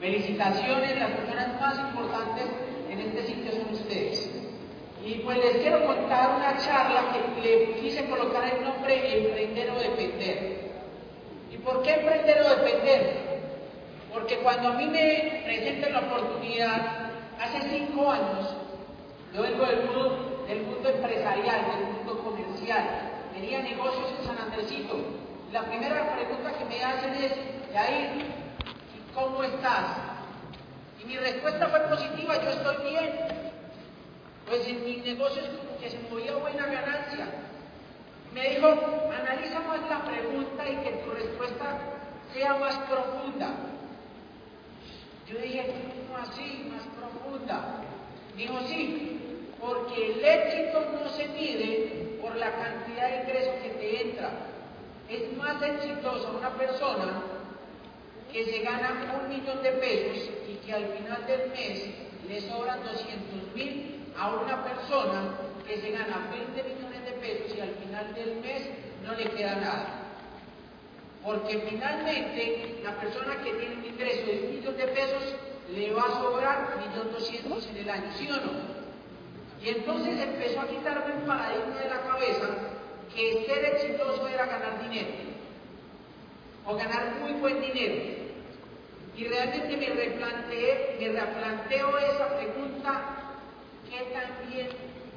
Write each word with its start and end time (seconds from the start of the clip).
Felicitaciones, 0.00 0.98
las 0.98 1.10
personas 1.10 1.60
más 1.60 1.78
importantes 1.78 2.44
en 2.88 3.00
este 3.00 3.26
sitio 3.26 3.50
son 3.52 3.74
ustedes. 3.74 4.30
Y 5.04 5.14
pues 5.24 5.38
les 5.38 5.56
quiero 5.56 5.84
contar 5.86 6.36
una 6.36 6.56
charla 6.58 7.12
que 7.12 7.40
le 7.42 7.80
quise 7.80 8.04
colocar 8.06 8.44
el 8.54 8.62
nombre 8.62 9.26
Emprender 9.26 9.70
o 9.70 9.80
Depender. 9.80 10.68
¿Y 11.50 11.56
por 11.58 11.82
qué 11.82 11.94
emprender 11.94 12.42
o 12.42 12.48
depender? 12.50 13.28
Porque 14.12 14.36
cuando 14.38 14.68
a 14.68 14.72
mí 14.74 14.86
me 14.86 15.42
presentan 15.44 15.92
la 15.92 16.00
oportunidad, 16.00 17.10
hace 17.40 17.60
cinco 17.68 18.10
años, 18.10 18.54
yo 19.34 19.42
vengo 19.42 19.66
del 19.66 19.84
mundo, 19.84 20.44
del 20.46 20.62
mundo 20.62 20.88
empresarial, 20.88 21.60
del 21.76 21.94
mundo 21.96 22.22
comercial, 22.22 22.84
tenía 23.34 23.62
negocios 23.62 24.14
en 24.18 24.26
San 24.26 24.38
Andresito. 24.38 24.96
La 25.52 25.62
primera 25.62 26.14
pregunta 26.14 26.52
que 26.58 26.64
me 26.66 26.84
hacen 26.84 27.14
es, 27.14 27.32
Yair, 27.72 28.37
¿cómo 29.18 29.42
estás? 29.42 29.96
Y 31.02 31.06
mi 31.06 31.16
respuesta 31.16 31.66
fue 31.68 31.80
positiva, 31.80 32.42
yo 32.42 32.50
estoy 32.50 32.90
bien. 32.90 33.12
Pues 34.46 34.66
en 34.66 34.84
mi 34.84 34.96
negocio 34.96 35.42
es 35.42 35.48
como 35.50 35.78
que 35.78 35.90
se 35.90 35.98
movía 36.10 36.36
buena 36.36 36.66
ganancia. 36.66 37.26
Me 38.32 38.50
dijo, 38.50 38.68
analiza 38.68 39.60
más 39.60 39.80
la 39.90 40.04
pregunta 40.04 40.68
y 40.68 40.76
que 40.76 40.90
tu 41.04 41.10
respuesta 41.10 41.78
sea 42.32 42.54
más 42.54 42.76
profunda. 42.88 43.50
Yo 45.26 45.38
dije, 45.38 45.74
¿cómo 46.06 46.18
así? 46.18 46.70
Más 46.70 46.84
profunda. 46.96 47.82
Dijo, 48.36 48.54
sí, 48.68 49.44
porque 49.60 50.12
el 50.12 50.24
éxito 50.24 50.84
no 50.92 51.08
se 51.10 51.28
mide 51.28 52.18
por 52.22 52.36
la 52.36 52.52
cantidad 52.52 53.08
de 53.08 53.20
ingresos 53.22 53.54
que 53.62 53.70
te 53.70 54.02
entra. 54.02 54.30
Es 55.08 55.36
más 55.36 55.60
exitosa 55.62 56.28
una 56.30 56.50
persona 56.50 57.37
que 58.32 58.44
se 58.44 58.58
gana 58.58 59.18
un 59.20 59.28
millón 59.28 59.62
de 59.62 59.72
pesos 59.72 60.30
y 60.48 60.54
que 60.66 60.72
al 60.72 60.86
final 60.88 61.26
del 61.26 61.50
mes 61.50 61.84
le 62.28 62.40
sobran 62.42 62.84
200 62.84 63.54
mil 63.54 64.04
a 64.18 64.34
una 64.34 64.64
persona 64.64 65.34
que 65.66 65.80
se 65.80 65.90
gana 65.90 66.28
20 66.30 66.62
millones 66.62 67.04
de 67.04 67.12
pesos 67.12 67.56
y 67.56 67.60
al 67.60 67.74
final 67.74 68.14
del 68.14 68.36
mes 68.36 68.68
no 69.04 69.14
le 69.14 69.24
queda 69.30 69.56
nada. 69.56 70.04
Porque 71.24 71.58
finalmente 71.68 72.80
la 72.82 72.98
persona 73.00 73.36
que 73.42 73.52
tiene 73.52 73.76
un 73.76 73.84
ingreso 73.84 74.26
de 74.26 74.40
un 74.46 74.56
millón 74.56 74.76
de 74.76 74.86
pesos 74.88 75.22
le 75.74 75.92
va 75.92 76.02
a 76.02 76.20
sobrar 76.20 76.74
un 76.74 76.88
millón 76.88 77.12
doscientos 77.12 77.66
en 77.66 77.76
el 77.78 77.90
año, 77.90 78.10
¿sí 78.16 78.28
o 78.30 78.36
no? 78.36 78.78
Y 79.62 79.70
entonces 79.70 80.20
empezó 80.20 80.60
a 80.60 80.68
quitarme 80.68 81.14
el 81.14 81.22
paradigma 81.26 81.80
de 81.80 81.88
la 81.88 82.00
cabeza 82.02 82.48
que 83.14 83.44
ser 83.46 83.64
exitoso 83.64 84.28
era 84.28 84.46
ganar 84.46 84.82
dinero 84.82 85.08
o 86.68 86.76
ganar 86.76 87.16
muy 87.20 87.32
buen 87.40 87.60
dinero. 87.62 87.94
Y 89.16 89.24
realmente 89.24 89.76
me 89.76 89.86
replanteé, 89.86 90.96
me 91.00 91.08
replanteo 91.18 91.98
esa 91.98 92.28
pregunta, 92.36 93.00
¿qué 93.88 94.12
tan 94.12 94.50
bien 94.50 94.68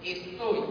estoy? 0.02 0.64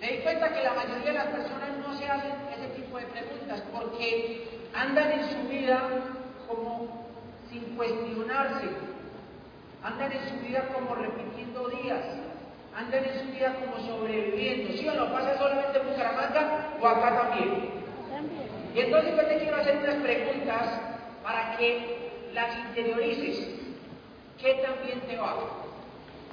Me 0.00 0.12
di 0.12 0.18
cuenta 0.18 0.52
que 0.52 0.62
la 0.62 0.72
mayoría 0.72 1.12
de 1.12 1.12
las 1.12 1.26
personas 1.26 1.68
no 1.86 1.98
se 1.98 2.06
hacen 2.06 2.32
ese 2.56 2.80
tipo 2.80 2.98
de 2.98 3.06
preguntas 3.06 3.62
porque 3.72 4.48
andan 4.74 5.12
en 5.12 5.30
su 5.30 5.48
vida 5.48 5.80
como 6.48 7.08
sin 7.50 7.76
cuestionarse, 7.76 8.68
andan 9.82 10.12
en 10.12 10.28
su 10.30 10.46
vida 10.46 10.66
como 10.72 10.94
repitiendo 10.94 11.68
días, 11.68 12.04
andan 12.74 13.04
en 13.04 13.20
su 13.20 13.32
vida 13.32 13.54
como 13.60 13.86
sobreviviendo. 13.86 14.78
¿Sí 14.78 14.88
o 14.88 14.94
no? 14.94 15.12
¿Pasa 15.12 15.36
solamente 15.36 15.78
en 15.78 15.88
Bucaramanga 15.88 16.74
o 16.80 16.86
acá 16.86 17.28
también? 17.28 17.77
Y 18.74 18.80
entonces 18.80 19.16
yo 19.16 19.26
te 19.26 19.38
quiero 19.38 19.56
hacer 19.56 19.76
unas 19.78 19.96
preguntas 19.96 20.80
para 21.22 21.56
que 21.56 22.10
las 22.32 22.56
interiorices. 22.58 23.48
¿Qué 24.38 24.54
también 24.64 25.00
te 25.00 25.16
va? 25.16 25.36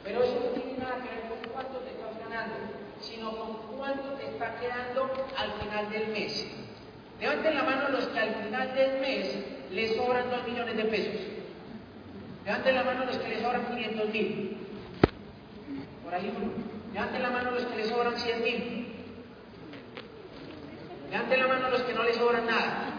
Pero 0.04 0.24
eso 0.24 0.40
no 0.40 0.62
tiene 0.62 0.78
nada 0.78 0.96
que 1.02 1.10
ver 1.10 1.22
con 1.28 1.52
cuánto 1.52 1.80
te 1.80 1.90
estás 1.92 2.20
ganando, 2.20 2.56
sino 3.02 3.32
con 3.32 3.78
cuánto 3.78 4.14
te 4.14 4.28
está 4.28 4.56
quedando 4.60 5.12
al 5.36 5.52
final 5.54 5.90
del 5.90 6.08
mes. 6.10 6.46
Levanten 7.20 7.56
la 7.56 7.64
mano 7.64 7.90
los 7.90 8.08
que 8.08 8.20
al 8.20 8.36
final 8.36 8.76
del 8.76 9.00
mes 9.00 9.36
les 9.72 9.96
sobran 9.96 10.30
2 10.30 10.48
millones 10.48 10.78
de 10.78 10.86
pesos. 10.86 11.22
Levanten 12.46 12.76
la 12.76 12.84
mano 12.84 13.06
los 13.06 13.18
que 13.18 13.30
les 13.30 13.42
sobran 13.42 13.66
500 13.66 14.10
mil. 14.10 14.58
Por 16.04 16.14
ahí 16.14 16.32
uno. 16.38 16.52
Levanten 16.94 17.24
la 17.24 17.30
mano 17.32 17.52
los 17.52 17.66
que 17.66 17.78
les 17.78 17.88
sobran 17.88 18.16
100 18.16 18.44
mil. 18.44 18.85
Levanten 21.16 21.40
la 21.40 21.48
mano 21.48 21.70
los 21.70 21.82
que 21.84 21.94
no 21.94 22.04
les 22.04 22.18
sobran 22.18 22.46
nada. 22.46 22.90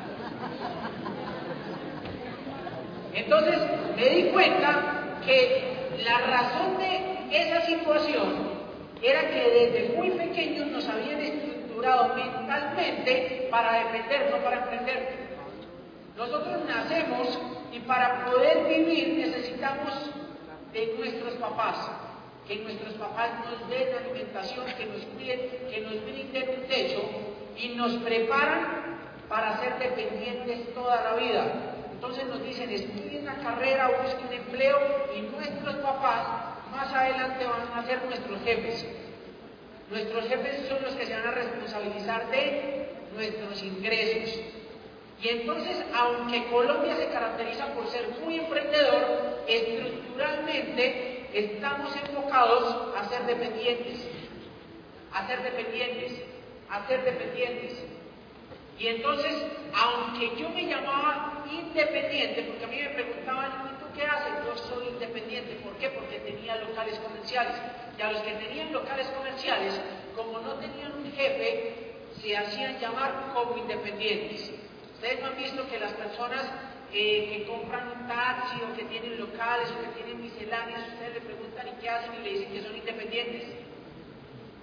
Entonces 3.13 3.59
me 3.95 4.09
di 4.09 4.23
cuenta 4.31 5.19
que 5.27 5.93
la 6.03 6.19
razón 6.21 6.79
de 6.79 7.29
esa 7.31 7.61
situación 7.67 8.53
era 9.03 9.21
que 9.29 9.51
desde 9.51 9.97
muy 9.99 10.13
pequeños 10.13 10.69
nos 10.69 10.89
habían 10.89 11.21
estructurado 11.21 12.15
mentalmente 12.15 13.49
para 13.51 13.85
depender, 13.85 14.31
no 14.31 14.39
para 14.39 14.63
emprender. 14.63 15.09
Nosotros 16.17 16.65
nacemos 16.67 17.39
y 17.71 17.81
para 17.81 18.25
poder 18.25 18.67
vivir 18.67 19.27
necesitamos 19.27 19.93
de 20.73 20.95
nuestros 20.97 21.35
papás, 21.35 21.91
que 22.49 22.57
nuestros 22.61 22.95
papás 22.95 23.29
nos 23.45 23.69
den 23.69 23.89
alimentación, 23.95 24.65
que 24.79 24.87
nos 24.87 25.05
cuiden, 25.05 25.51
que 25.71 25.81
nos 25.83 26.03
brinden 26.03 26.61
un 26.61 26.67
techo 26.67 27.36
y 27.59 27.71
nos 27.71 27.93
preparan 27.99 28.97
para 29.29 29.59
ser 29.61 29.79
dependientes 29.79 30.73
toda 30.75 31.03
la 31.03 31.15
vida. 31.15 31.45
Entonces 31.93 32.27
nos 32.27 32.43
dicen, 32.45 32.71
estudien 32.71 33.23
una 33.23 33.37
carrera, 33.37 33.91
busquen 34.03 34.33
empleo 34.33 34.79
y 35.17 35.23
nuestros 35.23 35.77
papás 35.77 36.27
más 36.71 36.93
adelante 36.93 37.45
van 37.47 37.79
a 37.79 37.87
ser 37.87 38.05
nuestros 38.05 38.41
jefes. 38.43 38.87
Nuestros 39.91 40.27
jefes 40.29 40.67
son 40.69 40.83
los 40.83 40.95
que 40.95 41.07
se 41.07 41.15
van 41.15 41.29
a 41.29 41.31
responsabilizar 41.31 42.31
de 42.31 42.89
nuestros 43.15 43.63
ingresos. 43.63 44.41
Y 45.23 45.29
entonces, 45.29 45.77
aunque 45.95 46.45
Colombia 46.49 46.97
se 46.97 47.09
caracteriza 47.09 47.67
por 47.69 47.87
ser 47.89 48.09
muy 48.23 48.37
emprendedor, 48.37 49.45
estructuralmente 49.49 51.29
estamos 51.33 51.95
enfocados 51.97 52.95
a 52.97 53.09
ser 53.09 53.25
dependientes, 53.25 54.07
a 55.13 55.27
ser 55.27 55.43
dependientes, 55.43 56.13
a 56.71 56.87
ser 56.87 57.05
dependientes. 57.05 57.85
Y 58.79 58.89
entonces, 58.89 59.35
aunque 59.75 60.37
yo 60.37 60.51
me 60.51 60.67
llamaba 60.67 61.45
independiente, 61.51 62.43
porque 62.43 62.65
a 62.65 62.69
mí 62.69 62.77
me 62.77 62.91
preguntaban, 62.91 63.73
¿y 63.73 63.81
tú 63.81 63.87
qué 63.95 64.03
haces? 64.03 64.33
Yo 64.45 64.57
soy 64.57 64.89
independiente. 64.89 65.55
¿Por 65.65 65.75
qué? 65.79 65.89
Porque 65.91 66.19
tenía 66.21 66.57
locales 66.57 66.99
comerciales. 66.99 67.55
Y 67.99 68.03
a 68.03 68.13
los 68.13 68.21
que 68.23 68.33
tenían 68.33 68.73
locales 68.73 69.07
comerciales, 69.09 69.81
como 70.15 70.41
no 70.41 70.55
tenían 70.55 70.93
un 70.93 71.11
jefe, 71.13 71.75
se 72.21 72.37
hacían 72.37 72.79
llamar 72.79 73.33
como 73.35 73.57
independientes. 73.57 74.51
Ustedes 74.95 75.21
no 75.21 75.29
han 75.29 75.37
visto 75.37 75.69
que 75.69 75.79
las 75.79 75.93
personas 75.93 76.51
eh, 76.93 77.29
que 77.31 77.45
compran 77.47 77.89
un 77.93 78.09
taxi 78.09 78.57
o 78.63 78.77
que 78.77 78.85
tienen 78.85 79.19
locales 79.19 79.69
o 79.71 79.81
que 79.81 79.89
tienen 80.01 80.23
misceláneas, 80.23 80.89
ustedes 80.93 81.15
le 81.15 81.21
preguntan 81.21 81.69
y 81.69 81.73
qué 81.81 81.89
hacen 81.89 82.15
y 82.15 82.25
le 82.25 82.31
dicen 82.31 82.53
que 82.53 82.63
son 82.63 82.77
independientes. 82.77 83.45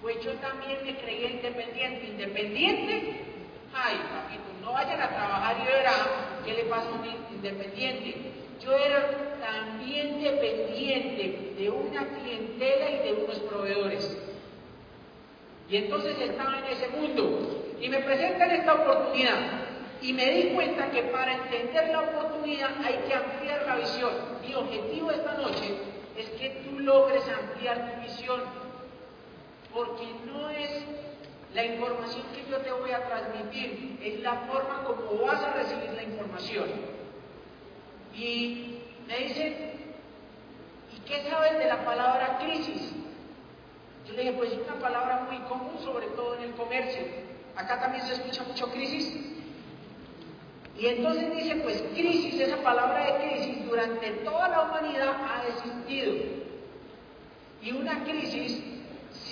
Pues 0.04 0.22
yo 0.22 0.32
también 0.32 0.80
me 0.84 0.94
creía 0.98 1.30
independiente. 1.30 2.04
¿Independiente? 2.08 3.24
Ay, 3.72 3.96
papito, 4.12 4.52
no 4.60 4.74
vayan 4.74 5.00
a 5.00 5.08
trabajar 5.08 5.56
y 5.62 5.66
verán 5.66 6.00
qué 6.44 6.52
le 6.52 6.64
pasa 6.64 6.90
a 6.90 6.92
un 6.92 7.34
independiente. 7.34 8.14
Yo 8.62 8.76
era 8.76 9.38
también 9.40 10.22
dependiente 10.22 11.54
de 11.58 11.70
una 11.70 12.06
clientela 12.06 12.90
y 12.90 12.98
de 12.98 13.24
unos 13.24 13.38
proveedores. 13.38 14.18
Y 15.70 15.76
entonces 15.78 16.20
estaba 16.20 16.58
en 16.58 16.66
ese 16.66 16.88
mundo. 16.88 17.64
Y 17.80 17.88
me 17.88 18.00
presentan 18.00 18.50
esta 18.50 18.74
oportunidad. 18.74 19.38
Y 20.02 20.12
me 20.12 20.30
di 20.32 20.50
cuenta 20.50 20.90
que 20.90 21.04
para 21.04 21.32
entender 21.32 21.88
la 21.88 22.00
oportunidad 22.00 22.72
hay 22.84 22.96
que 23.08 23.14
ampliar 23.14 23.64
la 23.66 23.76
visión. 23.76 24.12
Mi 24.46 24.54
objetivo 24.54 25.10
esta 25.10 25.32
noche 25.38 25.78
es 26.18 26.28
que 26.38 26.62
tú 26.62 26.78
logres 26.80 27.24
ampliar 27.26 27.94
tu 27.94 28.02
visión. 28.02 28.63
Porque 29.74 30.06
no 30.26 30.48
es 30.50 30.70
la 31.52 31.64
información 31.64 32.22
que 32.34 32.50
yo 32.50 32.58
te 32.58 32.72
voy 32.72 32.90
a 32.92 33.06
transmitir, 33.06 33.98
es 34.02 34.20
la 34.20 34.34
forma 34.46 34.84
como 34.84 35.22
vas 35.22 35.42
a 35.42 35.52
recibir 35.52 35.90
la 35.90 36.02
información. 36.02 36.68
Y 38.14 38.78
me 39.06 39.18
dicen, 39.18 39.72
¿y 40.96 41.00
qué 41.00 41.28
sabes 41.28 41.58
de 41.58 41.66
la 41.66 41.84
palabra 41.84 42.38
crisis? 42.38 42.92
Yo 44.06 44.12
le 44.14 44.22
dije, 44.22 44.34
pues 44.34 44.52
es 44.52 44.58
una 44.58 44.78
palabra 44.80 45.26
muy 45.28 45.38
común, 45.48 45.78
sobre 45.82 46.06
todo 46.08 46.36
en 46.36 46.42
el 46.42 46.52
comercio. 46.52 47.02
Acá 47.56 47.80
también 47.80 48.06
se 48.06 48.14
escucha 48.14 48.42
mucho 48.44 48.70
crisis. 48.70 49.14
Y 50.78 50.86
entonces 50.86 51.36
dice, 51.36 51.56
pues 51.56 51.82
crisis, 51.94 52.40
esa 52.40 52.56
palabra 52.58 53.06
de 53.06 53.28
crisis 53.28 53.64
durante 53.64 54.10
toda 54.24 54.48
la 54.48 54.62
humanidad 54.62 55.16
ha 55.20 55.46
existido. 55.48 56.14
Y 57.62 57.72
una 57.72 58.04
crisis, 58.04 58.62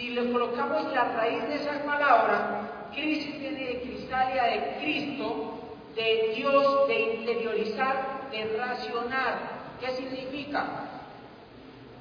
si 0.02 0.10
le 0.10 0.32
colocamos 0.32 0.92
la 0.92 1.04
raíz 1.12 1.46
de 1.46 1.54
esa 1.54 1.80
palabra, 1.84 2.88
crisis 2.92 3.38
viene 3.38 3.66
de 3.66 3.80
cristalia, 3.82 4.42
de 4.42 4.76
Cristo, 4.80 5.60
de 5.94 6.32
Dios, 6.34 6.88
de 6.88 7.00
interiorizar 7.00 8.28
de 8.32 8.56
racionar. 8.58 9.76
¿Qué 9.80 9.92
significa? 9.92 10.88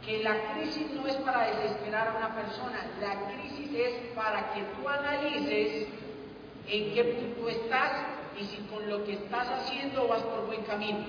Que 0.04 0.24
la 0.24 0.54
crisis 0.54 0.90
no 0.96 1.06
es 1.06 1.16
para 1.18 1.46
desesperar 1.46 2.08
a 2.08 2.18
una 2.18 2.36
persona, 2.36 2.88
la 3.00 3.34
crisis 3.36 3.70
es 3.72 3.94
para 4.16 4.52
que 4.54 4.62
tú 4.62 4.90
analices 4.90 5.88
en 6.68 6.94
qué 6.96 7.04
punto 7.04 7.50
estás 7.50 7.92
y 8.40 8.46
si 8.46 8.58
con 8.64 8.90
lo 8.90 9.04
que 9.04 9.14
estás 9.14 9.48
haciendo 9.48 10.08
vas 10.08 10.24
por 10.24 10.48
buen 10.48 10.64
camino. 10.64 11.06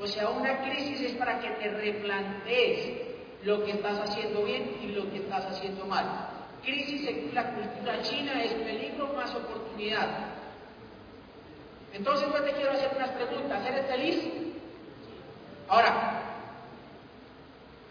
O 0.00 0.06
sea, 0.06 0.28
una 0.28 0.62
crisis 0.62 1.00
es 1.00 1.12
para 1.14 1.40
que 1.40 1.50
te 1.50 1.68
replantees 1.68 3.11
lo 3.44 3.64
que 3.64 3.72
estás 3.72 3.98
haciendo 3.98 4.44
bien 4.44 4.78
y 4.82 4.88
lo 4.88 5.10
que 5.10 5.18
estás 5.18 5.46
haciendo 5.46 5.84
mal. 5.86 6.28
Crisis 6.62 7.04
según 7.04 7.34
la 7.34 7.44
cultura 7.50 8.00
china 8.02 8.42
es 8.42 8.52
peligro 8.52 9.08
más 9.08 9.34
oportunidad. 9.34 10.08
Entonces 11.92 12.28
yo 12.32 12.42
te 12.42 12.52
quiero 12.52 12.70
hacer 12.70 12.90
unas 12.96 13.10
preguntas. 13.10 13.66
¿Eres 13.66 13.86
feliz? 13.86 14.24
Ahora, 15.68 16.22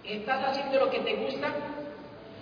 ¿estás 0.04 0.50
haciendo 0.50 0.80
lo 0.80 0.90
que 0.90 1.00
te 1.00 1.16
gusta? 1.16 1.52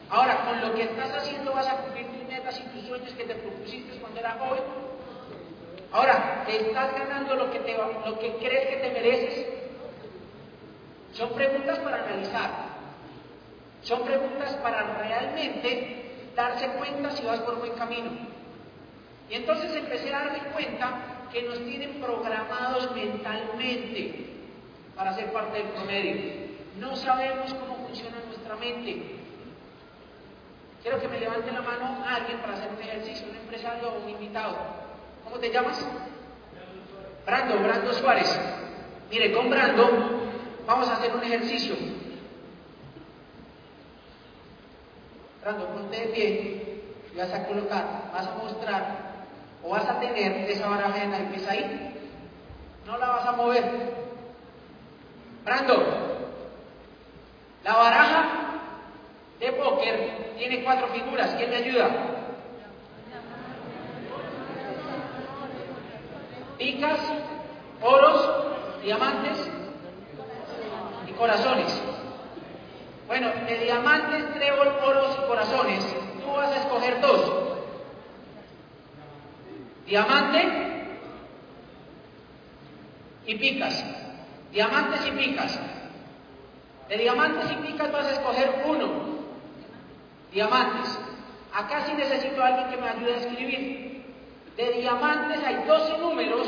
Ahora, 0.09 0.45
con 0.45 0.61
lo 0.61 0.73
que 0.75 0.83
estás 0.83 1.11
haciendo 1.11 1.53
vas 1.53 1.67
a 1.67 1.77
cumplir 1.77 2.07
tus 2.07 2.27
metas 2.27 2.59
y 2.59 2.63
tus 2.69 2.87
sueños 2.87 3.13
que 3.13 3.25
te 3.25 3.35
propusiste 3.35 3.99
cuando 3.99 4.19
eras 4.19 4.37
joven. 4.39 4.63
Ahora, 5.91 6.43
¿te 6.45 6.57
estás 6.57 6.93
ganando 6.93 7.35
lo 7.35 7.51
que, 7.51 7.59
te, 7.59 7.75
lo 7.75 8.19
que 8.19 8.35
crees 8.35 8.69
que 8.69 8.77
te 8.77 8.91
mereces? 8.91 9.47
Son 11.13 11.29
preguntas 11.33 11.79
para 11.79 12.03
analizar. 12.03 12.68
Son 13.83 14.03
preguntas 14.03 14.53
para 14.55 14.97
realmente 14.97 16.31
darse 16.35 16.67
cuenta 16.69 17.11
si 17.11 17.25
vas 17.25 17.39
por 17.41 17.59
buen 17.59 17.73
camino. 17.73 18.11
Y 19.29 19.35
entonces 19.35 19.75
empecé 19.75 20.13
a 20.13 20.19
darme 20.25 20.39
cuenta 20.51 21.27
que 21.31 21.43
nos 21.43 21.59
tienen 21.59 22.01
programados 22.01 22.91
mentalmente 22.93 24.25
para 24.95 25.13
ser 25.13 25.31
parte 25.31 25.59
del 25.59 25.67
promedio. 25.67 26.49
No 26.79 26.95
sabemos 26.95 27.53
cómo 27.53 27.87
funciona 27.87 28.17
nuestra 28.25 28.55
mente. 28.55 29.17
Quiero 30.81 30.99
que 30.99 31.07
me 31.07 31.19
levante 31.19 31.51
la 31.51 31.61
mano 31.61 32.03
alguien 32.07 32.39
para 32.39 32.53
hacer 32.53 32.69
un 32.71 32.81
ejercicio, 32.81 33.27
un 33.29 33.35
empresario 33.35 33.89
o 33.89 34.03
un 34.03 34.09
invitado. 34.09 34.55
¿Cómo 35.23 35.37
te 35.37 35.51
llamas? 35.51 35.85
Brando, 37.25 37.59
Brando 37.59 37.93
Suárez. 37.93 38.39
Mire, 39.11 39.31
con 39.33 39.49
Brando 39.49 39.89
vamos 40.65 40.89
a 40.89 40.93
hacer 40.93 41.13
un 41.15 41.23
ejercicio. 41.23 41.75
Brando, 45.41 45.67
ponte 45.67 45.99
de 45.99 46.07
pie 46.07 46.81
y 47.13 47.17
vas 47.17 47.33
a 47.33 47.45
colocar, 47.45 48.09
vas 48.13 48.27
a 48.27 48.35
mostrar 48.35 48.97
o 49.63 49.69
vas 49.69 49.87
a 49.87 49.99
tener 49.99 50.49
esa 50.49 50.67
baraja 50.67 50.99
de 50.99 51.07
naipes 51.07 51.47
ahí. 51.47 51.95
No 52.85 52.97
la 52.97 53.07
vas 53.07 53.25
a 53.25 53.31
mover. 53.33 53.63
Brando, 55.45 55.83
la 57.63 57.73
baraja 57.73 58.25
de 59.39 59.51
póker 59.53 60.33
tiene 60.37 60.63
cuatro 60.63 60.87
figuras. 60.89 61.33
¿Quién 61.35 61.49
me 61.49 61.57
ayuda? 61.57 61.89
Picas, 66.57 66.99
oros, 67.81 68.29
diamantes 68.83 69.37
y 71.07 71.11
corazones. 71.13 71.81
Bueno, 73.09 73.31
de 73.47 73.57
diamantes, 73.57 74.35
trébol, 74.35 74.67
oros 74.85 75.17
y 75.17 75.27
corazones, 75.27 75.83
tú 76.21 76.31
vas 76.31 76.51
a 76.51 76.57
escoger 76.57 77.01
dos. 77.01 77.57
Diamante 79.87 80.47
y 83.25 83.33
picas. 83.33 83.83
Diamantes 84.51 85.07
y 85.07 85.11
picas. 85.11 85.59
De 86.87 86.97
diamantes 86.99 87.51
y 87.51 87.55
picas 87.55 87.91
vas 87.91 88.05
a 88.05 88.11
escoger 88.11 88.63
uno 88.67 88.87
diamantes. 90.31 90.99
Acá 91.51 91.87
sí 91.87 91.93
necesito 91.93 92.43
a 92.43 92.47
alguien 92.49 92.69
que 92.69 92.77
me 92.77 92.89
ayude 92.89 93.13
a 93.15 93.17
escribir. 93.17 94.05
De 94.55 94.71
diamantes 94.73 95.43
hay 95.43 95.63
12 95.65 95.97
números 95.97 96.47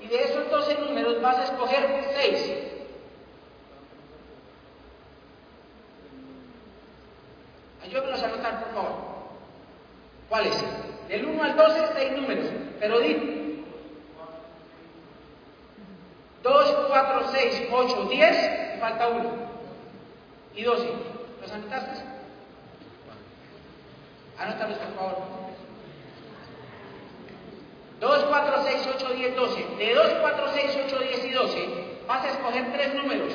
y 0.00 0.06
de 0.06 0.24
esos 0.24 0.50
12 0.50 0.74
números 0.86 1.20
vas 1.20 1.36
a 1.36 1.44
escoger 1.44 2.14
6. 2.18 2.77
Ayúdenos 7.88 8.22
a 8.22 8.26
anotar, 8.26 8.64
por 8.64 8.74
favor. 8.74 8.92
¿Cuáles? 10.28 10.54
Del 11.08 11.24
1 11.24 11.42
al 11.42 11.56
12, 11.56 11.80
6 11.96 12.12
números. 12.12 12.46
Pero 12.78 13.00
di. 13.00 13.64
2, 16.42 16.76
4, 16.88 17.30
6, 17.32 17.68
8, 17.72 18.04
10, 18.10 18.76
y 18.76 18.80
falta 18.80 19.08
uno. 19.08 19.30
Y 20.54 20.62
12. 20.64 20.86
¿Los 21.40 21.50
anotaste? 21.50 22.02
Anótalos, 24.38 24.78
por 24.78 24.94
favor. 24.94 25.16
2, 28.00 28.24
4, 28.24 28.62
6, 28.64 28.88
8, 28.96 29.14
10, 29.14 29.36
12. 29.36 29.66
De 29.78 29.94
2, 29.94 30.06
4, 30.20 30.46
6, 30.52 30.78
8, 30.84 30.98
10 30.98 31.24
y 31.24 31.30
12 31.30 31.88
vas 32.06 32.24
a 32.24 32.30
escoger 32.30 32.72
tres 32.72 32.94
números. 32.94 33.34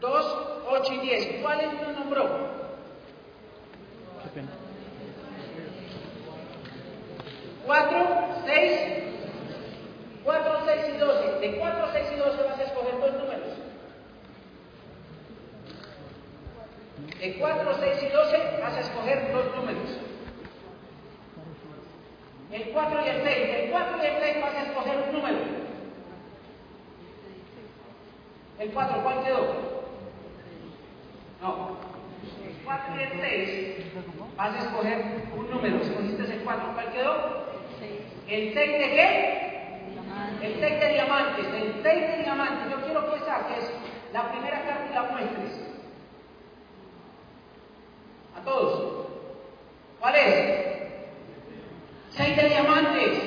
Dos, 0.00 0.50
diez. 1.20 1.42
¿Cuáles 1.42 1.72
no 1.72 1.92
nombró? 1.92 2.24
Qué 4.22 4.28
pena. 4.34 4.48
Cuatro, 7.66 8.06
seis, 8.46 9.00
4, 10.24 10.60
6 10.66 10.82
y 10.94 10.98
12. 10.98 11.38
De 11.40 11.58
4, 11.58 11.88
6 11.92 12.06
y 12.12 12.16
12 12.16 12.42
vas 12.42 12.58
a 12.58 12.62
escoger 12.62 13.00
dos 13.00 13.12
números. 13.12 13.48
De 17.20 17.38
4, 17.38 17.76
6 17.80 18.02
y 18.02 18.06
12 18.08 18.60
vas 18.60 18.74
a 18.74 18.80
escoger 18.80 19.32
dos 19.32 19.56
números. 19.56 19.90
El 22.52 22.70
4 22.72 23.06
y 23.06 23.08
el 23.08 23.22
6. 23.22 23.36
El 23.60 23.70
4 23.70 23.96
y 24.02 24.06
el 24.06 24.20
6 24.20 24.42
vas 24.42 24.54
a 24.54 24.62
escoger 24.62 24.96
un 25.08 25.12
número. 25.12 25.38
El 28.58 28.70
4, 28.72 29.02
¿cuál 29.02 29.24
quedó? 29.24 29.69
No. 31.40 31.78
El 32.46 32.54
4 32.64 32.96
y 32.96 33.02
el 33.02 33.20
6 33.20 33.76
vas 34.36 34.54
a 34.54 34.58
escoger 34.58 35.04
un 35.36 35.50
número. 35.50 35.76
Escogiste 35.76 36.22
el 36.22 36.40
4, 36.42 36.74
¿cuál 36.74 36.92
quedó? 36.92 37.14
¿El 38.28 38.54
6 38.54 38.54
de 38.54 38.78
qué? 38.78 39.50
El 40.42 40.60
6 40.60 40.80
de 40.80 40.88
diamantes, 40.92 41.46
el 41.46 41.82
6 41.82 41.84
de 41.84 42.22
diamantes, 42.22 42.70
yo 42.70 42.84
quiero 42.84 43.12
que 43.12 43.20
saques 43.20 43.70
la 44.12 44.30
primera 44.30 44.62
carta 44.62 44.86
y 44.90 44.94
la 44.94 45.02
muestres. 45.02 45.60
A 48.36 48.44
todos. 48.44 49.06
¿Cuál 50.00 50.14
es? 50.16 50.70
6 52.10 52.36
de 52.36 52.48
diamantes. 52.48 53.18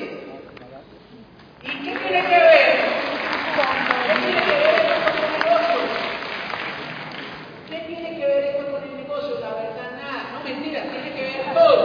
¿Y 1.62 1.66
qué 1.66 1.96
tiene 1.96 2.22
que 2.22 2.38
ver? 2.38 2.94
¿Qué 4.06 4.14
tiene 4.20 4.40
que 4.42 4.50
ver 4.50 4.74
esto 4.74 4.94
con 5.04 5.22
el 5.22 5.38
negocio? 5.38 5.80
¿Qué 7.70 7.78
tiene 7.86 8.18
que 8.18 8.26
ver 8.26 8.44
esto 8.44 8.72
con 8.72 8.82
el 8.82 8.96
negocio? 8.96 9.40
La 9.40 9.54
verdad, 9.54 9.90
nada. 10.02 10.30
No 10.32 10.44
mentira, 10.44 10.82
tiene 10.82 11.12
que 11.14 11.22
ver 11.22 11.54
todo. 11.54 11.78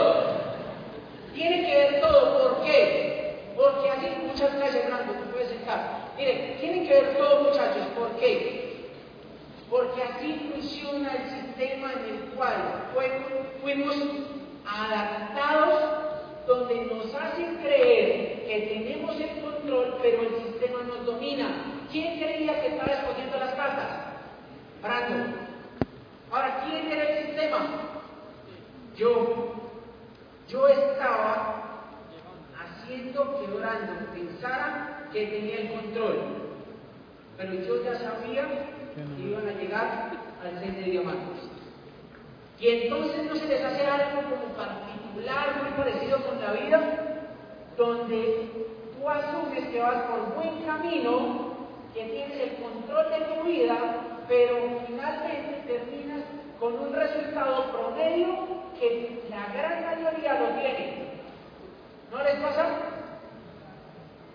Tiene 1.33 1.65
que 1.65 1.75
ver 1.77 2.01
todo. 2.01 2.39
¿Por 2.39 2.65
qué? 2.65 3.53
Porque 3.55 3.89
así 3.91 4.07
muchas 4.25 4.59
veces, 4.59 4.83
Fernando, 4.83 5.13
Miren, 6.19 6.57
tienen 6.59 6.85
que 6.85 6.93
ver 6.93 7.17
todo, 7.17 7.45
muchachos. 7.45 7.87
¿Por 7.97 8.09
qué? 8.17 8.89
Porque 9.69 10.03
así 10.03 10.51
funciona 10.51 11.13
el 11.13 11.29
sistema 11.29 11.93
en 11.93 12.13
el 12.13 12.21
cual 12.35 12.89
fuimos 13.61 13.95
adaptados, 14.67 15.81
donde 16.45 16.75
nos 16.93 17.15
hacen 17.15 17.57
creer 17.63 18.43
que 18.45 18.59
tenemos 18.73 19.15
el 19.15 19.41
control, 19.41 19.97
pero 20.01 20.23
el 20.23 20.43
sistema 20.43 20.83
nos 20.83 21.05
domina. 21.05 21.85
¿Quién 21.89 22.19
creía 22.19 22.61
que 22.61 22.67
estaba 22.67 22.91
escogiendo 22.91 23.39
las 23.39 23.53
cartas? 23.53 23.87
Brando. 24.81 25.37
Ahora, 26.31 26.65
¿quién 26.65 26.91
era 26.91 27.03
el 27.03 27.27
sistema? 27.27 27.59
Yo. 28.97 29.55
Yo 30.49 30.67
estaba 30.67 31.68
haciendo 32.89 33.39
que 33.39 33.51
Brando 33.51 33.93
pensara 34.13 35.07
que 35.13 35.27
tenía 35.27 35.59
el 35.61 35.73
control. 35.73 36.17
Pero 37.37 37.53
yo 37.53 37.83
ya 37.83 37.95
sabía 37.99 38.47
que 38.95 39.23
iban 39.23 39.47
a 39.47 39.53
llegar 39.53 40.11
al 40.43 40.59
centro 40.59 40.83
de 40.83 40.91
diamantes. 40.91 41.43
Y 42.59 42.67
entonces 42.67 43.25
no 43.25 43.35
se 43.35 43.47
les 43.47 43.63
hace 43.63 43.85
algo 43.85 44.23
como 44.23 44.53
particular, 44.55 45.61
muy 45.61 45.71
parecido 45.77 46.17
con 46.25 46.41
la 46.41 46.53
vida, 46.53 46.81
donde 47.77 48.49
tú 48.97 49.07
asumes 49.07 49.69
que 49.69 49.79
vas 49.79 50.03
por 50.03 50.35
buen 50.35 50.63
camino, 50.65 51.53
que 51.93 52.05
tienes 52.05 52.39
el 52.41 52.55
control 52.55 53.05
de 53.11 53.35
tu 53.35 53.47
vida, 53.47 53.77
pero 54.27 54.55
finalmente 54.87 55.63
terminas 55.65 56.21
con 56.59 56.73
un 56.73 56.93
resultado 56.93 57.71
promedio 57.71 58.59
que 58.77 59.21
la 59.29 59.53
gran 59.53 59.79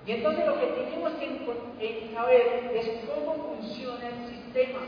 Y 0.07 0.13
entonces 0.13 0.47
lo 0.47 0.61
que 0.61 0.67
tenemos 0.67 1.13
que 1.15 2.11
saber 2.15 2.71
es 2.75 2.89
cómo 3.09 3.57
funciona 3.57 4.09
el 4.09 4.29
sistema. 4.29 4.81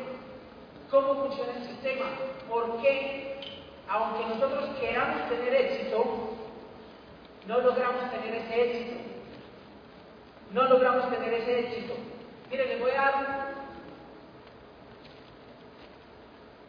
¿Cómo 0.90 1.14
funciona 1.14 1.52
el 1.56 1.64
sistema? 1.64 2.04
Porque 2.48 3.38
aunque 3.88 4.26
nosotros 4.26 4.76
queramos 4.78 5.28
tener 5.28 5.54
éxito, 5.54 6.34
no 7.46 7.60
logramos 7.60 8.10
tener 8.10 8.34
ese 8.34 8.62
éxito. 8.62 8.96
No 10.52 10.68
logramos 10.68 11.10
tener 11.10 11.32
ese 11.32 11.60
éxito. 11.60 11.94
Miren, 12.50 12.68
les 12.68 12.80
voy 12.80 12.90
a 12.90 12.94
dar 12.94 13.54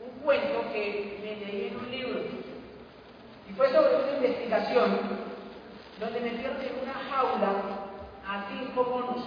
un 0.04 0.20
cuento 0.24 0.72
que 0.72 1.20
me 1.22 1.46
leí 1.46 1.68
en 1.68 1.76
un 1.76 1.92
libro. 1.92 2.20
Y 3.50 3.54
fue 3.54 3.72
sobre 3.72 3.96
una 3.96 4.12
investigación 4.14 5.27
donde 6.00 6.20
metieron 6.20 6.58
en 6.62 6.84
una 6.84 6.94
jaula 7.10 7.52
a 8.28 8.46
cinco 8.50 8.84
monos. 8.84 9.26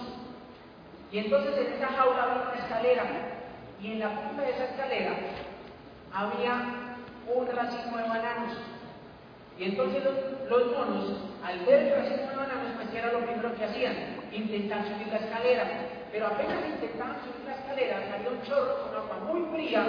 Y 1.11 1.19
entonces 1.19 1.57
en 1.57 1.73
esa 1.73 1.87
jaula 1.87 2.23
había 2.23 2.49
una 2.49 2.53
escalera. 2.53 3.03
Y 3.81 3.93
en 3.93 3.99
la 3.99 4.09
punta 4.09 4.43
de 4.43 4.51
esa 4.51 4.65
escalera 4.65 5.15
había 6.13 6.95
un 7.27 7.47
racimo 7.47 7.97
de 7.97 8.03
bananos. 8.03 8.57
Y 9.57 9.65
entonces 9.65 10.03
los, 10.49 10.65
monos, 10.71 11.17
al 11.43 11.59
ver 11.65 11.83
el 11.83 11.95
racimo 11.95 12.29
de 12.29 12.35
bananos, 12.35 12.73
pues 12.75 12.93
era 12.93 13.11
lo 13.11 13.19
primero 13.19 13.55
que 13.55 13.65
hacían, 13.65 13.95
intentar 14.31 14.83
subir 14.83 15.07
la 15.07 15.17
escalera. 15.17 15.65
Pero 16.11 16.27
apenas 16.27 16.65
intentaban 16.67 17.17
subir 17.21 17.45
la 17.45 17.55
escalera, 17.55 18.09
salía 18.09 18.29
un 18.29 18.41
chorro 18.43 18.83
con 18.83 18.95
agua 18.95 19.33
muy 19.33 19.41
fría 19.53 19.83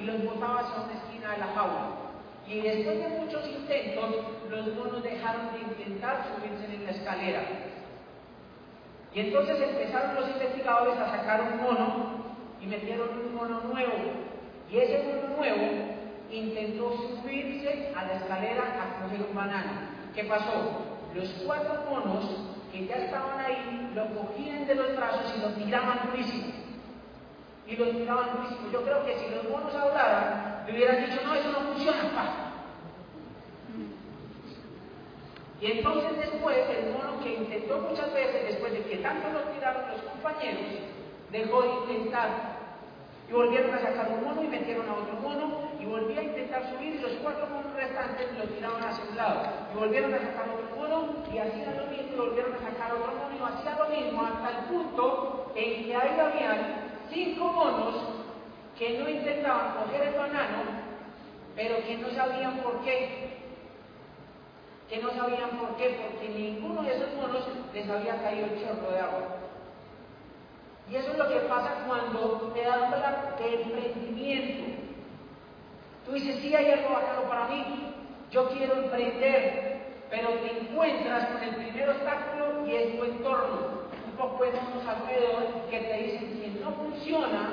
y 0.00 0.04
los 0.04 0.24
botaba 0.24 0.60
hacia 0.60 0.82
una 0.82 0.94
esquina 0.94 1.30
de 1.32 1.38
la 1.38 1.46
jaula. 1.46 2.03
Y 2.46 2.60
después 2.60 2.98
de 2.98 3.08
muchos 3.08 3.48
intentos, 3.48 4.10
los 4.50 4.74
monos 4.74 5.02
dejaron 5.02 5.52
de 5.52 5.60
intentar 5.60 6.26
subirse 6.28 6.74
en 6.74 6.84
la 6.84 6.90
escalera. 6.90 7.42
Y 9.14 9.20
entonces 9.20 9.60
empezaron 9.60 10.16
los 10.16 10.28
investigadores 10.28 10.98
a 10.98 11.16
sacar 11.16 11.52
un 11.52 11.62
mono 11.62 12.24
y 12.60 12.66
metieron 12.66 13.08
un 13.10 13.34
mono 13.34 13.60
nuevo. 13.60 13.92
Y 14.70 14.78
ese 14.78 15.04
mono 15.04 15.36
nuevo 15.36 15.94
intentó 16.30 16.92
subirse 16.92 17.92
a 17.94 18.04
la 18.04 18.14
escalera 18.14 18.62
a 18.62 19.02
coger 19.02 19.26
un 19.28 19.34
banano. 19.34 19.72
¿Qué 20.14 20.24
pasó? 20.24 20.82
Los 21.14 21.28
cuatro 21.46 21.84
monos 21.88 22.24
que 22.72 22.86
ya 22.86 22.96
estaban 22.96 23.38
ahí 23.38 23.90
lo 23.94 24.06
cogían 24.08 24.66
de 24.66 24.74
los 24.74 24.96
brazos 24.96 25.32
y 25.36 25.40
lo 25.40 25.48
tiraban 25.50 26.10
durísimo. 26.10 26.63
Y 27.66 27.76
lo 27.76 27.90
tiraban 27.90 28.36
durísimo. 28.36 28.70
Yo 28.72 28.82
creo 28.82 29.04
que 29.04 29.18
si 29.18 29.34
los 29.34 29.48
monos 29.48 29.74
hablaran, 29.74 30.64
le 30.66 30.72
hubieran 30.72 31.04
dicho, 31.04 31.20
no, 31.24 31.34
eso 31.34 31.50
no 31.50 31.72
funciona, 31.72 32.44
Y 35.60 35.72
entonces 35.72 36.16
después 36.18 36.58
el 36.68 36.92
mono 36.92 37.20
que 37.22 37.36
intentó 37.36 37.78
muchas 37.78 38.12
veces, 38.12 38.44
después 38.48 38.70
de 38.72 38.82
que 38.82 38.98
tanto 38.98 39.30
lo 39.32 39.40
tiraron 39.54 39.88
los 39.92 40.02
compañeros, 40.02 40.60
dejó 41.32 41.62
de 41.62 41.92
intentar. 41.92 42.28
Y 43.30 43.32
volvieron 43.32 43.74
a 43.74 43.80
sacar 43.80 44.10
un 44.10 44.24
mono 44.24 44.42
y 44.42 44.48
metieron 44.48 44.86
a 44.86 44.94
otro 44.94 45.14
mono 45.22 45.70
y 45.80 45.86
volvía 45.86 46.20
a 46.20 46.24
intentar 46.24 46.70
subir 46.70 46.96
y 46.96 46.98
los 46.98 47.12
cuatro 47.22 47.46
monos 47.46 47.72
restantes 47.72 48.26
lo 48.36 48.44
tiraron 48.44 48.82
hacia 48.82 49.04
un 49.10 49.16
lado. 49.16 49.40
Y 49.72 49.78
volvieron 49.78 50.12
a 50.12 50.18
sacar 50.18 50.44
otro 50.50 50.76
mono 50.76 51.14
y 51.32 51.38
hacían 51.38 51.78
lo 51.78 51.86
mismo 51.86 52.12
y 52.12 52.16
volvieron 52.16 52.52
a 52.52 52.58
sacar 52.58 52.92
otro 52.92 53.12
mono 53.16 53.32
y 53.32 53.42
hacían 53.42 53.78
lo 53.78 53.88
mismo 53.88 54.22
hasta 54.22 54.50
el 54.50 54.64
punto 54.66 55.52
en 55.54 55.84
que 55.86 55.96
ahí 55.96 56.20
habían 56.20 56.83
cinco 57.10 57.44
monos 57.52 57.94
que 58.78 58.98
no 58.98 59.08
intentaban 59.08 59.74
coger 59.74 60.08
el 60.08 60.14
banano, 60.14 60.62
pero 61.54 61.76
que 61.84 61.96
no 61.98 62.10
sabían 62.10 62.58
por 62.58 62.82
qué 62.84 63.24
que 64.88 64.98
no 64.98 65.10
sabían 65.10 65.50
por 65.58 65.76
qué, 65.76 65.98
porque 66.02 66.28
ninguno 66.28 66.82
de 66.82 66.94
esos 66.94 67.14
monos 67.14 67.44
les 67.72 67.88
había 67.88 68.22
caído 68.22 68.46
el 68.46 68.60
chorro 68.60 68.90
de 68.92 69.00
agua. 69.00 69.36
Y 70.90 70.96
eso 70.96 71.12
es 71.12 71.18
lo 71.18 71.28
que 71.28 71.40
pasa 71.40 71.84
cuando 71.86 72.52
te 72.54 72.62
dan 72.62 72.84
hablar 72.84 73.36
de 73.38 73.62
emprendimiento. 73.62 74.82
Tú 76.04 76.12
dices, 76.12 76.36
sí 76.36 76.54
hay 76.54 76.70
algo 76.70 76.90
bacano 76.90 77.22
para 77.22 77.48
mí, 77.48 77.94
yo 78.30 78.48
quiero 78.50 78.74
emprender, 78.74 79.94
pero 80.10 80.28
te 80.40 80.60
encuentras 80.60 81.30
con 81.30 81.42
el 81.42 81.54
primer 81.54 81.88
obstáculo 81.88 82.66
y 82.66 82.74
es 82.74 82.98
tu 82.98 83.04
entorno. 83.04 83.83
Un 84.14 84.30
poco 84.30 84.44
de 84.44 84.52
monos 84.52 84.86
alrededor 84.86 85.68
que 85.68 85.78
te 85.80 86.02
dicen 86.04 86.40
que 86.40 86.60
no 86.60 86.70
funciona, 86.72 87.48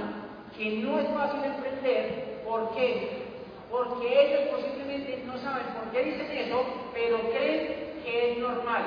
que 0.55 0.77
no 0.77 0.99
es 0.99 1.07
fácil 1.09 1.43
emprender, 1.43 2.43
¿por 2.45 2.75
qué? 2.75 3.21
porque 3.71 4.05
ellos 4.05 4.49
posiblemente 4.51 5.23
no 5.25 5.37
saben 5.39 5.65
por 5.73 5.89
qué 5.91 6.03
dicen 6.03 6.29
eso, 6.29 6.63
pero 6.93 7.19
creen 7.31 8.01
que 8.03 8.31
es 8.31 8.37
normal. 8.39 8.83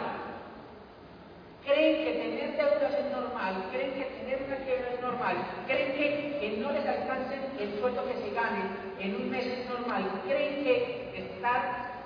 Creen 1.65 2.05
que 2.05 2.13
tener 2.13 2.57
deudas 2.59 2.93
es 2.93 3.11
normal, 3.11 3.65
creen 3.73 3.95
que 3.95 4.05
tener 4.05 4.43
una 4.47 4.57
quiebra 4.57 4.91
es 4.93 5.01
normal, 5.01 5.37
creen 5.67 5.93
que, 5.93 6.39
que 6.39 6.57
no 6.59 6.71
les 6.73 6.87
alcance 6.87 7.39
el 7.59 7.81
sueldo 7.81 8.05
que 8.05 8.21
se 8.21 8.35
gane 8.35 8.61
en 9.01 9.15
un 9.17 9.31
mes 9.31 9.47
es 9.47 9.67
normal, 9.67 10.05
creen 10.27 10.63
que 10.63 11.15
estar 11.17 12.05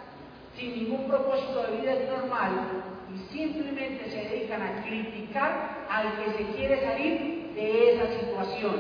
sin 0.56 0.74
ningún 0.74 1.08
propósito 1.08 1.64
de 1.64 1.76
vida 1.78 1.92
es 1.94 2.08
normal 2.08 2.88
y 3.14 3.36
simplemente 3.36 4.10
se 4.10 4.28
dedican 4.28 4.62
a 4.62 4.82
criticar 4.82 5.86
al 5.90 6.16
que 6.18 6.32
se 6.32 6.50
quiere 6.52 6.84
salir 6.84 7.52
de 7.54 7.94
esa 7.94 8.20
situación, 8.20 8.74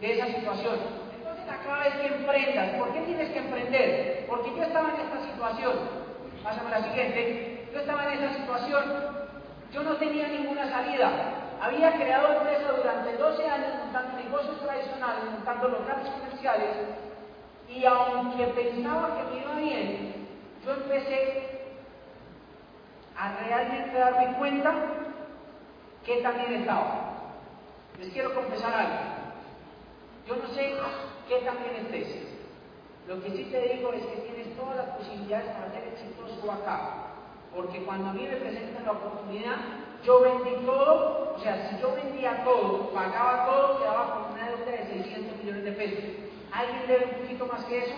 de 0.00 0.12
esa 0.12 0.26
situación 0.26 1.04
cada 1.64 1.84
vez 1.84 1.94
que 1.94 2.06
emprendas. 2.06 2.70
¿Por 2.78 2.92
qué 2.92 3.00
tienes 3.00 3.30
que 3.30 3.38
emprender? 3.38 4.26
Porque 4.28 4.54
yo 4.56 4.62
estaba 4.62 4.90
en 4.90 5.00
esta 5.00 5.20
situación. 5.32 5.72
Pásame 6.42 6.70
la 6.70 6.82
siguiente. 6.82 7.68
Yo 7.72 7.80
estaba 7.80 8.04
en 8.12 8.22
esta 8.22 8.40
situación. 8.40 8.84
Yo 9.72 9.82
no 9.82 9.96
tenía 9.96 10.28
ninguna 10.28 10.70
salida. 10.70 11.10
Había 11.60 11.92
creado 11.94 12.34
empresa 12.34 12.72
durante 12.76 13.16
12 13.16 13.48
años 13.48 13.74
montando 13.84 14.18
negocios 14.18 14.60
tradicionales, 14.60 15.24
montando 15.32 15.68
locales 15.68 16.06
comerciales. 16.08 16.76
Y 17.68 17.84
aunque 17.86 18.44
pensaba 18.48 19.16
que 19.16 19.34
me 19.34 19.42
iba 19.42 19.54
bien, 19.56 20.26
yo 20.64 20.72
empecé 20.74 21.63
a 23.24 23.36
realmente 23.42 23.98
darme 23.98 24.36
cuenta 24.36 24.74
que 26.04 26.20
también 26.20 26.52
estaba. 26.60 27.12
Les 27.98 28.12
quiero 28.12 28.34
confesar 28.34 28.74
algo. 28.74 28.98
Yo 30.26 30.36
no 30.36 30.48
sé 30.48 30.74
¿Qué 31.28 31.38
también 31.38 31.76
estés? 31.76 32.20
Lo 33.08 33.22
que 33.22 33.30
sí 33.30 33.44
te 33.50 33.60
digo 33.60 33.92
es 33.94 34.04
que 34.04 34.28
tienes 34.28 34.54
todas 34.56 34.76
las 34.76 34.96
posibilidades 34.96 35.46
para 35.52 35.72
ser 35.72 35.88
exitoso 35.88 36.52
acá. 36.52 37.06
Porque 37.54 37.82
cuando 37.84 38.10
a 38.10 38.12
mí 38.12 38.26
me 38.28 38.36
presentan 38.36 38.84
la 38.84 38.92
oportunidad, 38.92 39.56
yo 40.04 40.20
vendí 40.20 40.66
todo, 40.66 41.34
o 41.34 41.38
sea, 41.38 41.70
si 41.70 41.80
yo 41.80 41.94
vendía 41.94 42.44
todo, 42.44 42.90
pagaba 42.90 43.46
todo, 43.46 43.78
quedaba 43.78 44.14
con 44.14 44.32
una 44.32 44.50
deuda 44.50 44.70
de 44.70 45.02
600 45.02 45.38
millones 45.38 45.64
de 45.64 45.72
pesos. 45.72 46.04
¿Alguien 46.52 46.86
debe 46.88 47.04
un 47.06 47.22
poquito 47.22 47.46
más 47.46 47.64
que 47.64 47.78
eso? 47.78 47.94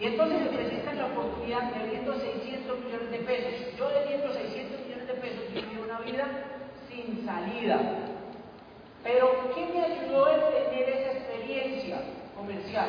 Y 0.00 0.06
entonces 0.06 0.40
me 0.40 0.56
presentan 0.56 0.98
la 0.98 1.06
oportunidad 1.06 1.72
debiendo 1.72 2.14
600 2.14 2.78
millones 2.84 3.10
de 3.10 3.18
pesos. 3.18 3.76
Yo 3.76 3.88
debiendo 3.88 4.32
600 4.32 4.80
millones 4.86 5.08
de 5.08 5.14
pesos 5.14 5.44
viví 5.52 5.80
una 5.84 5.98
vida 6.00 6.26
sin 6.88 7.26
salida. 7.26 7.80
Pero, 9.02 9.52
¿qué 9.54 9.66
me 9.66 9.84
ayudó 9.84 10.26
a 10.26 10.50
tener 10.50 10.88
esa 10.88 11.12
experiencia 11.12 12.02
comercial? 12.36 12.88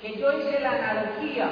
Que 0.00 0.18
yo 0.18 0.38
hice 0.38 0.60
la 0.60 0.72
analogía 0.72 1.48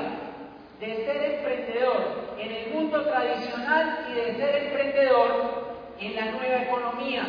de 0.81 0.97
ser 1.05 1.25
emprendedor 1.35 2.37
en 2.38 2.50
el 2.50 2.75
mundo 2.75 3.05
tradicional 3.05 4.07
y 4.11 4.14
de 4.14 4.35
ser 4.37 4.64
emprendedor 4.64 5.75
en 6.00 6.17
la 6.17 6.33
nueva 6.33 6.62
economía. 6.62 7.26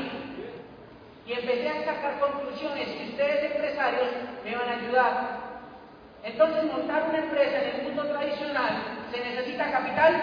Y 1.28 1.34
empecé 1.34 1.70
a 1.70 1.86
sacar 1.86 2.20
conclusiones 2.20 2.90
y 2.90 3.10
ustedes 3.10 3.52
empresarios 3.52 4.08
me 4.44 4.56
van 4.56 4.68
a 4.68 4.74
ayudar. 4.74 5.41
Entonces, 6.24 6.66
montar 6.66 7.10
una 7.10 7.18
empresa 7.18 7.58
en 7.64 7.76
el 7.76 7.84
mundo 7.88 8.06
tradicional, 8.06 8.72
¿se 9.12 9.20
necesita 9.20 9.72
capital? 9.72 10.22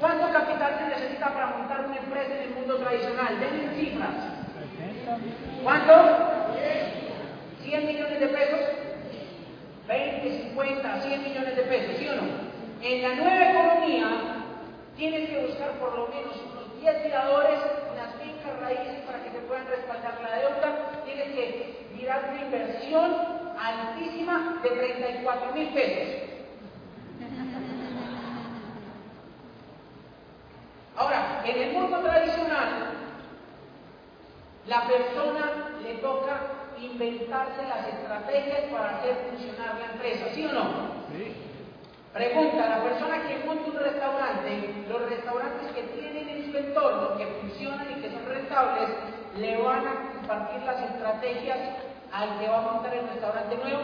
¿Cuánto 0.00 0.32
capital 0.32 0.78
se 0.78 0.88
necesita 0.88 1.34
para 1.34 1.46
montar 1.46 1.86
una 1.86 1.96
empresa 1.96 2.34
en 2.34 2.42
el 2.42 2.54
mundo 2.54 2.76
tradicional? 2.76 3.38
Denme 3.40 3.74
cifras. 3.76 4.14
¿Cuánto? 5.62 5.92
100 7.62 7.86
millones 7.86 8.20
de 8.20 8.26
pesos. 8.26 8.60
20, 9.86 10.42
50, 10.54 11.00
100 11.02 11.22
millones 11.24 11.56
de 11.56 11.62
pesos, 11.62 11.96
¿sí 11.98 12.08
o 12.08 12.14
no? 12.14 12.22
En 12.80 13.02
la 13.02 13.14
nueva 13.16 13.50
economía 13.50 14.06
tienes 14.96 15.28
que 15.28 15.46
buscar 15.46 15.72
por 15.72 15.98
lo 15.98 16.08
menos 16.08 16.36
unos 16.52 16.80
10 16.80 17.02
tiradores, 17.02 17.58
unas 17.92 18.14
fincas 18.22 18.60
raíces 18.60 19.00
para 19.04 19.22
que 19.24 19.30
te 19.30 19.40
puedan 19.40 19.66
respaldar 19.66 20.14
la 20.22 20.38
deuda. 20.38 21.02
Tienes 21.04 21.28
que 21.34 21.86
mirar 21.94 22.30
una 22.30 22.40
inversión 22.40 23.49
altísima 23.60 24.58
de 24.62 24.70
34 24.70 25.52
mil 25.52 25.68
pesos. 25.68 26.30
Ahora, 30.96 31.42
en 31.44 31.62
el 31.62 31.72
mundo 31.72 31.98
tradicional, 31.98 32.92
la 34.66 34.86
persona 34.86 35.70
le 35.82 35.94
toca 35.94 36.40
inventarse 36.80 37.62
las 37.68 37.88
estrategias 37.88 38.60
para 38.72 38.98
hacer 38.98 39.16
funcionar 39.30 39.78
la 39.78 39.92
empresa, 39.92 40.26
¿sí 40.34 40.44
o 40.46 40.52
no? 40.52 40.64
Sí. 41.12 41.32
Pregunta, 42.12 42.68
la 42.68 42.82
persona 42.82 43.22
que 43.26 43.44
monta 43.46 43.70
un 43.70 43.78
restaurante, 43.78 44.84
los 44.88 45.08
restaurantes 45.08 45.72
que 45.72 45.82
tienen 45.82 46.28
en 46.28 46.50
su 46.50 46.58
entorno, 46.58 47.16
que 47.16 47.26
funcionan 47.26 47.86
y 47.90 48.02
que 48.02 48.10
son 48.10 48.26
rentables, 48.26 48.90
le 49.38 49.62
van 49.62 49.86
a 49.86 50.12
compartir 50.12 50.62
las 50.62 50.82
estrategias 50.82 51.58
al 52.12 52.38
que 52.38 52.48
va 52.48 52.58
a 52.58 52.72
montar 52.72 52.94
el 52.94 53.08
restaurante 53.08 53.56
nuevo? 53.56 53.80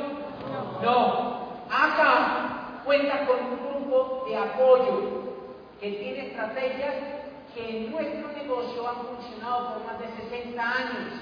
No. 0.82 1.46
Acá 1.70 2.80
cuenta 2.84 3.26
con 3.26 3.36
un 3.40 3.58
grupo 3.68 4.24
de 4.28 4.36
apoyo 4.36 5.26
que 5.80 5.90
tiene 5.92 6.28
estrategias 6.28 6.94
que 7.54 7.86
en 7.86 7.90
nuestro 7.90 8.28
negocio 8.32 8.88
han 8.88 8.96
funcionado 9.06 9.74
por 9.74 9.86
más 9.86 9.98
de 9.98 10.08
60 10.28 10.62
años 10.62 11.20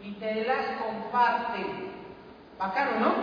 y 0.00 0.12
te 0.12 0.44
las 0.44 0.82
comparten. 0.82 1.92
Bacano, 2.58 3.00
¿no? 3.00 3.14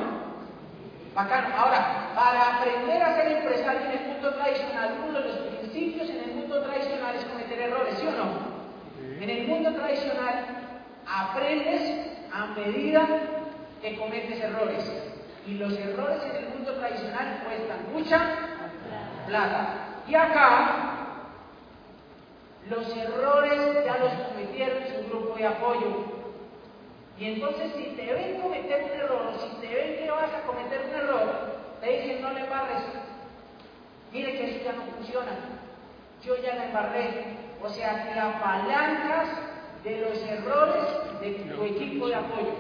Bacano. 1.16 1.56
Ahora, 1.56 2.12
para 2.16 2.58
aprender 2.58 3.02
a 3.02 3.16
ser 3.16 3.32
empresario 3.38 3.82
en 3.82 3.92
el 3.92 4.08
mundo 4.14 4.34
tradicional, 4.36 4.98
uno 5.08 5.20
de 5.20 5.28
los 5.28 5.38
principios 5.38 6.10
en 6.10 6.30
el 6.30 6.36
mundo 6.36 6.62
tradicional 6.62 7.16
es 7.16 7.26
cometer 7.26 7.60
errores, 7.60 7.98
¿sí 7.98 8.08
o 8.08 8.12
no? 8.12 8.52
En 9.22 9.30
el 9.30 9.48
mundo 9.48 9.74
tradicional 9.74 10.46
aprendes 11.08 12.21
a 12.34 12.48
medida 12.48 13.08
que 13.82 13.98
cometes 13.98 14.42
errores. 14.42 14.84
Y 15.48 15.56
los 15.56 15.74
errores 15.78 16.22
en 16.24 16.36
el 16.36 16.50
mundo 16.50 16.74
tradicional 16.74 17.42
cuestan 17.44 17.92
mucha 17.92 18.36
plata. 19.28 20.04
Y 20.08 20.16
acá, 20.16 20.92
los 22.70 22.96
errores 22.96 23.86
ya 23.86 23.98
los 23.98 24.14
cometieron 24.28 24.84
su 24.88 25.10
grupo 25.10 25.36
de 25.36 25.48
apoyo. 25.48 26.22
Y 27.18 27.34
entonces 27.34 27.72
si 27.76 27.84
te 27.96 28.14
ven 28.14 28.42
cometer 28.42 28.84
un 28.84 29.00
error, 29.00 29.34
si 29.40 29.68
te 29.68 29.74
ven 29.74 29.98
que 29.98 30.12
vas 30.12 30.34
a 30.34 30.42
cometer 30.46 30.86
un 30.90 30.96
error, 30.96 31.56
te 31.82 31.90
dicen 31.90 32.22
no 32.22 32.34
le 32.34 32.42
embarres. 32.42 32.84
Mire 34.12 34.32
que 34.34 34.50
eso 34.50 34.66
ya 34.66 34.74
no 34.74 34.84
funciona. 34.96 35.32
Yo 36.24 36.36
ya 36.38 36.56
la 36.56 36.66
embarré. 36.66 37.38
O 37.64 37.70
sea, 37.70 38.04
te 38.04 38.20
apalancas 38.20 39.30
de 39.84 40.02
los 40.02 40.18
errores 40.18 40.86
de 41.22 41.32
tu 41.32 41.64
equipo 41.64 42.08
de 42.08 42.16
apoyo. 42.16 42.54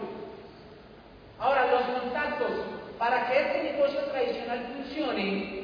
Ahora, 1.39 1.71
los 1.71 1.99
contactos. 1.99 2.51
Para 2.97 3.27
que 3.27 3.39
este 3.39 3.63
negocio 3.73 3.99
tradicional 4.11 4.73
funcione, 4.75 5.63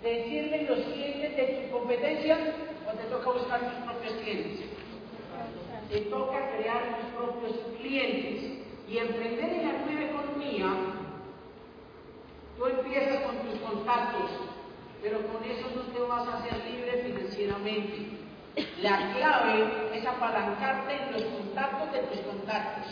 ¿te 0.00 0.24
sirven 0.28 0.66
los 0.68 0.78
clientes 0.78 1.36
de 1.36 1.44
tu 1.44 1.76
competencia 1.76 2.38
o 2.86 2.96
te 2.96 3.04
toca 3.04 3.30
buscar 3.30 3.60
tus 3.60 3.84
propios 3.84 4.14
clientes? 4.22 4.60
Te 5.90 6.00
toca 6.02 6.56
crear 6.56 7.00
tus 7.00 7.08
propios 7.16 7.52
clientes. 7.78 8.52
Y 8.88 8.98
emprender 8.98 9.50
en 9.50 9.66
la 9.66 9.78
nueva 9.84 10.04
economía, 10.04 10.68
tú 12.56 12.66
empiezas 12.66 13.24
con 13.24 13.38
tus 13.38 13.58
contactos, 13.58 14.30
pero 15.02 15.18
con 15.26 15.42
eso 15.42 15.66
no 15.74 15.82
te 15.92 16.00
vas 16.02 16.28
a 16.28 16.38
hacer 16.38 16.64
libre 16.70 17.02
financieramente. 17.02 18.25
La 18.56 19.12
clave 19.12 19.90
es 19.92 20.06
apalancarte 20.06 20.94
en 20.94 21.12
los 21.12 21.22
contactos 21.24 21.92
de 21.92 21.98
tus 21.98 22.20
contactos. 22.20 22.86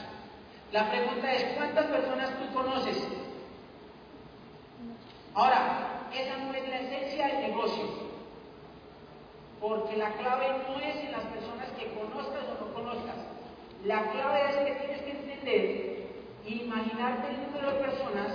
La 0.72 0.90
pregunta 0.90 1.32
es, 1.32 1.56
¿cuántas 1.56 1.86
personas 1.86 2.30
tú 2.38 2.52
conoces? 2.52 3.02
Ahora, 5.34 6.08
esa 6.12 6.36
no 6.36 6.52
es 6.52 6.68
la 6.68 6.80
esencia 6.80 7.28
del 7.28 7.50
negocio, 7.50 7.84
porque 9.58 9.96
la 9.96 10.10
clave 10.12 10.48
no 10.68 10.78
es 10.80 10.96
en 10.96 11.12
las 11.12 11.24
personas 11.24 11.68
que 11.78 11.94
conozcas 11.94 12.44
o 12.44 12.66
no 12.66 12.74
conozcas. 12.74 13.16
La 13.84 14.10
clave 14.10 14.50
es 14.50 14.56
que 14.56 14.86
tienes 14.86 15.02
que 15.02 15.10
entender 15.12 16.08
e 16.44 16.50
imaginarte 16.50 17.28
el 17.30 17.40
número 17.46 17.72
de 17.72 17.80
personas 17.80 18.32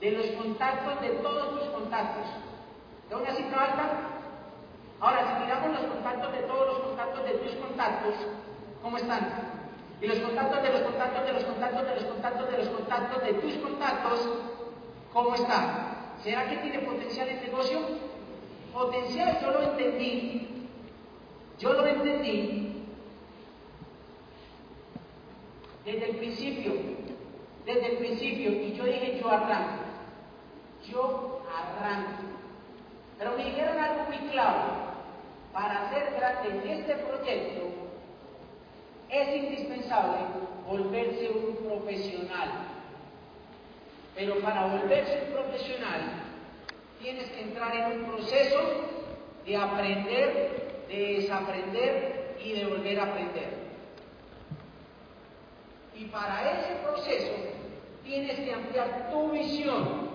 de 0.00 0.10
los 0.10 0.26
contactos 0.42 1.00
de 1.00 1.08
todos 1.08 1.58
tus 1.58 1.68
contactos. 1.70 2.26
¿De 3.08 3.16
una 3.16 3.34
cifra 3.34 3.64
alta? 3.64 4.17
Ahora, 5.00 5.28
si 5.28 5.44
miramos 5.44 5.80
los 5.80 5.92
contactos 5.92 6.32
de 6.32 6.38
todos 6.38 6.66
los 6.66 6.78
contactos 6.80 7.24
de 7.24 7.32
tus 7.34 7.52
contactos, 7.54 8.14
¿cómo 8.82 8.96
están? 8.96 9.28
Y 10.00 10.06
los 10.06 10.18
contactos 10.18 10.62
de 10.62 10.72
los 10.72 10.82
contactos 10.82 11.24
de 11.24 11.32
los 11.32 11.44
contactos 11.44 11.86
de 11.86 11.94
los 11.94 12.04
contactos 12.04 12.50
de 12.50 12.58
los 12.58 12.68
contactos 12.68 13.22
de 13.22 13.32
tus 13.34 13.54
contactos, 13.54 14.28
¿cómo 15.12 15.34
están? 15.34 16.16
¿Será 16.22 16.48
que 16.48 16.56
tiene 16.56 16.80
potencial 16.80 17.28
el 17.28 17.40
negocio? 17.42 17.78
Potencial, 18.72 19.38
yo 19.40 19.50
lo 19.52 19.62
entendí. 19.62 20.68
Yo 21.60 21.72
lo 21.72 21.86
entendí 21.86 22.84
desde 25.84 26.10
el 26.10 26.16
principio. 26.16 26.72
Desde 27.64 27.92
el 27.92 27.98
principio. 27.98 28.50
Y 28.50 28.74
yo 28.74 28.84
dije, 28.84 29.18
yo 29.20 29.28
arranco. 29.28 29.84
Yo 30.90 31.40
arranco. 31.56 32.22
Pero 33.16 33.36
me 33.36 33.44
dijeron 33.44 33.78
algo 33.78 34.04
muy 34.04 34.18
claro 34.30 34.87
para 35.52 35.86
hacer 35.86 36.14
grande 36.16 36.72
este 36.72 36.94
proyecto 36.96 37.62
es 39.10 39.36
indispensable 39.36 40.18
volverse 40.66 41.30
un 41.30 41.56
profesional. 41.66 42.50
Pero 44.14 44.38
para 44.40 44.66
volverse 44.66 45.22
un 45.26 45.32
profesional 45.32 46.00
tienes 47.00 47.30
que 47.30 47.42
entrar 47.42 47.74
en 47.74 48.00
un 48.00 48.10
proceso 48.10 48.58
de 49.46 49.56
aprender, 49.56 50.84
de 50.88 51.20
desaprender 51.20 52.36
y 52.42 52.52
de 52.52 52.66
volver 52.66 53.00
a 53.00 53.04
aprender. 53.04 53.48
Y 55.94 56.04
para 56.06 56.52
ese 56.52 56.74
proceso 56.84 57.32
tienes 58.04 58.38
que 58.40 58.52
ampliar 58.52 59.10
tu 59.10 59.30
visión. 59.30 60.08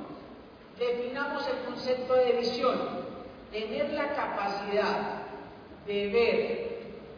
Definamos 0.77 1.47
el 1.47 1.65
concepto 1.65 2.13
de 2.13 2.33
visión. 2.33 3.03
Tener 3.51 3.91
la 3.93 4.13
capacidad 4.15 5.22
de 5.87 6.07
ver 6.09 6.73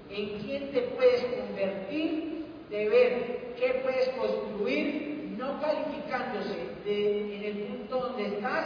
en 0.09 0.39
quién 0.39 0.71
te 0.71 0.81
puedes 0.81 1.23
convertir, 1.23 2.45
de 2.69 2.89
ver 2.89 3.53
qué 3.57 3.81
puedes 3.83 4.09
construir, 4.09 5.35
no 5.37 5.59
calificándose 5.61 6.55
en 6.85 7.43
el 7.43 7.57
punto 7.65 7.99
donde 7.99 8.25
estás, 8.25 8.65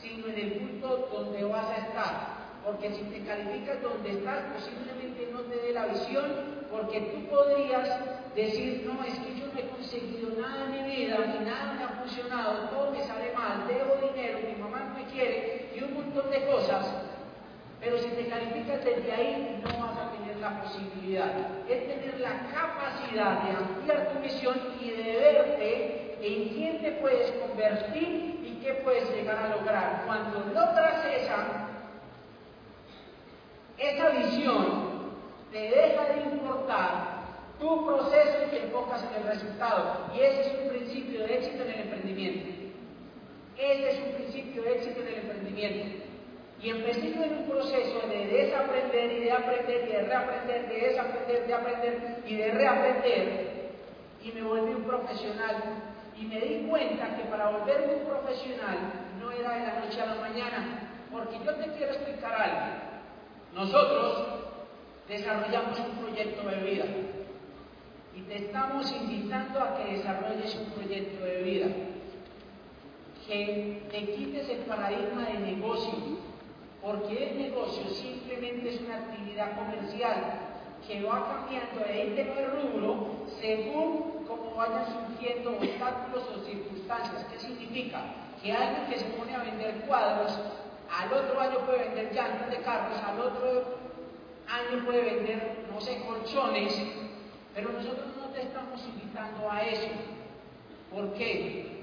sino 0.00 0.28
en 0.28 0.38
el 0.38 0.52
punto 0.52 1.08
donde 1.12 1.44
vas 1.44 1.66
a 1.70 1.76
estar. 1.86 2.38
Porque 2.64 2.90
si 2.92 3.02
te 3.04 3.20
calificas 3.24 3.82
donde 3.82 4.10
estás, 4.10 4.44
posiblemente 4.52 5.28
no 5.32 5.40
te 5.40 5.56
dé 5.56 5.72
la 5.72 5.86
visión, 5.86 6.58
porque 6.70 7.00
tú 7.00 7.26
podrías 7.28 7.88
decir, 8.34 8.84
no, 8.86 9.02
es 9.04 9.18
que 9.20 9.40
yo 9.40 9.46
no 9.46 9.58
he 9.58 9.68
conseguido 9.68 10.40
nada 10.40 10.66
en 10.66 10.72
mi 10.72 10.96
vida, 10.96 11.18
ni 11.18 11.44
nada 11.44 11.74
me 11.74 11.84
ha 11.84 11.88
funcionado, 12.00 12.68
todo 12.68 12.90
me 12.90 13.02
sale 13.04 13.32
mal, 13.32 13.66
debo 13.66 13.96
dinero, 14.12 14.40
mi 14.46 14.62
mamá 14.62 14.80
no 14.80 14.98
me 14.98 15.10
quiere, 15.10 15.70
y 15.74 15.82
un 15.82 15.94
montón 15.94 16.30
de 16.30 16.44
cosas, 16.46 16.86
pero 17.80 17.98
si 17.98 18.08
te 18.08 18.26
calificas 18.26 18.84
desde 18.84 19.12
ahí, 19.12 19.62
no 19.62 19.86
vas 19.86 19.96
a 19.96 20.10
tener 20.12 20.36
la 20.38 20.62
posibilidad. 20.62 21.30
Es 21.68 21.86
tener 21.86 22.18
la 22.18 22.48
capacidad 22.52 23.42
de 23.42 23.50
ampliar 23.52 24.12
tu 24.12 24.20
visión 24.20 24.58
y 24.80 24.90
de 24.90 25.16
verte 25.16 26.16
en 26.20 26.48
quién 26.48 26.82
te 26.82 26.92
puedes 26.92 27.30
convertir 27.32 28.40
y 28.44 28.58
qué 28.62 28.74
puedes 28.82 29.08
llegar 29.10 29.38
a 29.38 29.56
lograr. 29.56 30.02
Cuando 30.06 30.40
logras 30.40 31.04
esa, 31.04 31.68
esa 33.78 34.08
visión, 34.10 34.88
te 35.52 35.58
deja 35.58 36.04
de 36.14 36.20
importar 36.32 37.18
tu 37.60 37.86
proceso 37.86 38.38
y 38.46 38.50
te 38.50 38.64
enfocas 38.64 39.04
en 39.04 39.22
el 39.22 39.28
resultado. 39.28 40.10
Y 40.16 40.20
ese 40.20 40.40
es 40.40 40.62
un 40.62 40.68
principio 40.68 41.20
de 41.20 41.34
éxito 41.36 41.62
en 41.62 41.70
el 41.70 41.80
emprendimiento. 41.82 42.48
Ese 43.56 43.90
es 43.90 43.98
un 44.00 44.12
principio 44.14 44.62
de 44.62 44.72
éxito 44.74 45.00
en 45.00 45.08
el 45.08 45.14
emprendimiento. 45.14 46.07
Y 46.60 46.70
empecé 46.70 47.12
en 47.14 47.38
un 47.38 47.44
proceso 47.48 48.00
de 48.08 48.26
desaprender 48.26 49.12
y 49.12 49.20
de 49.24 49.32
aprender 49.32 49.88
y 49.88 49.92
de 49.92 50.02
reaprender, 50.02 50.68
de 50.68 50.80
desaprender, 50.88 51.46
de 51.46 51.54
aprender 51.54 52.22
y 52.26 52.34
de 52.34 52.50
reaprender. 52.50 53.68
Y 54.24 54.32
me 54.32 54.42
volví 54.42 54.74
un 54.74 54.82
profesional. 54.82 55.56
Y 56.16 56.24
me 56.24 56.40
di 56.40 56.66
cuenta 56.68 57.16
que 57.16 57.22
para 57.24 57.50
volverme 57.50 57.94
un 57.94 58.06
profesional 58.06 58.76
no 59.20 59.30
era 59.30 59.52
de 59.52 59.66
la 59.66 59.80
noche 59.80 60.00
a 60.00 60.06
la 60.06 60.14
mañana. 60.16 60.90
Porque 61.12 61.38
yo 61.44 61.54
te 61.54 61.70
quiero 61.76 61.92
explicar 61.92 62.34
algo. 62.34 62.88
Nosotros 63.54 64.26
desarrollamos 65.08 65.78
un 65.78 66.04
proyecto 66.04 66.48
de 66.48 66.56
vida. 66.56 66.84
Y 68.16 68.22
te 68.22 68.36
estamos 68.36 68.92
invitando 69.00 69.60
a 69.60 69.76
que 69.76 69.92
desarrolles 69.92 70.56
un 70.56 70.72
proyecto 70.72 71.24
de 71.24 71.42
vida. 71.42 71.66
Que 73.28 73.82
te 73.92 74.12
quites 74.12 74.48
el 74.48 74.58
paradigma 74.60 75.24
de 75.28 75.38
negocio 75.38 76.18
porque 76.88 77.22
el 77.22 77.38
negocio 77.38 77.84
simplemente 77.90 78.70
es 78.70 78.80
una 78.80 78.96
actividad 78.96 79.58
comercial 79.58 80.14
que 80.86 81.02
va 81.02 81.28
cambiando 81.28 81.80
de 81.80 82.06
ítem 82.06 82.28
rubro 82.48 83.26
según 83.42 84.24
cómo 84.26 84.54
vayan 84.56 84.86
surgiendo 84.86 85.50
obstáculos 85.50 86.24
o 86.34 86.44
circunstancias. 86.46 87.26
¿Qué 87.30 87.38
significa? 87.40 88.00
Que 88.42 88.52
alguien 88.54 88.86
que 88.86 89.00
se 89.00 89.04
pone 89.10 89.34
a 89.34 89.42
vender 89.42 89.82
cuadros, 89.86 90.32
al 90.90 91.12
otro 91.12 91.38
año 91.38 91.58
puede 91.66 91.90
vender 91.90 92.14
llantas 92.14 92.50
de 92.50 92.56
carros, 92.62 92.96
al 93.06 93.20
otro 93.20 93.78
año 94.48 94.84
puede 94.86 95.02
vender, 95.02 95.66
no 95.70 95.78
sé, 95.82 96.00
colchones, 96.06 96.74
pero 97.54 97.70
nosotros 97.70 98.06
no 98.18 98.28
te 98.28 98.40
estamos 98.40 98.82
invitando 98.86 99.50
a 99.50 99.60
eso. 99.60 99.90
¿Por 100.90 101.12
qué? 101.12 101.77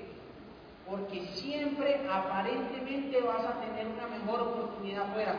Porque 0.89 1.25
siempre 1.33 2.05
aparentemente 2.09 3.19
vas 3.21 3.43
a 3.43 3.59
tener 3.59 3.87
una 3.87 4.07
mejor 4.07 4.41
oportunidad 4.41 5.09
afuera 5.09 5.33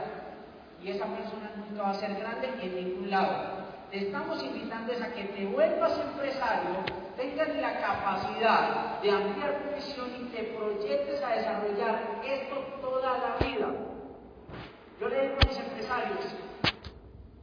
y 0.83 0.91
esa 0.91 1.07
persona 1.07 1.53
nunca 1.57 1.83
va 1.83 1.91
a 1.91 1.95
ser 1.95 2.15
grande 2.17 2.51
en 2.61 2.75
ningún 2.75 3.11
lado. 3.11 3.67
Te 3.91 3.99
estamos 4.07 4.43
invitando 4.43 4.93
a 4.93 5.13
que 5.15 5.25
te 5.25 5.47
vuelvas 5.47 5.99
empresario, 5.99 6.71
tengas 7.17 7.49
la 7.57 7.81
capacidad 7.81 9.01
de 9.01 9.11
ampliar 9.11 9.63
tu 9.63 9.75
visión 9.77 10.11
y 10.21 10.25
te 10.35 10.43
proyectes 10.57 11.23
a 11.23 11.37
desarrollar 11.37 12.21
esto 12.25 12.57
toda 12.81 13.19
la 13.19 13.47
vida. 13.47 13.69
Yo 15.01 15.09
le 15.09 15.21
digo 15.23 15.35
a 15.41 15.47
mis 15.47 15.59
empresarios, 15.59 16.19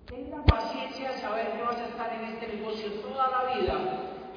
ten 0.06 0.30
la 0.30 0.44
paciencia 0.44 1.12
de 1.12 1.18
saber 1.20 1.52
que 1.54 1.62
vas 1.62 1.78
a 1.78 1.86
estar 1.86 2.14
en 2.14 2.26
este 2.26 2.48
negocio 2.48 2.92
toda 3.02 3.30
la 3.30 3.56
vida 3.56 3.74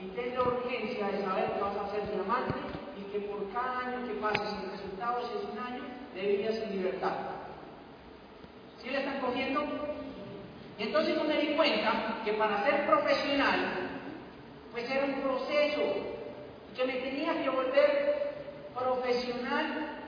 y 0.00 0.08
ten 0.14 0.34
la 0.34 0.42
urgencia 0.42 1.08
de 1.08 1.22
saber 1.24 1.52
que 1.52 1.60
vas 1.60 1.76
a 1.76 1.90
ser 1.90 2.10
diamante 2.12 2.75
que 3.12 3.20
por 3.20 3.50
cada 3.52 3.80
año 3.80 4.06
que 4.06 4.14
pases 4.14 4.48
sin 4.50 4.70
resultados 4.70 5.30
es 5.36 5.48
un 5.52 5.58
año 5.58 5.84
de 6.14 6.22
vida 6.22 6.52
sin 6.52 6.70
libertad. 6.70 7.12
¿Sí 8.82 8.90
le 8.90 8.98
están 8.98 9.20
cogiendo? 9.20 9.64
Y 10.78 10.82
entonces 10.82 11.16
yo 11.16 11.24
me 11.24 11.40
di 11.40 11.54
cuenta 11.56 12.20
que 12.24 12.32
para 12.34 12.64
ser 12.64 12.86
profesional, 12.86 13.90
pues 14.72 14.90
era 14.90 15.06
un 15.06 15.22
proceso, 15.22 15.82
que 16.76 16.84
me 16.84 16.94
tenía 16.94 17.42
que 17.42 17.48
volver 17.48 18.34
profesional 18.74 20.02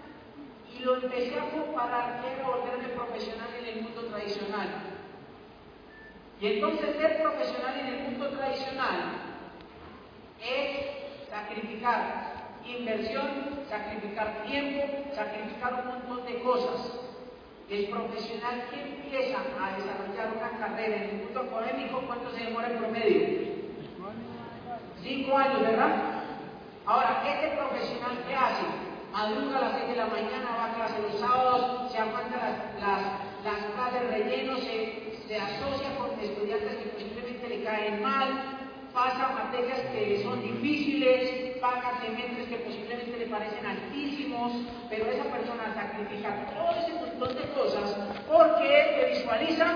y 0.70 0.80
lo 0.80 0.96
empecé 0.96 1.38
a 1.38 1.50
comparar, 1.50 2.20
quiero 2.20 2.52
volverme 2.52 2.88
profesional 2.88 3.48
en 3.58 3.66
el 3.66 3.82
mundo 3.82 4.02
tradicional. 4.02 4.68
Y 6.40 6.46
entonces 6.46 6.96
ser 6.96 7.22
profesional 7.22 7.80
en 7.80 7.86
el 7.86 8.02
mundo 8.02 8.28
tradicional 8.28 9.14
es 10.40 11.28
sacrificar 11.28 12.37
inversión, 12.76 13.28
sacrificar 13.68 14.44
tiempo, 14.46 14.86
sacrificar 15.14 15.84
un 15.84 15.86
montón 15.88 16.26
de 16.26 16.40
cosas. 16.42 16.92
El 17.68 17.88
profesional 17.88 18.64
que 18.70 18.80
empieza 18.80 19.38
a 19.38 19.76
desarrollar 19.76 20.32
una 20.36 20.58
carrera 20.58 20.96
en 20.96 21.02
el 21.02 21.16
mundo 21.24 21.40
académico, 21.40 22.02
¿cuánto 22.06 22.30
se 22.30 22.44
demora 22.44 22.68
en 22.68 22.78
promedio? 22.78 23.48
Cinco 25.02 25.36
años, 25.36 25.60
¿verdad? 25.60 26.22
Ahora, 26.86 27.22
este 27.26 27.56
profesional 27.56 28.24
que 28.26 28.34
hace, 28.34 28.64
madruga 29.12 29.58
a 29.58 29.60
las 29.60 29.72
seis 29.72 29.88
de 29.88 29.96
la 29.96 30.06
mañana, 30.06 30.56
va 30.56 30.64
a 30.64 30.74
clase 30.74 31.02
los 31.02 31.20
sábados, 31.20 31.92
se 31.92 31.98
aguanta 31.98 32.36
las, 32.36 32.80
las, 32.80 33.02
las 33.44 33.72
clases 33.74 34.10
relleno, 34.10 34.56
se, 34.56 35.18
se 35.26 35.36
asocia 35.36 35.94
con 35.98 36.18
estudiantes 36.18 36.76
que 36.76 36.88
posiblemente 36.90 37.48
le 37.48 37.64
caen 37.64 38.02
mal, 38.02 38.57
pasa 38.98 39.28
materias 39.28 39.78
que 39.94 40.20
son 40.24 40.42
difíciles, 40.42 41.56
paga 41.60 42.00
semestres 42.02 42.48
que 42.48 42.56
posiblemente 42.66 43.16
le 43.16 43.26
parecen 43.26 43.64
altísimos, 43.64 44.50
pero 44.90 45.06
esa 45.06 45.22
persona 45.22 45.72
sacrifica 45.72 46.50
todo 46.50 46.70
ese 46.82 46.92
montón 46.98 47.36
de 47.36 47.46
cosas 47.54 47.96
porque 48.26 48.66
él 48.66 48.86
se 48.96 49.18
visualiza 49.18 49.66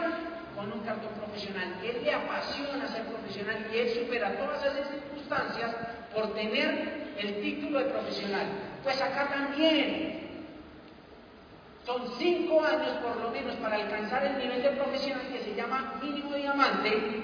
con 0.56 0.72
un 0.72 0.80
cartón 0.80 1.14
profesional. 1.14 1.68
Él 1.84 2.02
le 2.02 2.12
apasiona 2.12 2.88
ser 2.88 3.04
profesional 3.04 3.64
y 3.72 3.78
él 3.78 3.90
supera 3.90 4.36
todas 4.36 4.64
esas 4.64 4.90
circunstancias 4.90 5.70
por 6.12 6.34
tener 6.34 7.12
el 7.16 7.40
título 7.40 7.78
de 7.78 7.84
profesional. 7.84 8.46
Pues 8.82 9.00
acá 9.00 9.28
también 9.28 10.18
son 11.86 12.02
cinco 12.18 12.64
años 12.64 12.90
por 13.04 13.16
lo 13.22 13.30
menos 13.30 13.54
para 13.56 13.76
alcanzar 13.76 14.24
el 14.24 14.38
nivel 14.38 14.62
de 14.64 14.70
profesional 14.70 15.28
que 15.32 15.44
se 15.44 15.54
llama 15.54 16.00
mínimo 16.02 16.34
diamante 16.34 17.21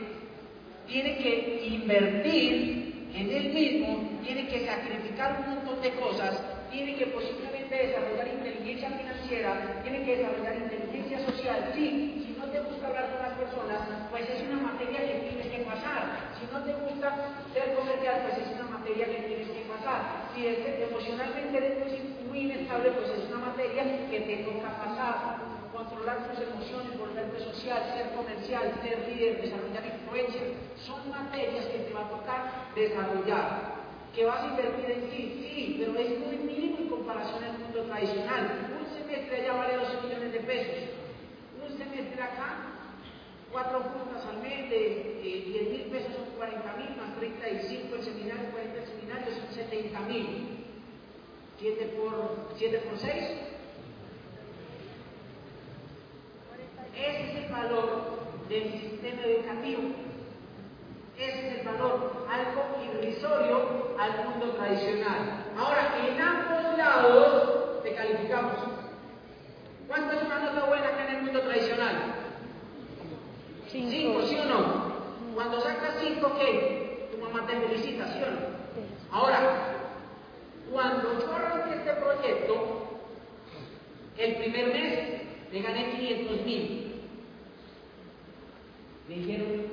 tiene 0.89 1.19
que 1.19 1.67
invertir 1.69 3.09
en 3.15 3.31
él 3.31 3.53
mismo, 3.53 4.21
tiene 4.25 4.49
que 4.49 4.67
sacrificar 4.67 5.45
un 5.45 5.55
montón 5.55 5.83
de 5.83 5.93
cosas, 6.01 6.41
tiene 6.71 6.97
que 6.97 7.07
posiblemente 7.07 7.75
desarrollar 7.75 8.29
inteligencia 8.29 8.91
financiera, 8.91 9.81
tiene 9.83 10.05
que 10.05 10.17
desarrollar 10.17 10.57
inteligencia 10.57 11.19
social. 11.27 11.73
Sí, 11.75 12.25
si 12.25 12.37
no 12.39 12.47
te 12.47 12.61
gusta 12.61 12.89
hablar 12.89 13.11
con 13.13 13.23
las 13.23 13.39
personas, 13.39 13.81
pues 14.11 14.29
es 14.29 14.43
una 14.49 14.73
materia 14.73 15.01
que 15.01 15.29
tienes 15.29 15.47
que 15.49 15.59
pasar. 15.65 16.33
Si 16.41 16.47
no 16.53 16.65
te 16.65 16.73
gusta 16.73 17.17
ser 17.53 17.75
comercial, 17.75 18.25
pues 18.25 18.47
es 18.47 18.55
una 18.55 18.79
materia 18.79 19.07
que 19.07 19.23
tienes 19.29 19.49
que 19.49 19.65
pasar. 19.69 20.31
Si 20.35 20.47
emocionalmente 20.47 21.57
eres 21.57 21.79
muy 22.29 22.39
inestable, 22.41 22.91
pues 22.93 23.11
es 23.11 23.29
una 23.29 23.53
materia 23.53 24.09
que 24.09 24.21
te 24.21 24.37
toca 24.45 24.69
pasar 24.79 25.58
controlar 25.79 26.27
tus 26.27 26.43
emociones, 26.43 26.99
volverte 26.99 27.39
social, 27.39 27.79
ser 27.95 28.11
comercial, 28.11 28.75
ser 28.83 28.99
líder, 29.07 29.41
desarrollar 29.41 29.85
influencia, 29.87 30.43
son 30.85 31.09
materias 31.09 31.67
que 31.67 31.79
te 31.79 31.95
va 31.95 32.03
a 32.03 32.11
tocar 32.11 32.75
desarrollar. 32.75 33.79
¿Que 34.13 34.25
vas 34.27 34.43
a 34.43 34.47
invertir 34.49 34.91
en 34.91 35.11
ti? 35.11 35.23
Sí, 35.39 35.77
pero 35.79 35.95
es 35.97 36.19
muy 36.19 36.37
mínimo 36.39 36.79
en 36.79 36.89
comparación 36.89 37.45
al 37.45 37.59
mundo 37.59 37.83
tradicional. 37.85 38.75
Un 38.75 38.87
semestre 38.91 39.37
allá 39.37 39.53
vale 39.55 39.77
12 39.77 40.03
millones 40.03 40.33
de 40.33 40.41
pesos. 40.41 40.91
Un 41.63 41.79
semestre 41.79 42.23
acá, 42.23 42.75
cuatro 43.53 43.79
juntas 43.79 44.27
al 44.27 44.43
mes 44.43 44.69
de 44.71 45.21
10 45.23 45.71
mil 45.71 45.83
pesos 45.95 46.11
son 46.17 46.27
40 46.37 46.73
mil, 46.75 46.91
más 46.97 47.15
35 47.19 47.95
el 47.95 48.03
seminario, 48.03 48.51
40 48.51 48.79
el 48.83 48.87
seminario 48.87 49.31
son 49.31 49.55
70 49.55 50.01
mil. 50.11 50.59
7 51.61 51.99
por, 51.99 52.55
7 52.57 52.79
por 52.79 52.99
6, 52.99 53.15
Ese 56.97 57.31
es 57.31 57.45
el 57.45 57.53
valor 57.53 58.19
del 58.49 58.73
sistema 58.73 59.23
educativo. 59.23 59.83
Ese 61.19 61.49
es 61.49 61.59
el 61.59 61.67
valor, 61.67 62.27
algo 62.31 62.63
irrisorio 62.85 63.97
al 63.99 64.29
mundo 64.29 64.55
tradicional. 64.55 65.45
Ahora, 65.59 65.95
en 66.07 66.21
ambos 66.21 66.79
lados 66.79 67.83
te 67.83 67.95
calificamos. 67.95 68.55
¿Cuánto 69.89 70.15
es 70.15 70.23
una 70.23 70.39
nota 70.39 70.67
buena 70.67 70.89
acá 70.89 71.09
en 71.09 71.17
el 71.17 71.23
mundo 71.23 71.41
tradicional? 71.41 72.15
Cinco, 73.71 74.23
¿sí 74.23 74.39
o 74.39 74.45
no? 74.45 74.93
Cuando 75.35 75.61
sacas 75.61 75.97
cinco, 76.01 76.33
¿qué? 76.39 77.09
Tu 77.11 77.19
mamá 77.19 77.47
te 77.47 77.57
felicita, 77.61 78.07
¿sí 78.13 78.21
o 78.23 78.31
no? 78.31 79.19
Ahora, 79.19 79.75
cuando 80.71 81.19
yo 81.19 81.29
este 81.75 81.93
proyecto, 81.93 82.99
el 84.19 84.37
primer 84.37 84.67
mes 84.69 85.28
le 85.53 85.63
gané 85.63 85.91
500 85.99 86.47
mil. 86.47 86.93
Me 89.09 89.15
dijeron, 89.15 89.65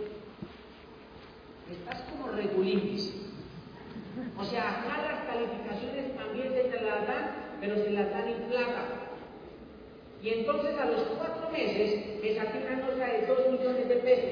estás 1.71 2.01
como 2.09 2.29
regulinis. 2.29 3.13
O 4.37 4.45
sea, 4.45 4.79
acá 4.79 5.03
las 5.03 5.25
calificaciones 5.25 6.15
también 6.15 6.53
se 6.53 6.63
te 6.69 6.81
las 6.81 7.07
dan, 7.07 7.57
pero 7.59 7.75
se 7.75 7.91
las 7.91 8.09
dan 8.11 8.27
en 8.29 8.43
plata. 8.43 8.85
Y 10.23 10.29
entonces 10.29 10.77
a 10.79 10.85
los 10.85 11.01
cuatro 11.01 11.49
meses 11.51 12.21
me 12.21 12.35
saqué 12.35 12.59
una 12.59 12.77
nota 12.77 13.05
de 13.05 13.27
2 13.27 13.51
millones 13.51 13.89
de 13.89 13.95
pesos. 13.97 14.31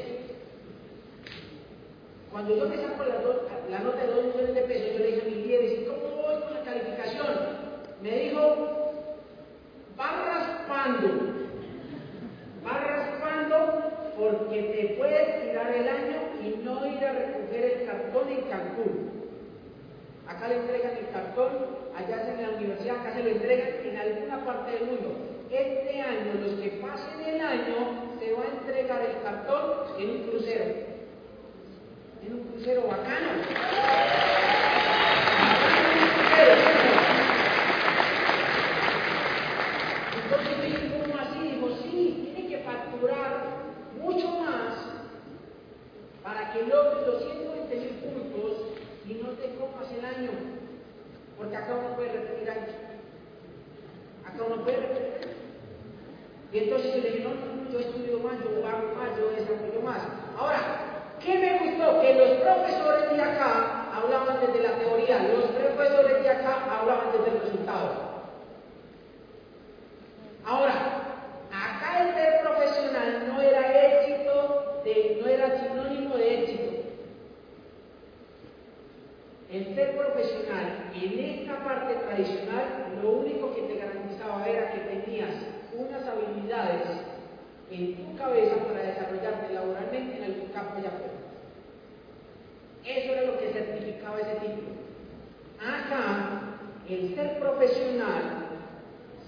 Cuando 2.32 2.56
yo 2.56 2.67
me 2.67 2.77
saco 2.77 3.03
la, 3.03 3.79
nota 3.79 4.01
de 4.01 4.08
2 4.08 4.25
millones 4.25 4.56
de 4.56 4.62
pesos, 4.62 4.93
yo 4.93 4.99
le 4.99 5.08
dije 5.08 5.21
a 5.21 5.25
mi 5.25 5.36
líder, 5.36 5.82
¿y 5.82 5.86
cómo 5.86 6.21
voy 6.21 6.41
con 6.41 6.53
la 6.53 6.63
calificación? 6.63 7.27
Me 8.01 8.19
dijo, 8.19 8.82
va 9.99 10.25
raspando, 10.25 11.08
va 12.65 12.79
raspando 12.79 13.93
porque 14.17 14.62
te 14.63 14.95
puedes 14.95 15.43
tirar 15.43 15.73
el 15.73 15.88
año 15.88 16.17
y 16.41 16.63
no 16.63 16.86
ir 16.86 17.03
a 17.06 17.13
recoger 17.13 17.63
el 17.63 17.86
cartón 17.88 18.29
en 18.29 18.41
Cancún. 18.43 19.13
Acá 20.27 20.47
le 20.47 20.56
entregan 20.58 20.91
el 20.97 21.10
cartón, 21.12 21.51
allá 21.95 22.32
en 22.32 22.41
la 22.41 22.58
universidad, 22.58 22.97
acá 22.97 23.13
se 23.13 23.23
lo 23.23 23.29
entregan 23.29 23.69
en 23.84 23.97
alguna 23.97 24.45
parte 24.45 24.71
del 24.71 24.86
mundo. 24.86 25.15
Este 25.51 26.01
año, 26.01 26.34
los 26.41 26.60
que 26.60 26.69
pasen 26.82 27.21
el 27.27 27.41
año, 27.41 27.75
se 28.19 28.34
va 28.34 28.43
a 28.43 28.58
entregar 28.58 29.01
el 29.01 29.21
cartón 29.21 29.99
en 29.99 30.10
un 30.10 30.27
crucero. 30.29 30.65
En 32.25 32.34
un 32.34 32.43
crucero 32.45 32.84
bacano. 32.88 33.29
Entonces, 40.23 40.79
¿cómo 40.91 41.19
así? 41.19 41.39
Digo, 41.49 41.77
sí, 41.84 42.32
tiene 42.34 42.49
que 42.49 42.63
facturar 42.63 43.43
mucho 44.01 44.27
más 44.39 44.73
que 46.53 46.63
logres 46.67 47.07
los 47.07 47.23
120 47.23 47.75
mil 47.75 47.89
puntos 47.97 48.51
y 49.09 49.13
no 49.15 49.29
te 49.29 49.55
comas 49.57 49.89
el 49.91 50.05
año. 50.05 50.31
Porque 51.37 51.57
acá 51.57 51.73
uno 51.73 51.95
puede 51.95 52.13
repetir 52.13 52.49
años. 52.49 52.69
Acá 54.23 54.43
uno 54.45 54.63
puede 54.63 54.77
repetir 54.77 55.35
Y 56.51 56.57
entonces 56.59 56.93
yo 56.93 57.01
le 57.01 57.09
dije, 57.09 57.23
no, 57.23 57.31
no, 57.33 57.71
yo 57.71 57.79
estudio 57.79 58.19
más, 58.19 58.37
yo 58.39 58.67
hago 58.67 58.95
más, 58.95 59.17
yo 59.17 59.31
desarrollo 59.31 59.81
más. 59.81 60.01
Ahora, 60.37 60.59
¿qué 61.19 61.39
me 61.39 61.57
gustó? 61.57 62.01
Que 62.01 62.13
los 62.13 62.29
profesores 62.37 63.09
de 63.09 63.21
acá 63.21 63.89
hablaban 63.91 64.39
desde 64.45 64.61
la 64.61 64.77
teoría, 64.77 65.23
los 65.33 65.45
profesores 65.45 66.21
de 66.21 66.29
acá 66.29 66.79
hablaban 66.79 67.11
desde 67.13 67.35
el 67.35 67.41
resultado. 67.41 68.13
Ahora, 70.45 70.99
Acá 71.53 72.01
el 72.01 72.15
ser 72.15 72.41
profesional 72.41 73.27
no 73.27 73.39
era 73.39 73.61
éxito, 73.85 74.81
no 75.21 75.27
era 75.27 75.59
sinónimo 75.59 76.17
de 76.17 76.43
éxito. 76.43 76.71
El 79.51 79.75
ser 79.75 79.95
profesional 79.95 80.89
en 80.95 81.19
esta 81.19 81.63
parte 81.63 81.93
tradicional 81.93 82.83
en 87.73 87.95
tu 87.95 88.15
cabeza 88.15 88.55
para 88.67 88.83
desarrollarte 88.83 89.53
laboralmente 89.53 90.17
en 90.17 90.23
algún 90.23 90.47
campo 90.49 90.77
allá 90.77 90.89
afuera. 90.89 91.13
Eso 92.85 93.13
era 93.13 93.31
lo 93.31 93.39
que 93.39 93.49
certificaba 93.51 94.19
ese 94.19 94.35
título. 94.35 94.73
Acá, 95.59 96.57
el 96.87 97.15
ser 97.15 97.39
profesional 97.53 98.43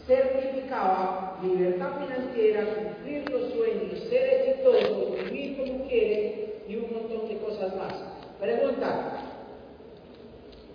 certificaba 0.08 1.40
libertad 1.44 1.90
financiera, 2.00 2.66
cumplir 2.76 3.30
los 3.30 3.52
sueños, 3.54 4.00
ser 4.10 4.42
exitoso, 4.42 5.16
vivir 5.24 5.58
como 5.58 5.88
quieres 5.88 6.34
y 6.68 6.76
un 6.76 6.94
montón 6.94 7.28
de 7.28 7.38
cosas 7.38 7.76
más. 7.76 7.94
Pregunta, 8.40 9.18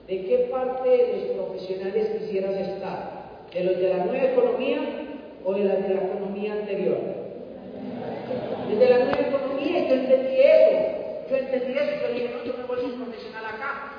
¿de 0.07 0.25
qué 0.25 0.49
parte 0.51 0.89
de 0.89 1.35
los 1.37 1.47
profesionales 1.47 2.21
quisieras 2.21 2.57
estar? 2.57 3.21
¿De 3.53 3.65
los 3.65 3.79
de 3.79 3.89
la 3.89 4.05
nueva 4.05 4.25
economía 4.25 4.81
o 5.45 5.55
de 5.55 5.65
las 5.65 5.83
de 5.83 5.95
la 5.95 6.03
economía 6.03 6.53
anterior? 6.53 6.99
Desde 8.69 8.91
la 8.91 8.99
nueva 9.05 9.21
economía 9.21 9.89
yo 9.89 9.95
entendí 9.95 10.41
eso. 10.41 11.01
Yo 11.31 11.37
entendí 11.37 11.73
eso 11.73 11.93
yo 12.03 12.15
dije, 12.15 12.35
no, 12.35 12.45
yo 12.45 12.59
me 12.59 12.65
vuelvo 12.65 13.05
profesional 13.05 13.45
acá. 13.47 13.93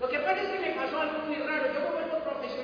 Lo 0.00 0.08
que 0.08 0.18
pasa 0.18 0.42
es 0.42 0.48
que 0.48 0.60
me 0.60 0.76
pasó 0.76 1.00
algo 1.00 1.24
muy 1.26 1.36
raro. 1.36 1.64
Yo 1.72 2.03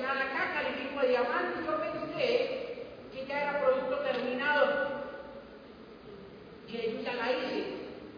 profesional 0.01 0.17
acá, 0.17 0.53
califico 0.53 1.01
de 1.01 1.07
diamante, 1.09 1.61
yo 1.65 1.77
pensé 1.79 2.85
que 3.13 3.25
ya 3.27 3.41
era 3.43 3.61
producto 3.61 3.97
terminado. 3.99 5.01
Y 6.67 6.73
yo 6.73 7.01
ya 7.01 7.13
la 7.13 7.31
hice. 7.31 7.65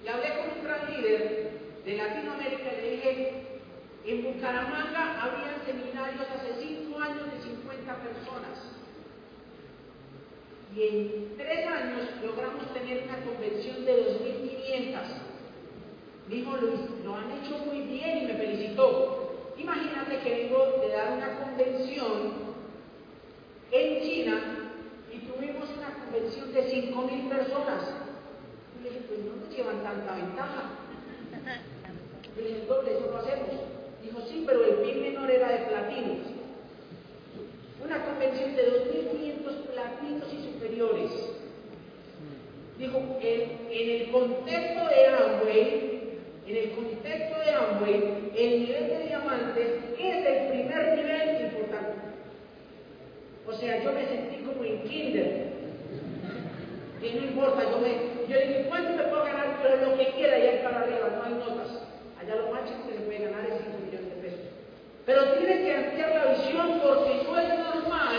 Y 0.04 0.08
hablé 0.08 0.38
con 0.38 0.58
un 0.58 0.63
gran 0.63 0.91
líder 0.91 1.52
de 1.86 1.93
Latinoamérica 1.98 2.74
y 2.74 2.82
le 2.82 2.91
dije, 2.91 3.43
en 4.06 4.24
Bucaramanga 4.24 5.24
habían 5.24 5.65
seminarios 5.65 6.26
hace 6.30 6.62
cinco 6.62 7.00
años 7.00 7.26
de 7.32 7.41
50 7.41 7.96
personas. 7.96 8.60
Y 10.76 10.84
en 10.84 11.38
tres 11.38 11.67
años 11.67 12.10
logramos 12.24 12.74
tener 12.74 13.04
una 13.04 13.17
convención 13.24 13.86
de 13.86 14.19
2.500. 14.19 15.00
Dijo 16.30 16.58
Luis, 16.58 16.80
lo 17.04 17.15
han 17.15 17.32
hecho 17.32 17.58
muy 17.60 17.82
bien 17.82 18.17
y 18.19 18.28
me 18.28 18.34
felicitó. 18.36 19.22
Imagínate 19.63 20.19
que 20.19 20.30
vengo 20.30 20.78
de 20.82 20.89
dar 20.89 21.13
una 21.13 21.39
convención 21.39 22.34
en 23.71 24.02
China 24.04 24.41
y 25.10 25.19
tuvimos 25.19 25.69
una 25.78 25.93
convención 26.04 26.54
de 26.54 26.69
5.000 26.69 27.30
personas. 27.30 27.82
Y 28.78 28.84
le 28.84 28.89
dije, 28.89 29.02
pues 29.08 29.19
no 29.21 29.36
nos 29.38 29.56
llevan 29.56 29.82
tanta 29.84 30.15
ventaja. 30.15 30.71
Y 32.38 32.41
le 32.41 32.47
dije, 32.49 32.65
doble, 32.65 32.91
eso 32.91 33.10
lo 33.10 33.17
hacemos. 33.19 33.49
Dijo, 34.04 34.19
sí, 34.28 34.43
pero 34.45 34.65
el 34.65 34.76
PIB 34.76 35.02
menor 35.02 35.32
era 35.32 35.49
de 35.49 35.60
platinos. 35.60 36.28
Una 37.82 38.06
convención 38.06 38.56
de 38.58 38.63
2.500 38.91 39.56
platinos 39.71 40.28
y 40.34 40.52
superiores. 40.52 41.12
Dijo, 42.78 42.97
en, 43.21 43.41
en 43.71 44.02
el 44.02 44.12
contexto 44.12 44.89
de 44.89 45.08
Amway, 45.08 45.93
en 46.47 46.58
el 46.58 46.71
contexto 46.71 47.39
de 47.39 47.52
Amway, 47.52 48.23
el 48.36 48.60
nivel 48.62 48.88
de 48.89 49.04
diamantes 49.08 49.67
es 49.97 50.26
el 50.26 50.49
primer 50.49 50.97
nivel 50.97 51.45
importante. 51.45 51.93
O 53.47 53.53
yo 53.65 53.93
me 53.93 54.06
sentí 54.06 54.43
como 54.43 54.63
en 54.63 54.84
kinder. 54.84 55.54
Y 57.02 57.13
no 57.15 57.26
importa, 57.26 57.63
yo 57.63 57.80
me, 57.80 57.91
yo 58.28 58.69
¿cuánto 58.69 58.93
me 58.93 59.04
puedo 59.04 59.23
ganar? 59.23 59.60
Pero 59.62 59.89
lo 59.89 59.97
que 59.97 60.12
quiera, 60.12 60.38
y 60.38 60.63
para 60.63 60.80
arriba, 60.82 61.10
no 61.15 61.23
hay 61.23 61.34
notas. 61.34 61.84
Allá 62.19 62.36
lo 62.36 62.52
máximo 62.52 62.88
que 62.88 62.93
se 62.93 63.02
puede 63.02 63.26
ganar 63.26 63.45
es 63.45 63.60
5 63.63 63.78
millones 63.86 64.10
de 64.10 64.21
pesos. 64.21 64.45
Pero 65.06 65.34
tienes 65.34 65.60
que 65.65 65.76
ampliar 65.76 66.10
la 66.15 66.32
visión 66.32 66.80
porque 66.82 67.23
no 67.23 67.39
es 67.39 67.49
normal 67.60 68.15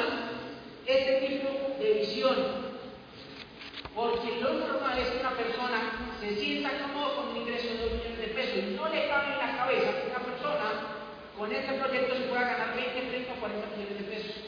ese 0.87 1.27
tipo 1.27 1.49
de 1.81 1.93
visión. 1.93 2.37
Porque 3.95 4.41
lo 4.41 4.53
normal 4.53 4.99
es 4.99 5.09
que 5.09 5.21
una 5.21 5.37
persona 5.37 5.79
se 6.21 6.37
sienta 6.37 6.71
cómodo 6.83 7.17
con 7.17 7.29
un 7.29 7.37
ingreso 7.37 7.69
de 7.69 7.79
2 7.79 7.93
millones 7.93 8.19
de 8.19 8.35
pesos 8.35 8.57
y 8.57 8.77
no 8.77 8.89
le 8.89 9.09
cabe 9.09 9.33
en 9.33 9.39
la 9.39 9.57
cabeza 9.57 9.93
que 9.97 10.11
una 10.11 10.25
persona 10.25 10.95
con 11.39 11.53
este 11.53 11.73
proyecto 11.73 12.15
se 12.15 12.23
pueda 12.23 12.43
ganar 12.43 12.77
20, 12.77 13.01
30, 13.01 13.33
40 13.35 13.67
millones 13.77 13.99
de 13.99 14.05
pesos. 14.05 14.44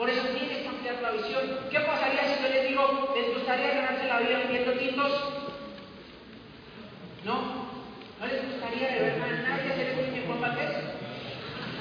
Por 0.00 0.08
eso 0.08 0.22
tienes 0.28 0.62
que 0.62 0.66
ampliar 0.66 1.02
la 1.02 1.10
visión. 1.10 1.42
¿Qué 1.70 1.78
pasaría 1.80 2.24
si 2.24 2.42
yo 2.42 2.48
les 2.48 2.68
digo, 2.70 3.12
les 3.14 3.34
gustaría 3.34 3.74
ganarse 3.74 4.08
la 4.08 4.20
vida 4.20 4.38
vendiendo 4.38 4.72
tintos? 4.72 5.12
¿No? 7.26 7.36
¿No 8.18 8.26
les 8.26 8.50
gustaría 8.50 8.88
de 8.92 9.00
verdad 9.00 9.28
a 9.28 9.48
nadie 9.50 9.72
hacer 9.72 9.86
eso 9.88 10.00
en 10.00 10.26
Juan 10.26 10.40
Valdés? 10.40 10.70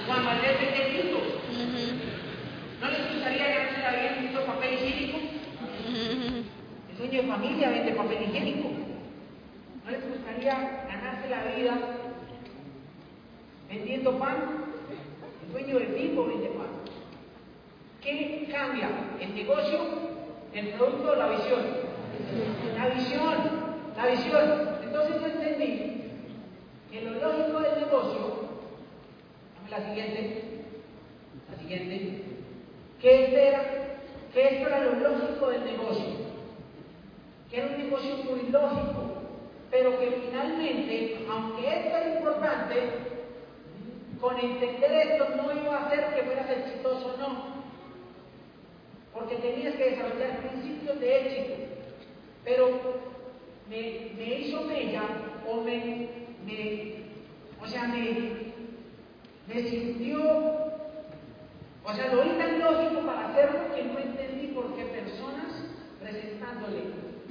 Juan 0.06 0.26
Valdés 0.26 0.52
vende 0.60 1.00
tintos. 1.00 1.24
¿No 2.82 2.90
les 2.90 3.14
gustaría 3.14 3.48
ganarse 3.48 3.82
la 3.84 3.92
vida 3.92 4.12
vendiendo 4.12 4.46
papel 4.46 4.74
higiénico? 4.74 5.18
sueño 6.98 7.22
de 7.22 7.28
familia 7.30 7.70
vende 7.70 7.92
papel 7.94 8.24
higiénico. 8.24 8.70
¿No 9.86 9.92
les 9.92 10.10
gustaría 10.10 10.84
ganarse 10.90 11.30
la 11.30 11.56
vida 11.56 11.74
vendiendo 13.70 14.20
pan? 14.20 14.36
El 15.46 15.52
dueño 15.54 15.80
de 15.80 15.86
Pipo 15.86 16.28
vende 16.28 16.50
pan. 16.50 16.79
¿Qué 18.02 18.48
cambia? 18.52 18.90
¿El 19.20 19.36
negocio? 19.36 19.80
¿El 20.54 20.70
producto 20.70 21.12
o 21.12 21.16
la 21.16 21.30
visión? 21.30 21.62
La 22.76 22.88
visión, 22.90 23.38
la 23.96 24.06
visión. 24.08 24.70
Entonces 24.84 25.22
yo 25.22 25.28
entendí 25.28 26.12
que 26.92 27.02
lo 27.02 27.12
lógico 27.12 27.60
del 27.60 27.80
negocio, 27.82 28.50
dame 29.56 29.70
la 29.70 29.88
siguiente, 29.88 30.44
la 31.52 31.58
siguiente, 31.58 32.24
que 33.00 33.24
esto 33.26 33.38
era, 33.38 33.64
que 34.34 34.48
esto 34.48 34.68
era 34.68 34.84
lo 34.84 34.94
lógico 35.00 35.50
del 35.50 35.66
negocio 35.66 36.30
que 37.50 37.58
era 37.58 37.68
un 37.68 37.78
negocio 37.78 38.16
muy 38.18 38.50
lógico, 38.52 39.14
pero 39.72 40.00
que 40.00 40.12
finalmente, 40.12 41.26
aunque 41.30 41.68
esto 41.68 41.98
era 41.98 42.16
importante, 42.18 42.76
con 44.22 44.38
entender 44.38 44.92
esto 44.92 45.30
no 45.36 45.60
iba 45.60 45.78
a 45.78 45.86
hacer 45.88 46.14
que 46.14 46.24
fueras 46.24 46.50
exitoso, 46.50 47.16
no. 47.20 47.59
Porque 49.20 49.36
tenías 49.36 49.76
que 49.76 49.90
desarrollar 49.92 50.40
principios 50.40 51.00
de 51.00 51.20
éxito. 51.20 51.54
Pero 52.46 52.80
me, 53.70 54.12
me 54.18 54.40
hizo 54.40 54.62
mella 54.64 55.04
o 55.46 55.62
me, 55.62 56.08
me, 56.46 56.94
o 57.62 57.68
sea, 57.68 57.84
me, 57.88 58.54
me 59.48 59.64
sintió, 59.70 60.22
o 61.84 61.94
sea, 61.94 62.14
lo 62.14 62.24
vi 62.24 62.30
tan 62.38 62.60
lógico 62.60 63.02
para 63.06 63.30
hacerlo 63.30 63.76
que 63.76 63.84
no 63.84 64.00
entendí 64.00 64.48
por 64.48 64.74
qué 64.76 64.86
personas 64.86 65.66
presentándole 66.00 66.84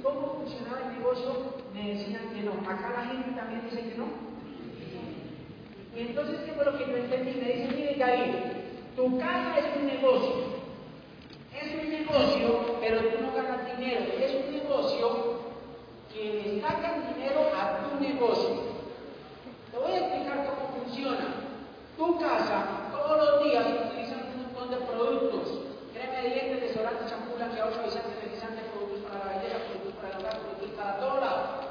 cómo 0.03 0.35
funcionaba 0.35 0.91
el 0.91 0.99
negocio, 0.99 1.55
me 1.73 1.93
decían 1.93 2.29
que 2.33 2.43
no. 2.43 2.53
Acá 2.69 2.91
la 2.95 3.05
gente 3.07 3.31
también 3.31 3.63
dice 3.69 3.89
que 3.89 3.97
no. 3.97 4.29
Y 5.95 6.01
entonces, 6.01 6.41
¿qué 6.45 6.51
fue 6.51 6.65
lo 6.65 6.77
que 6.77 6.85
yo 6.85 6.97
entendí? 6.97 7.31
Me 7.41 7.53
dice, 7.53 7.75
mire, 7.75 7.93
Gaby, 7.95 8.31
tu 8.95 9.17
casa 9.17 9.57
es 9.57 9.81
un 9.81 9.87
negocio. 9.87 10.58
Es 11.61 11.75
un 11.75 11.89
negocio, 11.89 12.77
pero 12.79 13.01
tú 13.01 13.21
no 13.21 13.33
ganas 13.33 13.65
dinero. 13.77 14.05
Es 14.17 14.33
un 14.33 14.51
negocio 14.51 15.39
que 16.13 16.23
le 16.23 16.61
sacan 16.61 17.13
dinero 17.13 17.51
a 17.53 17.79
tu 17.83 17.99
negocio. 17.99 18.49
Te 19.71 19.77
voy 19.77 19.91
a 19.91 19.99
explicar 19.99 20.45
cómo 20.47 20.83
funciona. 20.83 21.35
Tu 21.97 22.19
casa, 22.19 22.63
todos 22.91 23.17
los 23.17 23.43
días 23.43 23.65
utilizan 23.85 24.23
un 24.33 24.43
montón 24.43 24.71
de 24.71 24.77
productos. 24.85 25.59
Crema 25.93 26.21
de 26.21 26.29
dientes, 26.29 26.61
desodorante, 26.61 27.09
champú, 27.09 27.35
blanqueador, 27.35 27.73
suavizante, 27.73 28.09
fertilizante, 28.21 28.61
productos 28.71 28.99
para 29.11 29.25
la 29.25 29.39
belleza, 29.39 29.59
para 29.99 30.13
el 30.13 30.19
hogar, 30.19 30.39
productos 30.39 30.71
para 30.79 30.97
todo 30.97 31.19
lado. 31.19 31.69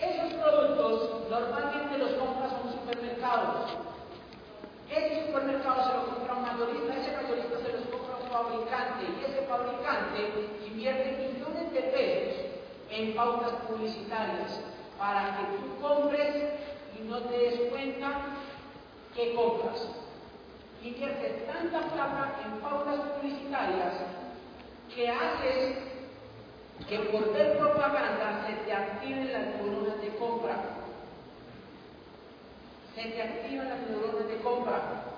Esos 0.00 0.32
productos 0.34 1.30
normalmente 1.30 1.98
los 1.98 2.12
compras 2.14 2.52
en 2.52 2.66
un 2.66 2.72
supermercado. 2.72 3.66
Ese 4.90 5.26
supermercado 5.26 5.84
se 5.84 5.92
lo 5.94 6.06
compra 6.06 6.34
un 6.34 6.42
mayorista, 6.42 6.96
ese 6.96 7.16
mayorista 7.16 7.58
se 7.58 7.76
un 7.76 7.77
fabricante 8.30 9.04
y 9.04 9.24
ese 9.24 9.46
fabricante 9.46 10.32
invierte 10.66 11.32
millones 11.32 11.72
de 11.72 11.80
pesos 11.80 12.48
en 12.90 13.14
pautas 13.14 13.52
publicitarias 13.68 14.60
para 14.98 15.36
que 15.36 15.56
tú 15.56 15.80
compres 15.80 16.34
y 16.98 17.04
no 17.04 17.20
te 17.22 17.38
des 17.38 17.60
cuenta 17.70 18.20
que 19.14 19.34
compras. 19.34 19.88
Invierte 20.82 21.44
tanta 21.46 21.80
plata 21.88 22.40
en 22.44 22.60
pautas 22.60 23.00
publicitarias 23.16 23.94
que 24.94 25.08
haces 25.08 25.78
que 26.88 26.98
por 27.10 27.32
ver 27.32 27.58
propaganda 27.58 28.46
se 28.46 28.52
te 28.64 28.72
activen 28.72 29.32
las 29.32 29.46
neuronas 29.56 30.00
de 30.00 30.08
compra. 30.16 30.56
Se 32.94 33.02
te 33.02 33.22
activan 33.22 33.68
las 33.68 33.80
neuronas 33.80 34.28
de 34.28 34.36
compra. 34.38 35.17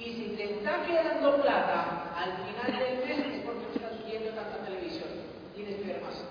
Y 0.00 0.14
si 0.14 0.34
te 0.34 0.56
está 0.56 0.82
quedando 0.86 1.42
plata 1.42 2.14
al 2.16 2.32
final 2.32 2.80
del 2.80 2.98
mes 3.06 3.18
es 3.18 3.44
porque 3.44 3.66
no 3.66 3.74
estás 3.74 4.06
viendo 4.06 4.30
tanta 4.30 4.64
televisión. 4.64 5.08
Tienes 5.54 5.76
que 5.76 5.84
ver 5.84 6.02
más. 6.02 6.24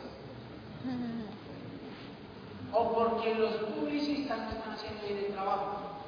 O 2.74 2.94
porque 2.94 3.36
los 3.36 3.54
publicistas 3.54 4.40
no 4.40 4.50
están 4.50 4.74
haciendo 4.74 5.04
bien 5.04 5.18
el 5.26 5.34
trabajo. 5.34 6.02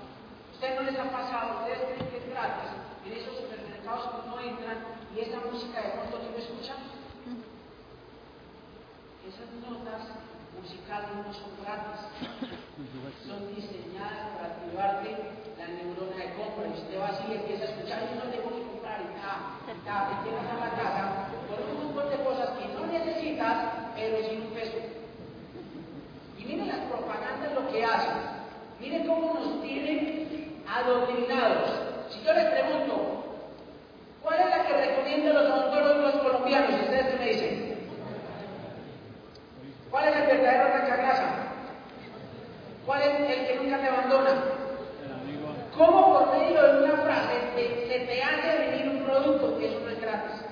¿Ustedes 0.53 0.75
no 0.75 0.81
les 0.89 0.99
ha 0.99 1.11
pasado? 1.11 1.59
¿Ustedes 1.61 1.85
tienen 1.85 2.07
que 2.11 2.31
gratis 2.31 2.71
en 3.05 3.13
esos 3.13 3.35
supermercados 3.37 4.25
no 4.25 4.39
entran 4.39 4.77
y 5.15 5.19
esa 5.19 5.39
música 5.51 5.81
de 5.81 5.89
pronto 5.89 6.19
que 6.19 6.29
no 6.31 6.37
escuchan? 6.37 6.77
esas 9.31 9.47
notas 9.63 10.01
musicales 10.59 11.09
no 11.15 11.31
son 11.33 11.51
gratis, 11.63 11.99
son 13.25 13.41
diseñadas 13.55 14.35
para 14.35 14.53
activarte 14.55 15.09
la 15.57 15.67
neurona 15.67 16.17
de 16.17 16.33
compra. 16.35 16.67
Y 16.67 16.79
usted 16.79 16.99
va 16.99 17.07
así 17.13 17.23
y 17.29 17.35
empieza 17.35 17.63
a 17.63 17.69
escuchar, 17.71 17.99
y 18.11 18.15
no 18.17 18.25
tengo 18.31 18.49
que 18.51 18.63
comprar, 18.67 19.01
y 19.01 19.09
ta, 19.15 19.61
y 19.63 20.23
te 20.23 20.29
llegas 20.29 20.47
a 20.51 20.57
la 20.59 20.71
casa 20.75 21.03
con 21.47 21.59
un 21.63 21.95
montón 21.95 22.09
de 22.09 22.23
cosas 22.23 22.49
que 22.57 22.65
no 22.73 22.85
necesitas, 22.87 23.55
pero 23.95 24.17
sin 24.27 24.41
un 24.41 24.53
peso. 24.53 24.77
Y 26.37 26.45
miren 26.45 26.67
las 26.67 26.83
propagandas 26.89 27.53
lo 27.53 27.71
que 27.71 27.85
hacen. 27.85 28.41
Miren 28.79 29.05
cómo 29.05 29.33
nos 29.35 29.61
tienen 29.61 30.63
adoctrinados. 30.67 31.69
Si 32.09 32.21
yo 32.23 32.33
les 32.33 32.45
pregunto, 32.45 33.25
¿cuál 34.23 34.39
es 34.39 34.49
la 34.49 34.65
que 34.65 34.73
recomienda 34.73 35.33
los 35.33 35.51
odontólogos 35.51 36.15
colombianos? 36.23 36.81
¿Ustedes 36.81 37.19
me 37.19 37.25
dicen? 37.27 37.60
¿Cuál 39.91 40.07
es 40.07 40.15
el 40.15 40.27
verdadero 40.27 40.69
grasa? 40.97 41.33
¿Cuál 42.85 43.01
es 43.01 43.19
el 43.29 43.47
que 43.47 43.55
nunca 43.61 43.77
te 43.77 43.87
abandona? 43.87 44.31
¿Cómo 45.77 46.13
por 46.13 46.37
medio 46.37 46.61
de 46.61 46.83
una 46.83 46.97
frase 47.03 47.35
se 47.87 47.99
te 47.99 48.23
hace 48.23 48.57
venir 48.57 48.87
un 48.87 49.03
producto 49.03 49.57
que 49.57 49.67
eso 49.67 49.79
no 49.81 49.89
es 49.89 49.99
gratis? 49.99 50.45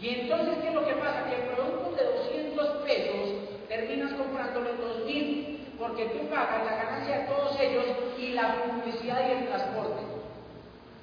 Y 0.00 0.20
entonces, 0.20 0.54
¿qué 0.62 0.68
es 0.68 0.74
lo 0.74 0.86
que 0.86 0.94
pasa? 0.94 1.26
Que 1.28 1.36
el 1.36 1.54
producto 1.54 1.96
de 1.96 2.04
200 2.04 2.68
pesos 2.84 3.68
terminas 3.68 4.12
comprándolo 4.14 4.70
en 4.70 4.80
2000, 4.80 5.74
porque 5.78 6.06
tú 6.06 6.28
pagas 6.28 6.64
la 6.64 6.76
ganancia 6.76 7.18
de 7.18 7.26
todos 7.26 7.60
ellos 7.60 7.84
y 8.18 8.32
la 8.32 8.56
publicidad 8.64 9.20
y 9.28 9.32
el 9.32 9.48
transporte. 9.48 10.02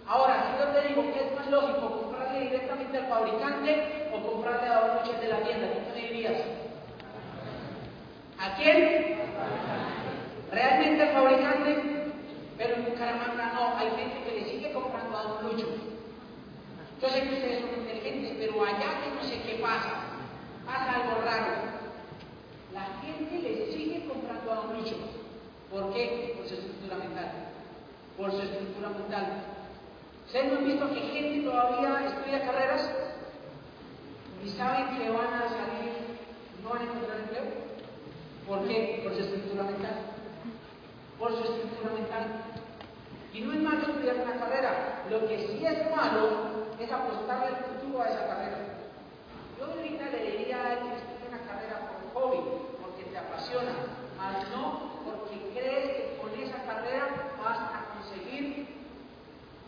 Ahora, 0.07 0.43
si 0.43 0.59
yo 0.59 0.67
te 0.73 0.87
digo 0.87 1.13
que 1.13 1.19
es 1.19 1.35
más 1.35 1.47
lógico 1.47 2.01
comprarle 2.01 2.39
directamente 2.39 2.97
al 2.97 3.07
fabricante 3.07 4.09
o 4.11 4.27
comprarle 4.27 4.67
a 4.67 4.79
dos 4.79 4.93
noches 4.95 5.21
de 5.21 5.27
la 5.27 5.37
tienda, 5.41 5.67
¿tú 5.67 5.79
me 5.93 6.01
dirías? 6.01 6.41
¿A 8.39 8.55
quién? 8.55 9.17
¿Realmente 10.51 11.03
al 11.03 11.13
fabricante? 11.13 12.13
Pero 12.57 12.75
en 12.75 12.85
Bucaramanga 12.85 13.53
no, 13.53 13.77
hay 13.77 13.89
gente 13.91 14.23
que 14.23 14.39
le 14.39 14.45
sigue 14.49 14.71
comprando 14.71 15.17
a 15.17 15.23
Don 15.23 15.43
Lucho. 15.43 15.67
Yo 17.01 17.09
sé 17.09 17.21
que 17.21 17.33
ustedes 17.33 17.61
son 17.61 17.81
inteligentes, 17.81 18.37
pero 18.39 18.63
allá 18.63 19.03
que 19.03 19.15
no 19.15 19.23
sé 19.23 19.41
qué 19.41 19.59
pasa, 19.61 19.91
pasa 20.65 20.95
algo 20.95 21.21
raro. 21.21 21.51
La 22.73 22.85
gente 23.01 23.39
le 23.39 23.73
sigue 23.73 24.07
comprando 24.07 24.51
a 24.51 24.55
Don 24.55 24.77
Lucho. 24.77 24.95
¿Por 25.69 25.93
qué? 25.93 26.33
Por 26.37 26.47
su 26.47 26.53
estructura 26.55 26.95
mental. 26.95 27.31
Por 28.17 28.31
su 28.31 28.41
estructura 28.41 28.89
mental. 28.89 29.43
¿Ustedes 30.25 30.57
han 30.57 30.65
visto 30.65 30.89
que 30.93 31.01
gente 31.01 31.49
todavía 31.49 32.07
estudia 32.07 32.45
carreras 32.45 32.89
y 34.45 34.49
saben 34.49 34.97
que 34.97 35.09
van 35.09 35.33
a 35.33 35.49
salir, 35.49 35.93
no 36.63 36.69
van 36.69 36.81
a 36.81 36.83
encontrar? 36.83 37.18
¿Por 38.49 38.67
qué? 38.67 39.01
Por 39.03 39.13
su 39.13 39.19
estructura 39.19 39.61
mental. 39.61 39.93
Por 41.19 41.29
su 41.37 41.43
estructura 41.43 41.93
mental. 41.93 42.25
Y 43.31 43.41
no 43.41 43.53
es 43.53 43.61
malo 43.61 43.81
estudiar 43.81 44.15
una 44.25 44.39
carrera. 44.39 45.05
Lo 45.07 45.27
que 45.27 45.37
sí 45.37 45.63
es 45.63 45.95
malo 45.95 46.65
es 46.79 46.91
apostarle 46.91 47.49
el 47.49 47.55
futuro 47.69 48.01
a 48.01 48.09
esa 48.09 48.25
carrera. 48.25 48.57
Yo 49.59 49.65
ahorita 49.65 50.09
le 50.09 50.31
diría 50.31 50.57
a 50.57 50.71
alguien 50.71 50.89
que 50.89 50.97
estudie 50.97 51.29
una 51.29 51.45
carrera 51.45 51.93
por 51.93 52.23
hobby, 52.23 52.41
porque 52.81 53.03
te 53.03 53.17
apasiona, 53.19 53.85
más 54.17 54.49
no 54.49 54.97
porque 55.05 55.53
crees 55.53 55.85
que 55.93 56.17
con 56.17 56.33
esa 56.41 56.57
carrera 56.65 57.05
vas 57.37 57.59
a 57.59 57.85
conseguir 57.93 58.65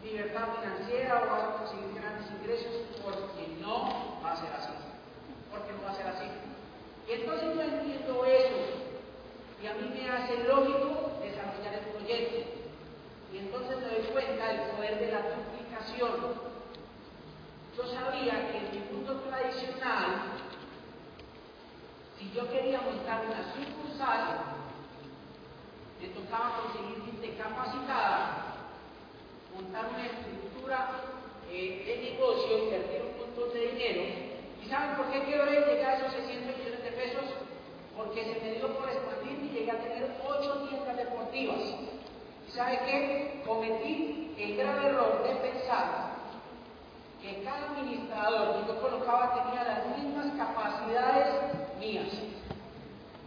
libertad 0.04 0.58
financiera 0.58 1.22
o 1.22 1.30
vas 1.30 1.44
a 1.44 1.58
conseguir 1.60 2.02
grandes 2.02 2.26
ingresos, 2.34 2.74
porque 3.06 3.62
no 3.62 4.18
va 4.26 4.32
a 4.32 4.38
ser 4.38 4.50
así. 4.58 4.74
Porque 5.52 5.72
no 5.74 5.84
va 5.86 5.92
a 5.92 5.96
ser 5.96 6.08
así. 6.08 6.26
Y 7.08 7.12
entonces 7.12 7.54
yo 7.54 7.62
entiendo. 7.62 8.01
Y 9.62 9.68
a 9.68 9.74
mí 9.76 9.92
me 9.94 10.10
hace 10.10 10.44
lógico 10.44 11.20
desarrollar 11.22 11.76
el 11.76 11.94
proyecto. 11.94 12.50
Y 13.32 13.38
entonces 13.38 13.78
me 13.78 13.90
doy 13.90 14.08
cuenta 14.12 14.48
del 14.48 14.62
poder 14.72 15.00
de 15.00 15.12
la 15.12 15.22
duplicación. 15.22 16.52
Yo 17.78 17.86
sabía 17.86 18.52
que 18.52 18.58
en 18.58 18.72
mi 18.72 18.92
mundo 18.92 19.22
tradicional, 19.22 20.34
si 22.18 22.32
yo 22.32 22.50
quería 22.50 22.82
montar 22.82 23.24
una 23.26 23.54
sucursal, 23.54 24.40
me 26.02 26.08
tocaba 26.08 26.64
conseguir 26.64 27.06
gente 27.06 27.38
capacitada, 27.38 28.56
montar 29.54 29.90
una 29.94 30.06
estructura 30.08 30.90
eh, 31.52 31.84
de 31.86 32.12
negocio, 32.12 32.66
invertir 32.66 33.02
un 33.14 33.28
montón 33.28 33.54
de 33.54 33.68
dinero. 33.68 34.02
¿Y 34.66 34.68
saben 34.68 34.96
por 34.96 35.12
qué 35.12 35.24
quebré 35.24 35.62
llegar 35.62 35.92
a 35.92 35.98
esos 35.98 36.14
600 36.14 36.58
millones 36.58 36.82
pesos 36.96 37.51
porque 37.98 38.24
se 38.24 38.40
me 38.40 38.56
dio 38.56 38.78
por 38.78 38.90
expandir 38.90 39.40
y 39.44 39.50
llegué 39.54 39.72
a 39.72 39.80
tener 39.80 40.12
ocho 40.26 40.68
tiendas 40.70 40.98
deportivas. 40.98 41.60
¿Y 42.48 42.52
sabe 42.52 42.80
qué? 42.86 43.42
Cometí 43.46 44.34
el 44.38 44.58
grave 44.58 44.88
error 44.88 45.24
de 45.24 45.36
pensar 45.36 46.12
que 47.22 47.44
cada 47.44 47.72
administrador 47.72 48.62
que 48.62 48.68
yo 48.68 48.82
colocaba 48.82 49.44
tenía 49.44 49.64
las 49.64 49.98
mismas 49.98 50.28
capacidades 50.38 51.78
mías. 51.80 52.10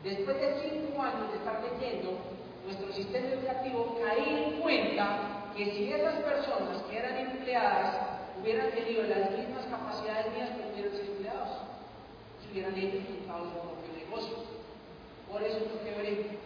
Después 0.02 0.38
de 0.38 0.60
cinco 0.60 1.02
años 1.02 1.30
de 1.30 1.38
estar 1.38 1.62
leyendo 1.62 2.18
nuestro 2.64 2.92
sistema 2.92 3.28
educativo, 3.28 3.98
caí 4.04 4.52
en 4.54 4.60
cuenta 4.60 5.52
que 5.56 5.70
si 5.70 5.92
esas 5.92 6.14
personas 6.16 6.82
que 6.90 6.98
eran 6.98 7.16
empleadas 7.16 7.96
hubieran 8.40 8.70
tenido 8.72 9.04
las 9.04 9.30
mismas 9.30 9.64
capacidades 9.70 10.32
mías, 10.34 10.50
pues 10.56 10.72
hubieran 10.74 10.92
sido 10.92 11.13
ellos 12.60 13.02
montado 13.10 13.44
su 13.50 13.58
propio 13.66 13.92
negocio. 13.98 14.36
Por 15.30 15.42
eso 15.42 15.58
lo 15.58 15.82
quebré. 15.82 16.38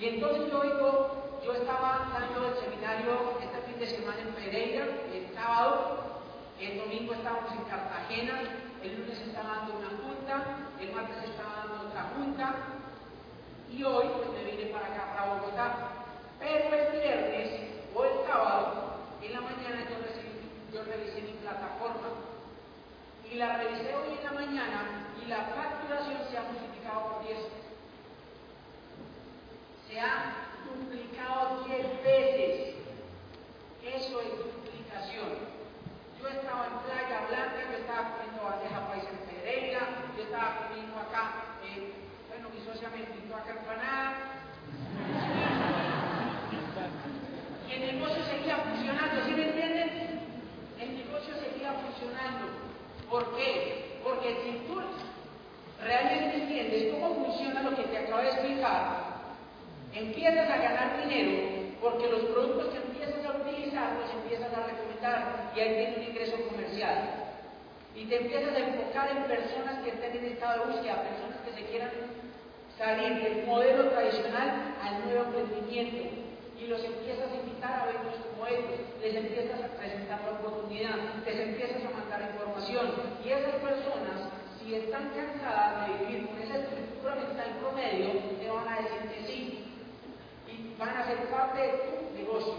Y 0.00 0.04
entonces 0.06 0.50
yo 0.50 0.60
oigo, 0.60 1.40
yo 1.44 1.52
estaba 1.52 2.08
dando 2.12 2.48
el 2.48 2.54
seminario 2.56 3.36
este 3.42 3.60
fin 3.68 3.78
de 3.78 3.86
semana 3.86 4.20
en 4.20 4.32
Pereira, 4.32 4.84
el 5.12 5.34
sábado, 5.34 6.22
el 6.58 6.78
domingo 6.78 7.12
estábamos 7.12 7.52
en 7.52 7.64
Cartagena, 7.64 8.40
el 8.82 9.00
lunes 9.00 9.20
estaba 9.20 9.56
dando 9.56 9.74
una 9.76 9.88
junta, 9.88 10.44
el 10.80 10.92
martes 10.92 11.24
estaba 11.24 11.66
dando 11.68 11.88
otra 11.88 12.10
junta, 12.16 12.54
y 13.70 13.84
hoy 13.84 14.06
pues 14.16 14.28
me 14.30 14.50
vine 14.50 14.70
para 14.72 14.86
acá, 14.86 15.12
para 15.14 15.34
Bogotá. 15.34 15.88
Pero 16.40 16.76
el 16.76 16.92
viernes 16.92 17.60
o 17.94 18.04
el 18.04 18.26
sábado, 18.26 18.96
en 19.22 19.32
la 19.32 19.40
mañana 19.40 19.84
yo, 19.84 19.96
recibí, 20.00 20.48
yo 20.72 20.84
revisé 20.84 21.22
mi 21.22 21.32
plataforma 21.40 22.35
y 23.30 23.34
la 23.34 23.56
revisé 23.56 23.94
hoy 23.94 24.18
en 24.18 24.24
la 24.24 24.32
mañana 24.32 25.06
la 25.28 25.42
facturación 25.42 26.22
se 26.30 26.38
ha 26.38 26.42
multiplicado 26.42 27.02
por 27.10 27.26
10. 27.26 27.38
Se 29.88 30.00
ha 30.00 30.46
duplicado 30.64 31.64
10 31.64 32.02
veces. 32.04 32.74
Eso 33.82 34.20
es 34.20 34.30
duplicación. 34.38 35.56
Yo 36.20 36.28
estaba 36.28 36.66
en 36.66 36.78
Playa 36.86 37.26
Blanca, 37.28 37.58
yo 37.70 37.78
estaba 37.78 38.14
comiendo 38.14 38.44
bandeja 38.44 38.88
paisa 38.88 39.10
en 39.10 39.18
Pereira, 39.26 39.80
yo 40.16 40.22
estaba 40.22 40.68
comiendo 40.68 40.96
acá, 40.98 41.58
eh, 41.64 41.92
bueno, 42.28 42.48
mi 42.50 42.60
socia 42.64 42.88
me 42.90 43.02
invitó 43.02 43.36
acá 43.36 43.50
empanada. 43.50 44.14
Y 47.68 47.72
el 47.72 47.98
negocio 47.98 48.24
seguía 48.24 48.56
funcionando, 48.58 49.24
¿sí 49.24 49.32
me 49.32 49.48
entienden? 49.48 50.20
El 50.80 50.96
negocio 50.98 51.34
seguía 51.34 51.72
funcionando. 51.74 52.65
¿Por 53.10 53.36
qué? 53.36 54.00
Porque 54.02 54.36
si 54.42 54.66
tú 54.66 54.80
realmente 55.82 56.36
entiendes 56.42 56.94
cómo 56.94 57.14
funciona 57.26 57.62
lo 57.62 57.76
que 57.76 57.84
te 57.84 57.98
acabo 57.98 58.22
de 58.22 58.28
explicar, 58.28 59.06
empiezas 59.92 60.50
a 60.50 60.56
ganar 60.56 61.02
dinero 61.04 61.66
porque 61.80 62.08
los 62.08 62.24
productos 62.24 62.68
que 62.72 62.78
empiezas 62.78 63.24
a 63.24 63.36
utilizar 63.38 63.92
los 64.00 64.10
empiezas 64.10 64.52
a 64.52 64.66
recomendar 64.66 65.52
y 65.54 65.60
ahí 65.60 65.74
tienes 65.76 65.98
un 65.98 66.02
ingreso 66.04 66.36
comercial. 66.48 67.24
Y 67.94 68.04
te 68.06 68.16
empiezas 68.16 68.54
a 68.54 68.58
enfocar 68.58 69.10
en 69.10 69.22
personas 69.24 69.82
que 69.82 69.90
estén 69.90 70.16
en 70.16 70.32
estado 70.32 70.66
de 70.66 70.72
búsqueda, 70.72 71.02
personas 71.02 71.38
que 71.44 71.52
se 71.52 71.66
quieran 71.70 71.90
salir 72.76 73.22
del 73.22 73.46
modelo 73.46 73.88
tradicional 73.90 74.74
al 74.82 75.04
nuevo 75.04 75.24
emprendimiento 75.24 76.10
y 76.60 76.66
los 76.66 76.82
empiezas 76.84 77.30
a 77.30 77.36
invitar 77.36 77.72
a 77.72 77.90
eventos 77.90 78.25
les 79.02 79.14
empiezas 79.14 79.62
a 79.62 79.76
presentar 79.76 80.20
la 80.24 80.38
oportunidad, 80.38 80.96
les 81.24 81.40
empiezas 81.40 81.84
a 81.84 81.98
mandar 81.98 82.30
información 82.32 82.92
y 83.24 83.30
esas 83.30 83.54
personas 83.56 84.36
si 84.66 84.74
están 84.74 85.10
cansadas 85.14 85.86
de 85.86 86.04
vivir 86.04 86.26
con 86.26 86.42
esa 86.42 86.58
estructura 86.58 87.14
mental 87.14 87.56
promedio, 87.60 88.18
te 88.40 88.50
van 88.50 88.66
a 88.66 88.82
decir 88.82 89.10
que 89.12 89.26
sí. 89.26 89.72
Y 90.48 90.74
van 90.76 90.88
a 90.88 91.06
ser 91.06 91.18
parte 91.30 91.60
de 91.60 91.68
tu 91.70 92.18
negocio. 92.18 92.54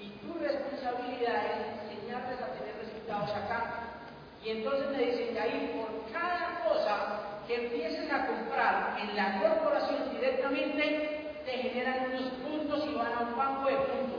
Y 0.00 0.08
tu 0.24 0.32
responsabilidad 0.38 1.44
es 1.44 1.92
enseñarles 1.92 2.40
a 2.40 2.52
tener 2.54 2.74
resultados 2.80 3.30
acá. 3.36 4.00
Y 4.42 4.48
entonces 4.48 4.90
me 4.90 5.04
dicen 5.04 5.34
que 5.34 5.40
ahí 5.40 5.76
por 5.76 6.10
cada 6.10 6.64
cosa 6.64 7.20
que 7.46 7.66
empiecen 7.66 8.10
a 8.10 8.26
comprar 8.26 8.96
en 8.98 9.14
la 9.14 9.38
corporación 9.38 10.10
directamente, 10.12 11.42
te 11.44 11.52
generan 11.52 12.12
unos 12.12 12.32
puntos 12.42 12.82
y 12.86 12.94
van 12.94 13.12
a 13.12 13.20
un 13.20 13.36
banco 13.36 13.68
de 13.68 13.76
puntos 13.76 14.15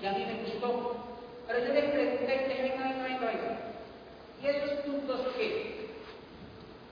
y 0.00 0.06
a 0.06 0.12
mí 0.12 0.24
me 0.26 0.42
gustó. 0.42 0.96
Pero 1.46 1.58
yo 1.60 1.72
le 1.72 1.82
pregunté, 1.82 2.46
venga, 2.48 2.84
venga, 2.84 3.02
venga, 3.04 3.26
venga. 3.26 3.56
¿Y 4.42 4.46
esos 4.46 4.80
puntos 4.80 5.20
qué? 5.36 5.90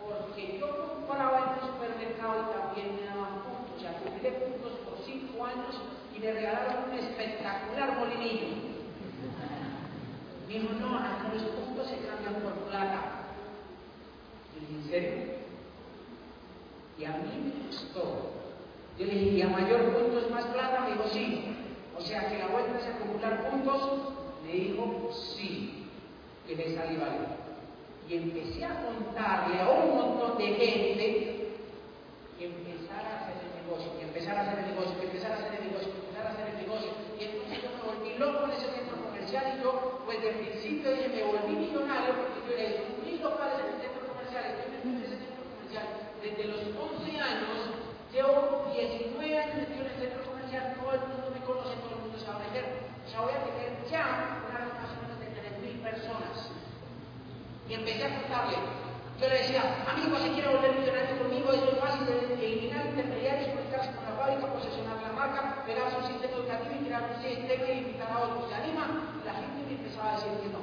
Porque 0.00 0.58
yo 0.58 0.66
compraba 0.88 1.38
en 1.38 1.64
un 1.64 1.72
supermercado 1.72 2.34
y 2.40 2.54
también 2.54 2.96
me 2.96 3.06
daban 3.06 3.42
puntos, 3.42 3.82
ya 3.82 3.90
acumulé 3.90 4.30
puntos 4.30 4.72
por 4.84 4.98
cinco 5.04 5.44
años 5.44 5.80
y 6.14 6.20
me 6.20 6.32
regalaron 6.32 6.90
un 6.90 6.98
espectacular 6.98 7.98
molinillo. 7.98 8.74
Dijo, 10.48 10.72
no, 10.80 10.98
acá 10.98 11.30
los 11.32 11.42
puntos 11.42 11.88
se 11.88 12.06
cambian 12.06 12.34
por 12.42 12.52
plata. 12.70 13.00
y 14.54 14.74
dije, 14.74 14.88
serio? 14.88 15.34
Y 16.96 17.04
a 17.04 17.10
mí 17.10 17.52
me 17.52 17.66
gustó. 17.66 18.30
Yo 18.98 19.06
le 19.06 19.14
dije, 19.14 19.30
¿y 19.36 19.42
a 19.42 19.48
mayor 19.48 19.92
puntos 19.92 20.30
más 20.30 20.44
plata? 20.46 20.80
Me 20.82 20.92
dijo, 20.92 21.08
sí. 21.12 21.63
O 21.98 22.00
sea 22.00 22.28
que 22.28 22.38
la 22.38 22.48
vuelta 22.48 22.78
es 22.78 22.86
acumular 22.86 23.50
puntos. 23.50 24.14
Me 24.44 24.52
dijo, 24.52 25.10
sí. 25.12 25.88
Que 26.46 26.56
le 26.56 26.74
salí. 26.74 26.98
Y 28.08 28.16
empecé 28.16 28.64
a 28.64 28.84
contarle 28.84 29.60
a 29.60 29.68
un 29.70 29.96
montón 29.96 30.36
de 30.36 30.46
gente 30.46 31.34
que 32.38 32.44
empezara 32.44 33.08
a 33.08 33.20
hacer 33.24 33.36
el 33.40 33.64
negocio, 33.64 33.96
que 33.96 34.04
empezara 34.04 34.40
a 34.40 34.44
hacer 34.44 34.58
el 34.60 34.74
negocio, 34.74 35.00
que 35.00 35.06
empezara 35.06 35.34
a 35.34 35.38
hacer 35.38 35.54
el 35.56 35.66
negocio, 35.72 35.88
que 35.88 36.00
empezara 36.04 36.28
a 36.28 36.32
hacer 36.34 36.46
el 36.52 36.58
negocio. 36.60 36.90
Y 37.16 37.24
entonces 37.24 37.62
yo 37.64 37.70
me 37.72 37.82
volví 37.88 38.10
loco 38.18 38.44
en 38.44 38.50
ese 38.60 38.68
centro 38.76 38.96
comercial 39.00 39.44
y 39.56 39.62
yo, 39.64 40.02
pues 40.04 40.20
de 40.20 40.36
principio 40.36 40.92
dije, 40.92 41.08
me 41.08 41.22
volví 41.24 41.52
millonario 41.56 42.12
porque 42.12 42.44
yo 42.44 42.52
le 42.52 42.64
dije, 42.68 42.84
mil 43.08 43.22
locales 43.24 43.56
en 43.56 43.72
el 43.72 43.80
centro 43.80 44.02
comercial, 44.04 44.44
estoy 44.52 44.68
en 44.84 45.00
ese 45.00 45.16
centro 45.24 45.42
comercial. 45.48 45.86
Desde 46.20 46.44
los 46.44 46.60
11 46.76 47.08
años, 47.24 47.56
llevo 48.12 48.68
19 48.68 49.32
años 49.32 49.56
metido 49.64 49.80
en 49.80 49.88
el 49.88 49.96
centro 49.96 50.20
comercial, 50.28 50.76
todo 50.76 50.92
el 50.92 51.00
mundo 51.08 51.23
me 51.23 51.23
conoce, 51.44 51.76
todo 51.84 51.94
el 51.96 52.02
mundo 52.08 52.18
sabe 52.18 52.44
vender. 52.50 52.66
O 53.04 53.08
sea, 53.08 53.20
voy 53.20 53.32
a 53.32 53.44
tener 53.44 53.70
ya 53.88 54.40
una 54.48 54.80
más 54.80 54.90
o 54.92 54.96
menos 55.04 55.20
de 55.20 55.28
3.000 55.30 55.80
personas. 55.80 56.50
Y 57.68 57.74
empecé 57.74 58.04
a 58.04 58.20
contarle. 58.20 58.56
Yo 59.20 59.28
le 59.28 59.38
decía, 59.38 59.62
amigo, 59.86 60.18
si 60.18 60.30
quiere 60.34 60.48
volver 60.50 60.74
millonario 60.74 61.16
conmigo, 61.22 61.52
es 61.52 61.62
muy 61.62 61.78
fácil 61.78 62.04
de 62.04 62.34
eliminar 62.34 62.86
intermediarios, 62.86 63.54
conectarse 63.54 63.94
con 63.94 64.04
la 64.04 64.18
fábrica, 64.18 64.52
posesionar 64.52 65.00
la 65.00 65.12
marca, 65.14 65.62
pegarse 65.64 65.96
un 65.96 66.06
sistema 66.10 66.34
educativo 66.34 66.74
y 66.74 66.84
crear 66.84 67.02
un 67.14 67.22
sistema 67.22 67.64
y 67.64 67.78
invitar 67.78 68.10
a 68.10 68.18
otros. 68.18 68.50
¿Se 68.50 68.54
anima? 68.54 68.84
La 69.24 69.34
gente 69.38 69.62
me 69.64 69.78
empezaba 69.78 70.12
a 70.12 70.14
decir 70.16 70.34
que 70.42 70.50
no. 70.50 70.62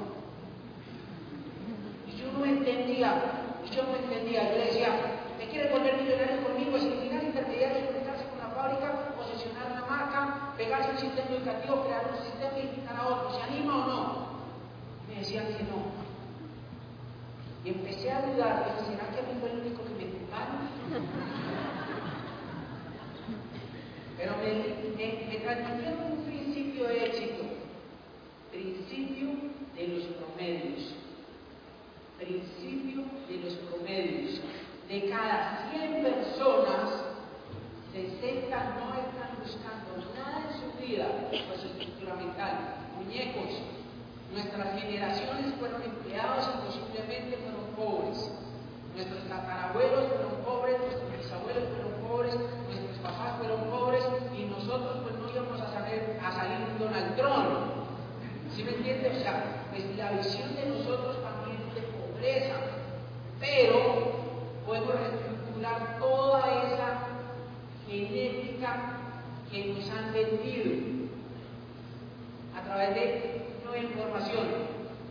Y 2.06 2.12
yo 2.20 2.28
no 2.36 2.44
entendía, 2.44 3.10
y 3.64 3.70
yo 3.72 3.84
no 3.88 3.96
entendía. 3.96 4.52
Yo 4.52 4.58
le 4.60 4.66
decía, 4.66 4.90
¿me 5.40 5.48
quieres 5.48 5.72
volver 5.72 5.96
millonario 5.96 6.44
conmigo? 6.44 6.76
Es 6.76 6.84
eliminar 6.84 7.24
intermediarios, 7.24 7.88
conectarse 7.88 8.26
con 8.28 8.40
la 8.44 8.52
fábrica, 8.52 9.16
posesionar 9.16 9.72
la 9.72 9.88
marca, 9.88 10.54
pegarse 10.58 10.92
un 10.92 10.98
sistema 11.00 11.32
educativo, 11.32 11.86
crear 11.88 12.04
un 12.12 12.20
sistema 12.20 12.60
y 12.60 12.68
invitar 12.68 12.96
a 13.00 13.08
otros. 13.08 13.38
¿Se 13.38 13.44
anima 13.44 13.74
o 13.80 13.88
no? 13.88 14.28
Me 15.08 15.16
decían 15.24 15.48
que 15.56 15.64
no. 15.72 16.02
Y 17.64 17.70
empecé 17.70 18.11
¿será 18.22 19.10
que 19.12 19.20
a 19.20 19.24
mí 19.24 19.34
fue 19.40 19.50
el 19.52 19.60
único 19.62 19.84
que 19.84 19.96
me 19.98 20.12
tumbaron? 20.12 20.70
Pero 24.18 24.32
me, 24.38 24.52
me, 24.96 25.40
transmitieron 25.40 26.12
un 26.12 26.26
principio 26.26 26.88
éxito, 26.90 27.44
principio 28.52 29.30
de 29.76 29.88
los 29.88 30.04
promedios, 30.18 30.94
principio 32.20 33.04
de 33.28 33.38
los 33.44 33.54
promedios. 33.56 34.42
De 34.88 35.10
cada 35.10 35.72
100 35.72 36.04
personas, 36.04 36.90
60 37.94 38.56
no 38.76 38.94
están 38.94 39.32
buscando 39.42 39.90
nada 40.16 40.38
en 40.46 40.54
su 40.60 40.68
vida, 40.86 41.08
su 41.32 41.68
estructura 41.68 42.16
mental, 42.16 42.54
muñecos, 42.98 43.52
Nuestras 44.34 44.80
generaciones 44.80 45.54
fueron 45.60 45.84
empleados 45.84 46.48
y 46.48 46.66
posiblemente 46.66 47.36
fueron 47.44 47.61
pobres. 47.82 48.30
Nuestros 48.96 49.24
tatarabuelos 49.28 50.06
fueron 50.14 50.36
pobres, 50.46 50.78
nuestros 50.80 51.10
bisabuelos 51.18 51.64
fueron 51.74 51.94
pobres, 52.06 52.36
nuestros 52.68 52.98
papás 53.02 53.38
fueron 53.40 53.62
pobres 53.72 54.04
y 54.38 54.46
nosotros 54.46 55.02
pues 55.04 55.16
no 55.16 55.30
íbamos 55.32 55.62
a, 55.62 55.72
saber, 55.74 56.20
a 56.22 56.32
salir 56.32 56.58
un 56.70 56.80
Donald 56.80 57.16
Trump. 57.16 57.82
¿Sí 58.56 58.64
me 58.64 58.72
entiende? 58.72 59.10
O 59.10 59.20
sea, 59.20 59.66
pues 59.72 59.84
la 59.98 60.12
visión 60.12 60.56
de 60.56 60.66
nosotros 60.66 61.18
también 61.24 61.58
es 61.70 61.76
de 61.76 61.82
pobreza, 61.98 62.56
pero 63.40 63.78
podemos 64.66 64.94
reestructurar 64.94 65.98
toda 66.00 66.40
esa 66.64 67.08
genética 67.88 68.98
que 69.50 69.74
nos 69.74 69.90
han 69.90 70.14
vendido 70.14 71.08
a 72.56 72.62
través 72.62 72.96
de 72.96 73.32
información. 73.78 74.48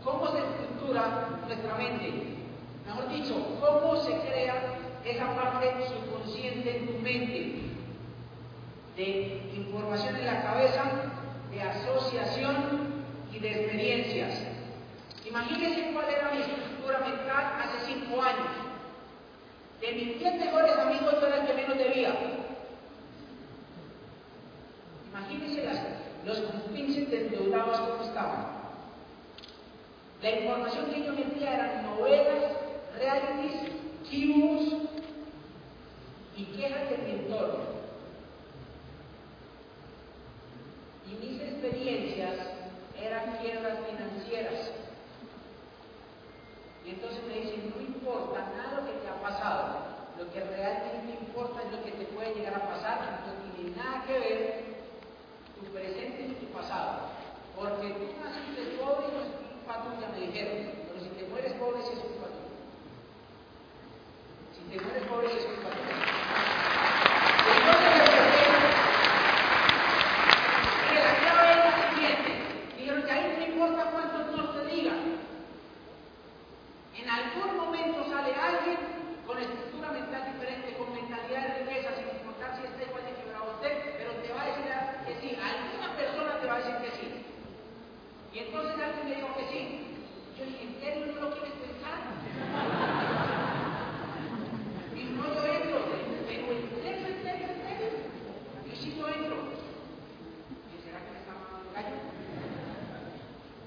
¿Cómo 0.05 0.29
se 0.33 0.39
estructura 0.39 1.41
nuestra 1.47 1.75
mente? 1.77 2.30
Mejor 2.91 3.09
dicho, 3.13 3.35
¿cómo 3.61 3.97
se 4.03 4.13
crea 4.19 4.55
esa 5.05 5.35
parte 5.37 5.73
subconsciente 5.87 6.77
en 6.77 6.87
tu 6.87 6.93
mente? 6.99 7.61
De 8.97 9.53
información 9.55 10.17
en 10.17 10.27
la 10.27 10.43
cabeza, 10.43 10.83
de 11.53 11.63
asociación 11.63 13.05
y 13.33 13.39
de 13.39 13.51
experiencias. 13.51 14.43
Imagínense 15.25 15.93
cuál 15.93 16.07
era 16.09 16.33
mi 16.33 16.41
estructura 16.41 16.99
mental 16.99 17.61
hace 17.63 17.93
cinco 17.93 18.21
años. 18.21 18.49
De 19.81 19.93
mis 19.93 20.19
diez 20.19 20.35
mejores 20.35 20.77
amigos 20.77 21.15
yo 21.21 21.27
era 21.29 21.43
el 21.43 21.47
que 21.47 21.55
menos 21.55 21.79
debía. 21.79 22.15
Imagínense 25.11 25.65
las 25.65 25.79
los 26.27 26.39
compinches 26.41 27.11
endeudados 27.13 27.81
como 27.81 28.03
estaban. 28.03 28.61
La 30.23 30.31
información 30.31 30.91
que 30.91 31.05
yo 31.05 31.13
metía 31.13 31.55
eran 31.55 31.83
novelas, 31.83 32.60
realities, 33.01 33.73
chivos 34.09 34.61
y 36.37 36.45
quejas 36.45 36.91
de 36.91 36.99
mi 36.99 37.11
entorno. 37.13 37.81
Y 41.09 41.15
mis 41.15 41.41
experiencias 41.41 42.37
eran 43.01 43.39
quiebras 43.39 43.79
financieras. 43.89 44.73
Y 46.85 46.91
entonces 46.91 47.21
me 47.27 47.41
dicen, 47.41 47.73
no 47.75 47.81
importa 47.81 48.53
nada 48.57 48.81
lo 48.81 48.87
que 48.87 48.99
te 48.99 49.09
ha 49.09 49.21
pasado, 49.21 49.79
lo 50.19 50.31
que 50.33 50.41
realmente 50.41 51.19
importa 51.21 51.63
es 51.63 51.73
lo 51.73 51.83
que 51.83 51.93
te 51.93 52.05
puede 52.13 52.35
llegar 52.35 52.55
a 52.55 52.69
pasar, 52.69 53.23
no 53.27 53.55
tiene 53.55 53.77
nada 53.77 54.05
que 54.07 54.19
ver 54.19 54.65
tu 55.59 55.73
presente 55.73 56.23
y 56.23 56.45
tu 56.45 56.53
pasado. 56.53 57.09
Porque 57.57 57.89
tú 57.89 58.07
naciste 58.23 58.77
pobre 58.81 59.07
y 59.09 59.21
es 59.21 59.29
culpa 59.37 59.85
tuya, 59.85 60.09
me 60.13 60.27
dijeron. 60.27 60.73
Pero 60.89 61.05
si 61.05 61.11
te 61.11 61.29
mueres 61.29 61.53
pobre, 61.55 61.83
sí 61.83 61.93
es 61.93 62.01
te 64.69 64.81
mueres 64.81 65.05
pobre, 65.09 65.29
culpa 65.29 65.71
tuya. 65.71 65.97
Entonces 67.57 67.93
que 70.89 70.99
la 71.01 71.15
clave 71.21 71.51
es 71.51 71.59
la 71.65 71.73
siguiente. 71.95 72.31
Dijeron 72.77 73.03
que 73.03 73.13
ahí 73.13 73.25
no 73.39 73.45
importa 73.47 73.91
cuántos 73.91 74.23
no 74.37 74.43
te 74.51 74.61
digan. 74.67 75.01
En 76.95 77.09
algún 77.09 77.57
momento 77.57 78.05
sale 78.11 78.35
alguien 78.35 78.79
con 79.27 79.39
estructura 79.39 79.93
mental 79.93 80.33
diferente, 80.35 80.77
con 80.77 80.93
mentalidad 80.93 81.43
de 81.49 81.65
riqueza, 81.65 81.97
sin 81.97 82.09
importar 82.19 82.57
si 82.57 82.67
está 82.67 82.83
igual 82.83 83.05
de 83.05 83.15
quebrado 83.15 83.53
usted, 83.57 83.97
pero 83.97 84.11
te 84.21 84.33
va 84.35 84.43
a 84.43 84.47
decir 84.47 84.65
que 85.07 85.15
sí, 85.21 85.29
alguna 85.41 85.97
persona 85.97 86.41
te 86.41 86.47
va 86.47 86.55
a 86.55 86.59
decir 86.59 86.77
que 86.83 86.91
sí. 86.99 87.07
Y 88.33 88.39
entonces 88.39 88.75
alguien 88.79 89.09
me 89.09 89.17
dijo 89.17 89.35
que 89.35 89.47
sí. 89.51 89.63
Yo 90.39 90.45
dije, 90.47 90.63
¿en 90.63 90.81
serio 90.81 91.07
no 91.15 91.21
lo 91.21 91.31
quieres 91.33 91.53
pensar? 91.63 91.99
Y 94.95 95.03
no, 95.05 95.25
yo 95.35 95.43
entro, 95.47 95.79
pero 95.91 96.47
en 96.51 96.65
serio, 96.83 97.07
en 97.07 97.23
serio, 97.23 97.47
en 97.49 97.59
serio. 97.65 97.91
Yo 98.67 98.75
sí 98.77 98.89
no 98.99 99.09
entro. 99.09 99.37
¿Y 100.69 100.77
será 100.83 100.99
que 101.05 101.11
me 101.13 101.19
está 101.21 101.33
mandando 101.33 101.73
gallo? 101.75 101.97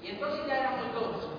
Y 0.02 0.06
entonces 0.08 0.46
ya 0.46 0.60
éramos 0.60 0.94
dos. 0.94 1.34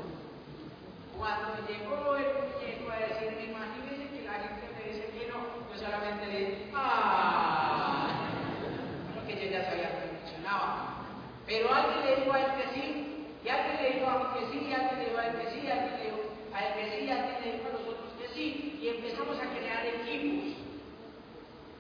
Cuando 1.18 1.48
me 1.56 1.62
llegó 1.68 2.16
el 2.18 2.28
muñeco 2.36 2.92
a 2.92 2.98
decirme, 2.98 3.46
imagínense 3.46 4.06
que 4.14 4.22
la 4.28 4.34
gente 4.34 4.68
me 4.76 4.84
dice 4.92 5.10
que 5.12 5.28
no, 5.32 5.40
yo 5.72 5.76
solamente 5.80 6.28
le 6.28 6.40
dije, 6.40 6.72
¡ah! 6.76 8.28
Porque 9.16 9.34
yo 9.34 9.52
ya 9.52 9.64
sabía 9.66 9.90
que 9.90 10.08
funcionaba. 10.20 11.08
Pero 11.48 11.74
alguien 11.74 12.06
le 12.06 12.16
dijo 12.22 12.34
a 12.34 12.40
él 12.40 12.52
que 12.62 12.68
sí, 12.76 12.86
y 13.44 13.48
alguien 13.48 13.78
le 13.82 13.90
dijo 13.94 14.08
a 14.10 14.18
mí 14.20 14.26
que 14.34 14.46
sí, 14.52 14.58
y 14.68 14.74
alguien 14.74 15.00
le 15.00 15.06
dijo 15.06 15.18
a 15.20 15.26
él 15.28 15.36
que 15.40 15.48
sí, 15.52 15.60
y 15.64 15.72
alguien 15.72 15.94
le 15.98 16.04
dijo 16.04 16.20
a 16.54 16.60
él 16.66 16.74
que 16.76 16.84
sí, 16.92 17.06
y 17.06 17.10
alguien 17.12 17.42
le 17.42 17.52
dijo 17.54 17.66
a 17.70 17.74
nosotros 17.74 18.10
que 18.20 18.28
sí, 18.36 18.80
y 18.82 18.88
empezamos 18.90 19.38
a 19.40 19.50
crear 19.56 19.86
equipos. 19.86 20.58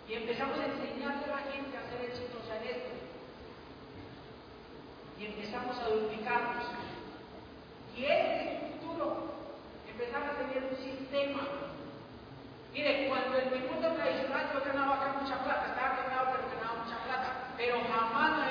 Y 0.07 0.13
empezamos 0.13 0.57
a 0.59 0.65
enseñarle 0.65 1.25
a 1.25 1.35
la 1.35 1.43
gente 1.51 1.75
a 1.75 1.89
ser 1.89 2.01
exitosa 2.07 2.55
en 2.61 2.67
esto. 2.69 2.93
Empezamos 5.25 5.77
a 5.79 5.89
duplicarnos. 5.89 6.65
Y 7.97 8.05
este 8.05 8.77
futuro 8.77 9.33
empezamos 9.89 10.29
a 10.29 10.37
tener 10.37 10.69
un 10.69 10.77
sistema. 10.77 11.41
Mire, 12.73 13.07
cuando 13.07 13.37
en 13.39 13.51
mi 13.51 13.67
mundo 13.67 13.89
tradicional 13.95 14.51
yo 14.53 14.61
ganaba 14.65 14.95
acá 14.95 15.17
mucha 15.21 15.39
plata, 15.43 15.67
estaba 15.67 15.95
quebrado 15.95 16.27
pero 16.31 16.43
ganaba 16.53 16.83
mucha 16.83 16.97
plata, 17.05 17.29
pero 17.57 17.77
jamás 17.89 18.44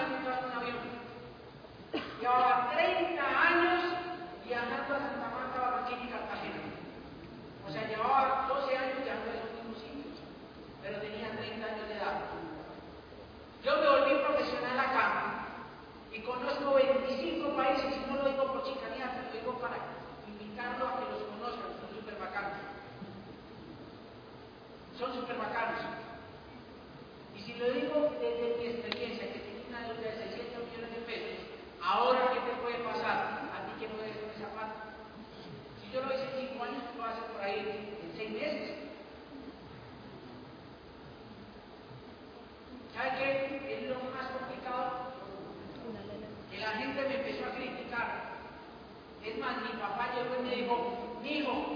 papá 49.88 50.08
llegó 50.14 50.36
y 50.40 50.48
me 50.48 50.54
dijo, 50.56 50.88
hijo, 51.24 51.73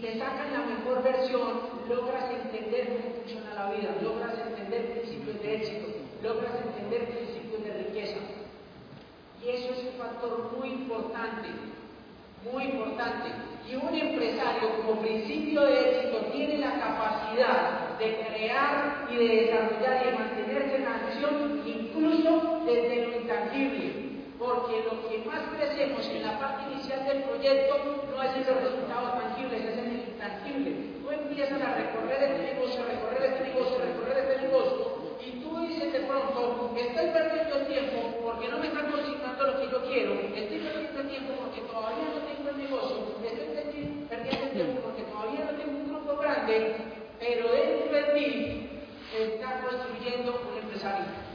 te 0.00 0.18
sacan 0.18 0.52
la 0.52 0.60
mejor 0.60 1.02
versión, 1.02 1.60
logras 1.88 2.30
entender 2.30 2.88
cómo 2.88 3.14
funciona 3.16 3.54
la 3.54 3.72
vida, 3.72 3.96
logras 4.02 4.38
entender 4.38 4.92
principios 4.92 5.42
de 5.42 5.56
éxito, 5.56 5.86
logras 6.22 6.52
entender 6.64 7.08
principios 7.08 7.64
de 7.64 7.72
riqueza. 7.84 8.18
Y 9.44 9.48
eso 9.48 9.72
es 9.72 9.84
un 9.84 9.98
factor 9.98 10.52
muy 10.56 10.68
importante, 10.68 11.48
muy 12.52 12.64
importante. 12.64 13.28
Y 13.68 13.76
un 13.76 13.94
empresario 13.94 14.76
como 14.76 15.00
principio 15.00 15.62
de 15.62 15.90
éxito 15.90 16.18
tiene 16.32 16.58
la 16.58 16.78
capacidad 16.78 17.98
de 17.98 18.26
crear 18.26 19.06
y 19.10 19.16
de 19.16 19.28
desarrollar 19.42 20.02
y 20.02 20.10
de 20.10 20.18
mantenerse 20.18 20.76
en 20.76 20.86
acción 20.86 21.62
incluso 21.66 22.62
desde 22.64 23.06
lo 23.06 23.20
intangible. 23.20 24.07
Porque 24.38 24.84
lo 24.86 25.08
que 25.08 25.18
más 25.26 25.42
crecemos 25.56 26.06
en 26.06 26.22
la 26.22 26.38
parte 26.38 26.70
inicial 26.72 27.04
del 27.06 27.22
proyecto 27.24 27.74
no 28.14 28.22
es 28.22 28.36
en 28.36 28.46
los 28.46 28.62
resultados 28.62 29.18
tangibles, 29.18 29.64
es 29.64 29.78
en 29.78 29.90
el 29.90 30.08
intangible. 30.14 30.70
Tú 31.02 31.10
empiezas 31.10 31.60
a 31.60 31.74
recorrer 31.74 32.22
este 32.22 32.54
negocio, 32.54 32.84
recorrer 32.86 33.22
este 33.34 33.44
negocio, 33.50 33.78
recorrer 33.82 34.18
este 34.30 34.46
negocio, 34.46 35.18
y 35.26 35.30
tú 35.42 35.58
dices 35.66 35.92
de 35.92 36.00
pronto, 36.06 36.70
estoy 36.78 37.06
perdiendo 37.10 37.56
el 37.58 37.66
tiempo 37.66 37.98
porque 38.22 38.48
no 38.48 38.58
me 38.58 38.66
están 38.68 38.86
consignando 38.92 39.42
lo 39.44 39.58
que 39.58 39.66
yo 39.74 39.82
quiero, 39.90 40.12
estoy 40.14 40.58
perdiendo 40.62 41.00
el 41.00 41.08
tiempo 41.08 41.32
porque 41.42 41.60
todavía 41.66 42.06
no 42.14 42.20
tengo 42.22 42.48
el 42.50 42.58
negocio, 42.62 42.96
estoy 43.26 43.48
perdi- 43.58 44.08
perdiendo 44.08 44.44
el 44.46 44.52
tiempo 44.54 44.80
porque 44.86 45.02
todavía 45.02 45.44
no 45.50 45.52
tengo 45.58 45.78
un 45.82 45.88
grupo 45.90 46.16
grande, 46.22 46.76
pero 47.18 47.44
ti 48.14 48.70
se 49.10 49.34
está 49.34 49.60
construyendo 49.66 50.40
un 50.46 50.58
empresario. 50.62 51.27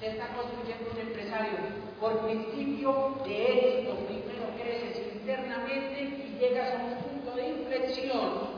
Se 0.00 0.08
está 0.08 0.28
construyendo 0.28 0.90
un 0.92 1.00
empresario. 1.00 1.58
Por 2.00 2.26
principio 2.26 3.14
de 3.24 3.58
éxito, 3.58 3.94
primero 4.06 4.44
creces 4.60 5.14
internamente 5.14 6.02
y 6.02 6.36
llegas 6.38 6.74
a 6.74 6.84
un 6.84 6.94
punto 6.96 7.36
de 7.36 7.48
inflexión 7.48 8.54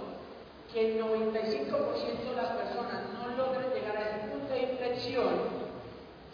que 0.72 0.92
el 0.92 1.02
95% 1.02 2.30
de 2.30 2.36
las 2.36 2.50
personas 2.50 3.02
no 3.14 3.36
logran 3.36 3.72
llegar 3.72 3.96
a 3.96 4.10
ese 4.10 4.28
punto 4.28 4.52
de 4.52 4.62
inflexión 4.62 5.34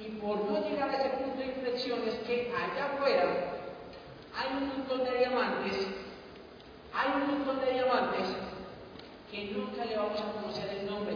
y 0.00 0.08
por 0.20 0.50
no 0.50 0.68
llegar 0.68 0.88
a 0.88 0.98
ese 0.98 1.10
punto 1.10 1.38
de 1.38 1.46
inflexión 1.46 2.00
es 2.08 2.14
que 2.26 2.52
allá 2.56 2.94
afuera 2.94 3.24
hay 4.34 4.56
un 4.56 4.68
montón 4.68 5.04
de 5.04 5.18
diamantes, 5.18 5.86
hay 6.94 7.22
un 7.22 7.30
montón 7.30 7.60
de 7.60 7.72
diamantes 7.72 8.28
que 9.30 9.52
nunca 9.52 9.84
le 9.84 9.96
vamos 9.96 10.20
a 10.20 10.32
conocer 10.32 10.68
el 10.70 10.86
nombre 10.86 11.14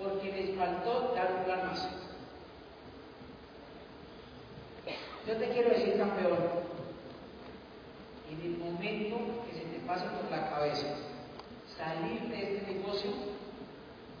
porque 0.00 0.32
les 0.32 0.56
faltó 0.56 1.12
dar 1.14 1.32
un 1.38 1.44
plan 1.44 1.66
más. 1.66 2.11
Yo 5.26 5.36
te 5.36 5.48
quiero 5.50 5.70
decir, 5.70 5.96
campeón, 5.96 6.36
en 8.28 8.40
el 8.40 8.58
momento 8.58 9.44
que 9.46 9.56
se 9.56 9.66
te 9.66 9.78
pase 9.86 10.04
por 10.06 10.28
la 10.30 10.50
cabeza 10.50 10.96
salir 11.76 12.22
de 12.22 12.56
este 12.56 12.72
negocio, 12.72 13.10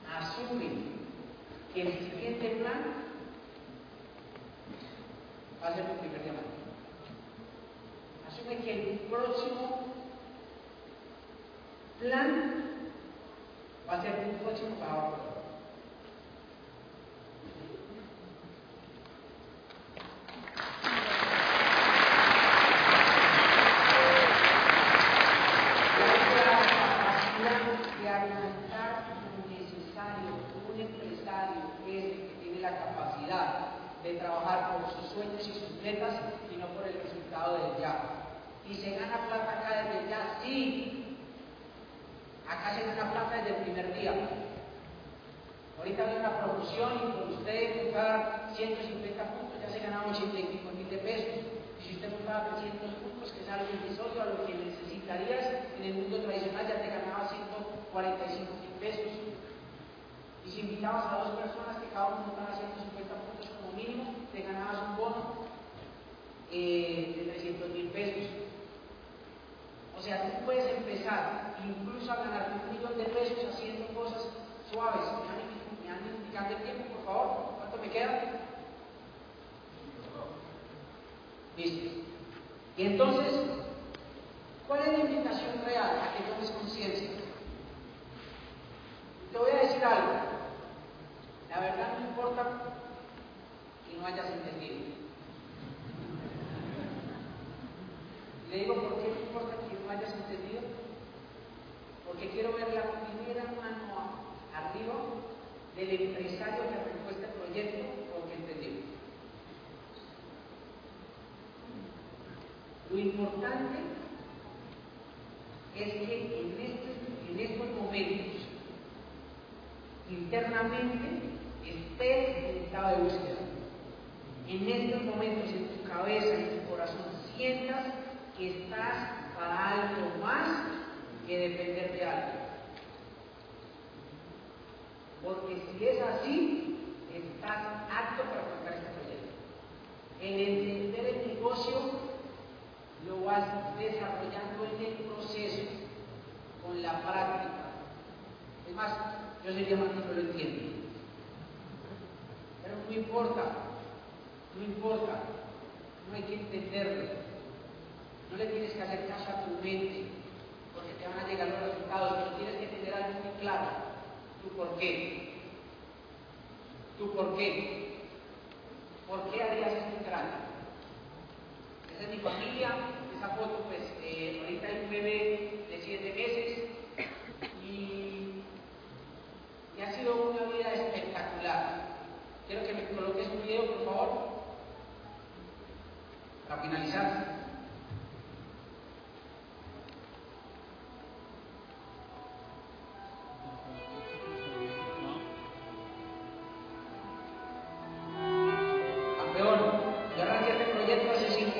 asume 0.08 0.68
que 1.74 1.82
el 1.82 2.10
siguiente 2.10 2.50
plan 2.60 2.84
va 5.60 5.68
a 5.68 5.74
ser 5.74 5.86
tu 5.86 5.98
primer 5.98 6.22
diamante. 6.22 6.48
Asume 8.28 8.56
que 8.58 8.72
el 8.72 8.98
próximo 9.00 9.86
plan 12.00 12.64
va 13.88 13.92
a 13.94 14.02
ser 14.02 14.30
tu 14.30 14.44
próximo 14.44 14.76
trabajo. 14.76 15.31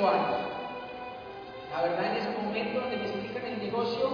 La 0.02 1.82
verdad, 1.82 2.06
en 2.06 2.16
ese 2.16 2.30
momento 2.42 2.80
donde 2.80 2.96
me 2.96 3.04
explican 3.04 3.44
el 3.46 3.58
negocio, 3.58 4.10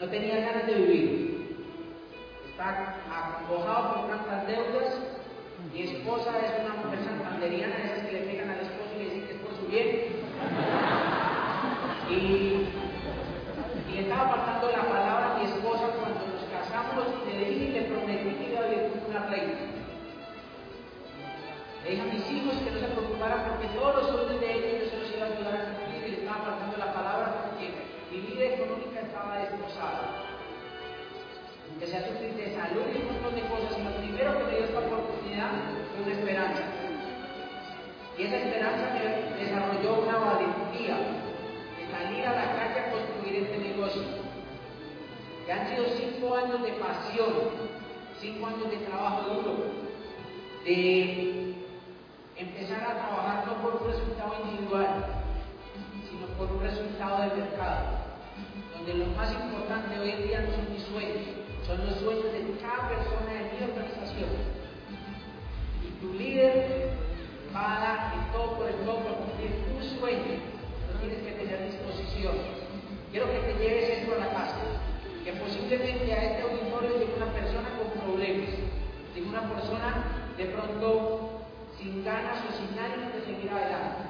no 0.00 0.08
tenía 0.08 0.40
ganas 0.40 0.66
de 0.66 0.74
vivir 0.74 1.30
está 2.60 2.94
acongojado 3.10 3.94
por 3.94 4.08
tantas 4.08 4.46
deudas. 4.46 4.98
Mi 5.72 5.82
esposa 5.82 6.30
es 6.38 6.64
una 6.64 6.82
mujer 6.82 7.04
santanderiana, 7.04 7.76
esas 7.76 8.06
que 8.06 8.12
le 8.12 8.20
pegan 8.20 8.50
al 8.50 8.60
esposo 8.60 8.90
y 8.96 8.98
le 8.98 9.04
dicen 9.04 9.26
que 9.26 9.32
es 9.34 9.40
por 9.40 9.54
su 9.56 9.66
bien. 9.66 9.88
Y, 12.08 12.12
y 13.88 13.94
le 13.94 14.00
estaba 14.00 14.30
faltando 14.30 14.70
la 14.70 14.82
palabra 14.82 15.09
Le 21.84 21.90
dije 21.90 22.02
a 22.02 22.12
mis 22.12 22.30
hijos 22.30 22.54
que 22.62 22.70
no 22.70 22.78
se 22.78 22.88
preocuparan 22.88 23.44
porque 23.48 23.68
todos 23.74 23.96
los 23.96 24.06
sueños 24.10 24.40
de 24.40 24.52
ellos 24.52 24.84
yo 24.84 24.90
se 24.90 24.98
los 24.98 25.10
iba 25.16 25.26
a 25.26 25.30
ayudar 25.32 25.54
a 25.54 25.64
cumplir 25.64 26.04
y 26.06 26.10
le 26.10 26.18
estaba 26.18 26.44
faltando 26.44 26.76
la 26.76 26.92
palabra 26.92 27.50
porque 27.50 27.72
mi 28.10 28.18
vida 28.20 28.44
económica 28.54 29.00
estaba 29.00 29.38
destrozada 29.38 30.30
empecé 31.80 31.96
a 31.96 32.08
sufrir 32.08 32.34
de 32.34 32.54
salud 32.54 32.84
y 32.92 32.98
un 33.00 33.06
montón 33.08 33.34
de 33.34 33.40
cosas, 33.48 33.78
y 33.78 33.82
lo 33.82 33.96
primero 33.96 34.36
que 34.36 34.44
me 34.44 34.50
dio 34.50 34.64
esta 34.64 34.80
oportunidad 34.80 35.50
fue 35.94 36.04
una 36.04 36.12
esperanza. 36.12 36.62
Y 38.18 38.22
esa 38.22 38.36
esperanza 38.36 38.92
me 38.92 39.44
desarrolló 39.44 40.02
una 40.02 40.18
valentía 40.18 40.96
de 41.78 41.84
salir 41.90 42.26
a 42.26 42.34
la 42.34 42.56
calle 42.56 42.80
a 42.80 42.90
construir 42.92 43.44
este 43.44 43.58
negocio. 43.58 44.02
Que 45.46 45.52
han 45.52 45.68
sido 45.68 45.84
cinco 45.96 46.36
años 46.36 46.62
de 46.62 46.72
pasión, 46.72 47.32
cinco 48.20 48.46
años 48.46 48.70
de 48.70 48.76
trabajo 48.76 49.30
duro, 49.30 49.56
de 50.66 51.54
empezar 52.40 52.80
a 52.80 52.96
trabajar 52.96 53.46
no 53.46 53.60
por 53.62 53.82
un 53.82 53.92
resultado 53.92 54.32
individual, 54.44 55.04
sino 56.08 56.26
por 56.38 56.50
un 56.50 56.62
resultado 56.62 57.20
del 57.22 57.44
mercado, 57.44 58.00
donde 58.72 58.94
lo 58.94 59.06
más 59.12 59.30
importante 59.32 59.98
hoy 59.98 60.10
en 60.10 60.22
día 60.22 60.40
no 60.40 60.50
son 60.56 60.72
mis 60.72 60.82
sueños, 60.84 61.20
son 61.66 61.84
los 61.84 62.00
sueños 62.00 62.32
de 62.32 62.56
cada 62.60 62.88
persona 62.88 63.28
de 63.28 63.44
mi 63.52 63.70
organización. 63.70 64.30
Y 65.84 66.00
tu 66.00 66.14
líder 66.14 66.96
va 67.54 67.76
a 67.76 67.80
dar 67.80 68.14
el 68.14 68.32
todo 68.32 68.56
por 68.56 68.68
el 68.68 68.76
todo 68.86 68.96
para 69.04 69.16
cumplir 69.16 69.52
tu 69.68 70.00
sueño. 70.00 70.40
Pero 70.86 70.98
tienes 71.00 71.22
que 71.22 71.32
tener 71.32 71.70
disposición. 71.70 72.34
Quiero 73.10 73.26
que 73.26 73.38
te 73.38 73.58
lleves 73.58 73.90
esto 74.00 74.14
a 74.14 74.24
la 74.24 74.32
casa. 74.32 74.56
Que 75.24 75.32
posiblemente 75.34 76.12
a 76.12 76.24
este 76.24 76.42
auditorio 76.42 76.98
llegue 76.98 77.14
una 77.16 77.32
persona 77.32 77.68
con 77.76 78.00
problemas. 78.00 78.50
Llegue 79.14 79.28
una 79.28 79.42
persona 79.42 80.04
de 80.36 80.44
pronto 80.46 81.39
sin 81.80 82.04
ganas 82.04 82.44
o 82.44 82.52
sin 82.52 82.76
ánimo 82.76 83.08
de 83.16 83.24
seguir 83.24 83.48
adelante. 83.48 84.04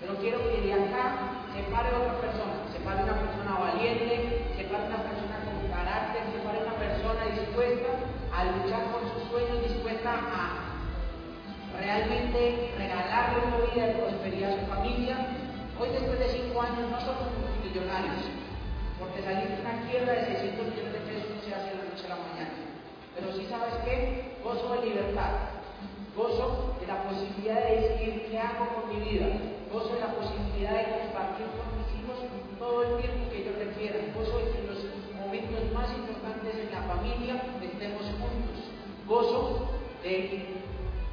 Pero 0.00 0.18
quiero 0.18 0.42
que 0.42 0.60
de 0.60 0.74
acá 0.74 1.46
se 1.54 1.62
pare 1.70 1.94
otra 1.94 2.18
persona, 2.20 2.66
se 2.74 2.82
pare 2.82 3.02
una 3.06 3.14
persona 3.14 3.52
valiente, 3.58 4.50
se 4.58 4.64
pare 4.66 4.90
una 4.90 5.02
persona 5.06 5.38
con 5.46 5.56
carácter, 5.70 6.22
se 6.34 6.42
pare 6.42 6.58
una 6.66 6.76
persona 6.76 7.22
dispuesta 7.30 7.90
a 8.34 8.44
luchar 8.44 8.82
por 8.90 9.02
sus 9.06 9.22
sueños, 9.30 9.62
dispuesta 9.62 10.10
a 10.10 10.66
realmente 11.78 12.74
regalarle 12.76 13.38
una 13.46 13.58
vida 13.70 13.86
de 13.86 13.94
prosperidad 13.94 14.52
a 14.52 14.60
su 14.60 14.66
familia. 14.66 15.16
Hoy 15.78 15.88
después 15.90 16.18
de 16.18 16.28
cinco 16.28 16.60
años 16.60 16.90
no 16.90 17.00
somos 17.00 17.30
millonarios, 17.62 18.26
porque 18.98 19.22
salir 19.22 19.48
de 19.48 19.60
una 19.62 19.78
quiebra 19.86 20.12
de 20.12 20.26
600 20.42 20.74
millones 20.74 20.92
de 20.92 21.00
pesos 21.06 21.30
no 21.30 21.40
se 21.40 21.54
hace 21.54 21.70
de 21.70 21.78
la 21.78 21.86
noche 21.86 22.06
a 22.06 22.14
la 22.16 22.22
mañana. 22.26 22.54
Pero 23.14 23.32
sí 23.32 23.46
sabes 23.48 23.74
qué, 23.84 24.36
gozo 24.42 24.72
de 24.74 24.86
libertad, 24.88 25.55
gozo 26.16 26.74
de 26.80 26.86
la 26.86 27.02
posibilidad 27.04 27.60
de 27.60 27.76
decidir 27.76 28.26
qué 28.30 28.38
hago 28.38 28.66
con 28.74 28.88
mi 28.88 29.04
vida, 29.04 29.28
gozo 29.72 29.94
de 29.94 30.00
la 30.00 30.14
posibilidad 30.14 30.72
de 30.72 31.04
compartir 31.04 31.46
con 31.52 31.68
mis 31.76 31.88
hijos 32.00 32.18
todo 32.58 32.82
el 32.82 33.02
tiempo 33.02 33.30
que 33.30 33.42
ellos 33.42 33.56
requieran, 33.58 34.14
gozo 34.16 34.38
de 34.38 34.50
que 34.50 34.66
los 34.66 34.80
momentos 35.12 35.60
más 35.72 35.92
importantes 35.92 36.54
en 36.56 36.72
la 36.72 36.82
familia 36.88 37.34
estemos 37.60 38.02
juntos, 38.02 38.58
gozo 39.06 39.68
de 40.02 40.66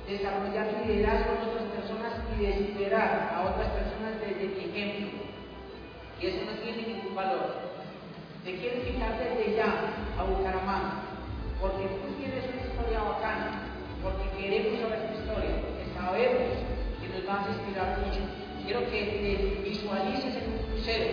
de 0.08 0.18
desarrollar 0.18 0.68
liderazgo 0.86 1.32
en 1.32 1.48
otras 1.48 1.64
personas 1.80 2.14
y 2.36 2.44
de 2.44 2.52
inspirar 2.60 3.32
a 3.36 3.50
otras 3.50 3.70
personas 3.72 4.20
desde 4.20 4.52
mi 4.52 4.66
ejemplo. 4.70 5.20
Y 6.20 6.28
eso 6.28 6.46
no 6.46 6.60
tiene 6.60 6.88
ningún 6.88 7.16
valor. 7.16 7.72
Te 8.44 8.58
quiero 8.58 8.84
invitar 8.84 9.18
desde 9.18 9.56
ya 9.56 9.96
a 10.20 10.24
Bucaramanga, 10.24 11.04
porque 11.62 11.88
tú 11.88 12.14
tienes 12.20 12.44
una 12.52 12.68
historia 12.68 13.04
bacana, 13.04 13.73
porque 14.04 14.28
queremos 14.36 14.84
saber 14.84 15.00
tu 15.08 15.14
historia, 15.24 15.56
porque 15.64 15.88
sabemos 15.96 16.52
que 17.00 17.08
nos 17.08 17.24
vas 17.26 17.48
a 17.48 17.52
inspirar 17.56 17.90
mucho. 18.04 18.20
Quiero 18.64 18.84
que 18.92 19.00
te 19.00 19.32
visualices 19.64 20.36
en 20.36 20.52
un 20.52 20.60
crucero, 20.68 21.08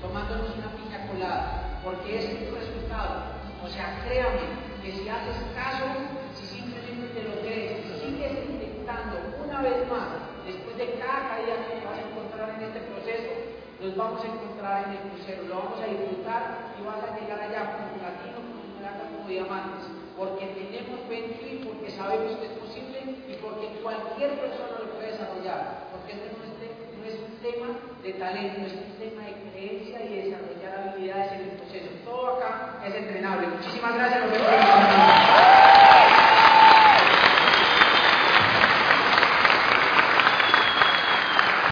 tomándonos 0.00 0.52
una 0.52 0.70
piña 0.76 1.00
colada, 1.08 1.80
porque 1.82 2.18
ese 2.20 2.32
es 2.32 2.48
tu 2.48 2.54
resultado. 2.54 3.40
O 3.64 3.68
sea, 3.68 4.04
créame 4.04 4.44
que 4.84 4.92
si 4.92 5.08
haces 5.08 5.40
caso, 5.56 5.88
si 6.36 6.60
simplemente 6.60 7.08
te 7.16 7.24
lo 7.24 7.40
crees, 7.40 7.80
si 7.88 7.92
sigues 8.04 8.44
intentando 8.44 9.16
una 9.42 9.62
vez 9.62 9.88
más, 9.88 10.20
después 10.44 10.76
de 10.76 11.00
cada 11.00 11.32
caída 11.32 11.56
que 11.64 11.84
vas 11.84 11.98
a 11.98 12.04
encontrar 12.04 12.54
en 12.60 12.68
este 12.68 12.80
proceso, 12.92 13.32
nos 13.80 13.96
vamos 13.96 14.20
a 14.24 14.28
encontrar 14.28 14.84
en 14.84 14.90
el 14.92 15.02
crucero, 15.08 15.42
lo 15.48 15.56
vamos 15.56 15.80
a 15.80 15.86
disfrutar 15.88 16.72
y 16.76 16.84
vas 16.84 17.00
a 17.00 17.16
llegar 17.16 17.40
allá 17.40 17.76
como 17.76 17.96
platino, 17.96 18.40
como 18.44 18.64
plata, 18.80 19.08
como 19.10 19.28
diamantes, 19.28 19.95
porque 20.16 20.46
tenemos 20.46 21.00
en 21.10 21.38
ti, 21.38 21.60
porque 21.64 21.90
sabemos 21.92 22.36
que 22.40 22.46
es 22.46 22.52
posible 22.52 22.98
y 23.28 23.34
porque 23.42 23.68
cualquier 23.82 24.40
persona 24.40 24.80
lo 24.80 24.90
puede 24.96 25.12
desarrollar, 25.12 25.88
porque 25.92 26.12
este 26.12 26.32
no 26.32 26.44
es, 26.44 26.56
no 26.96 27.04
es 27.04 27.16
un 27.20 27.36
tema 27.44 27.68
de 28.02 28.12
talento, 28.14 28.60
es 28.66 28.72
un 28.72 28.96
tema 28.98 29.22
de 29.26 29.34
creencia 29.50 30.04
y 30.04 30.08
de 30.08 30.22
desarrollar 30.24 30.88
habilidades 30.88 31.32
en 31.32 31.40
el 31.40 31.50
proceso. 31.56 31.90
Todo 32.04 32.36
acá 32.36 32.80
es 32.86 32.94
entrenable. 32.94 33.48
Muchísimas 33.48 33.94
gracias. 33.94 35.65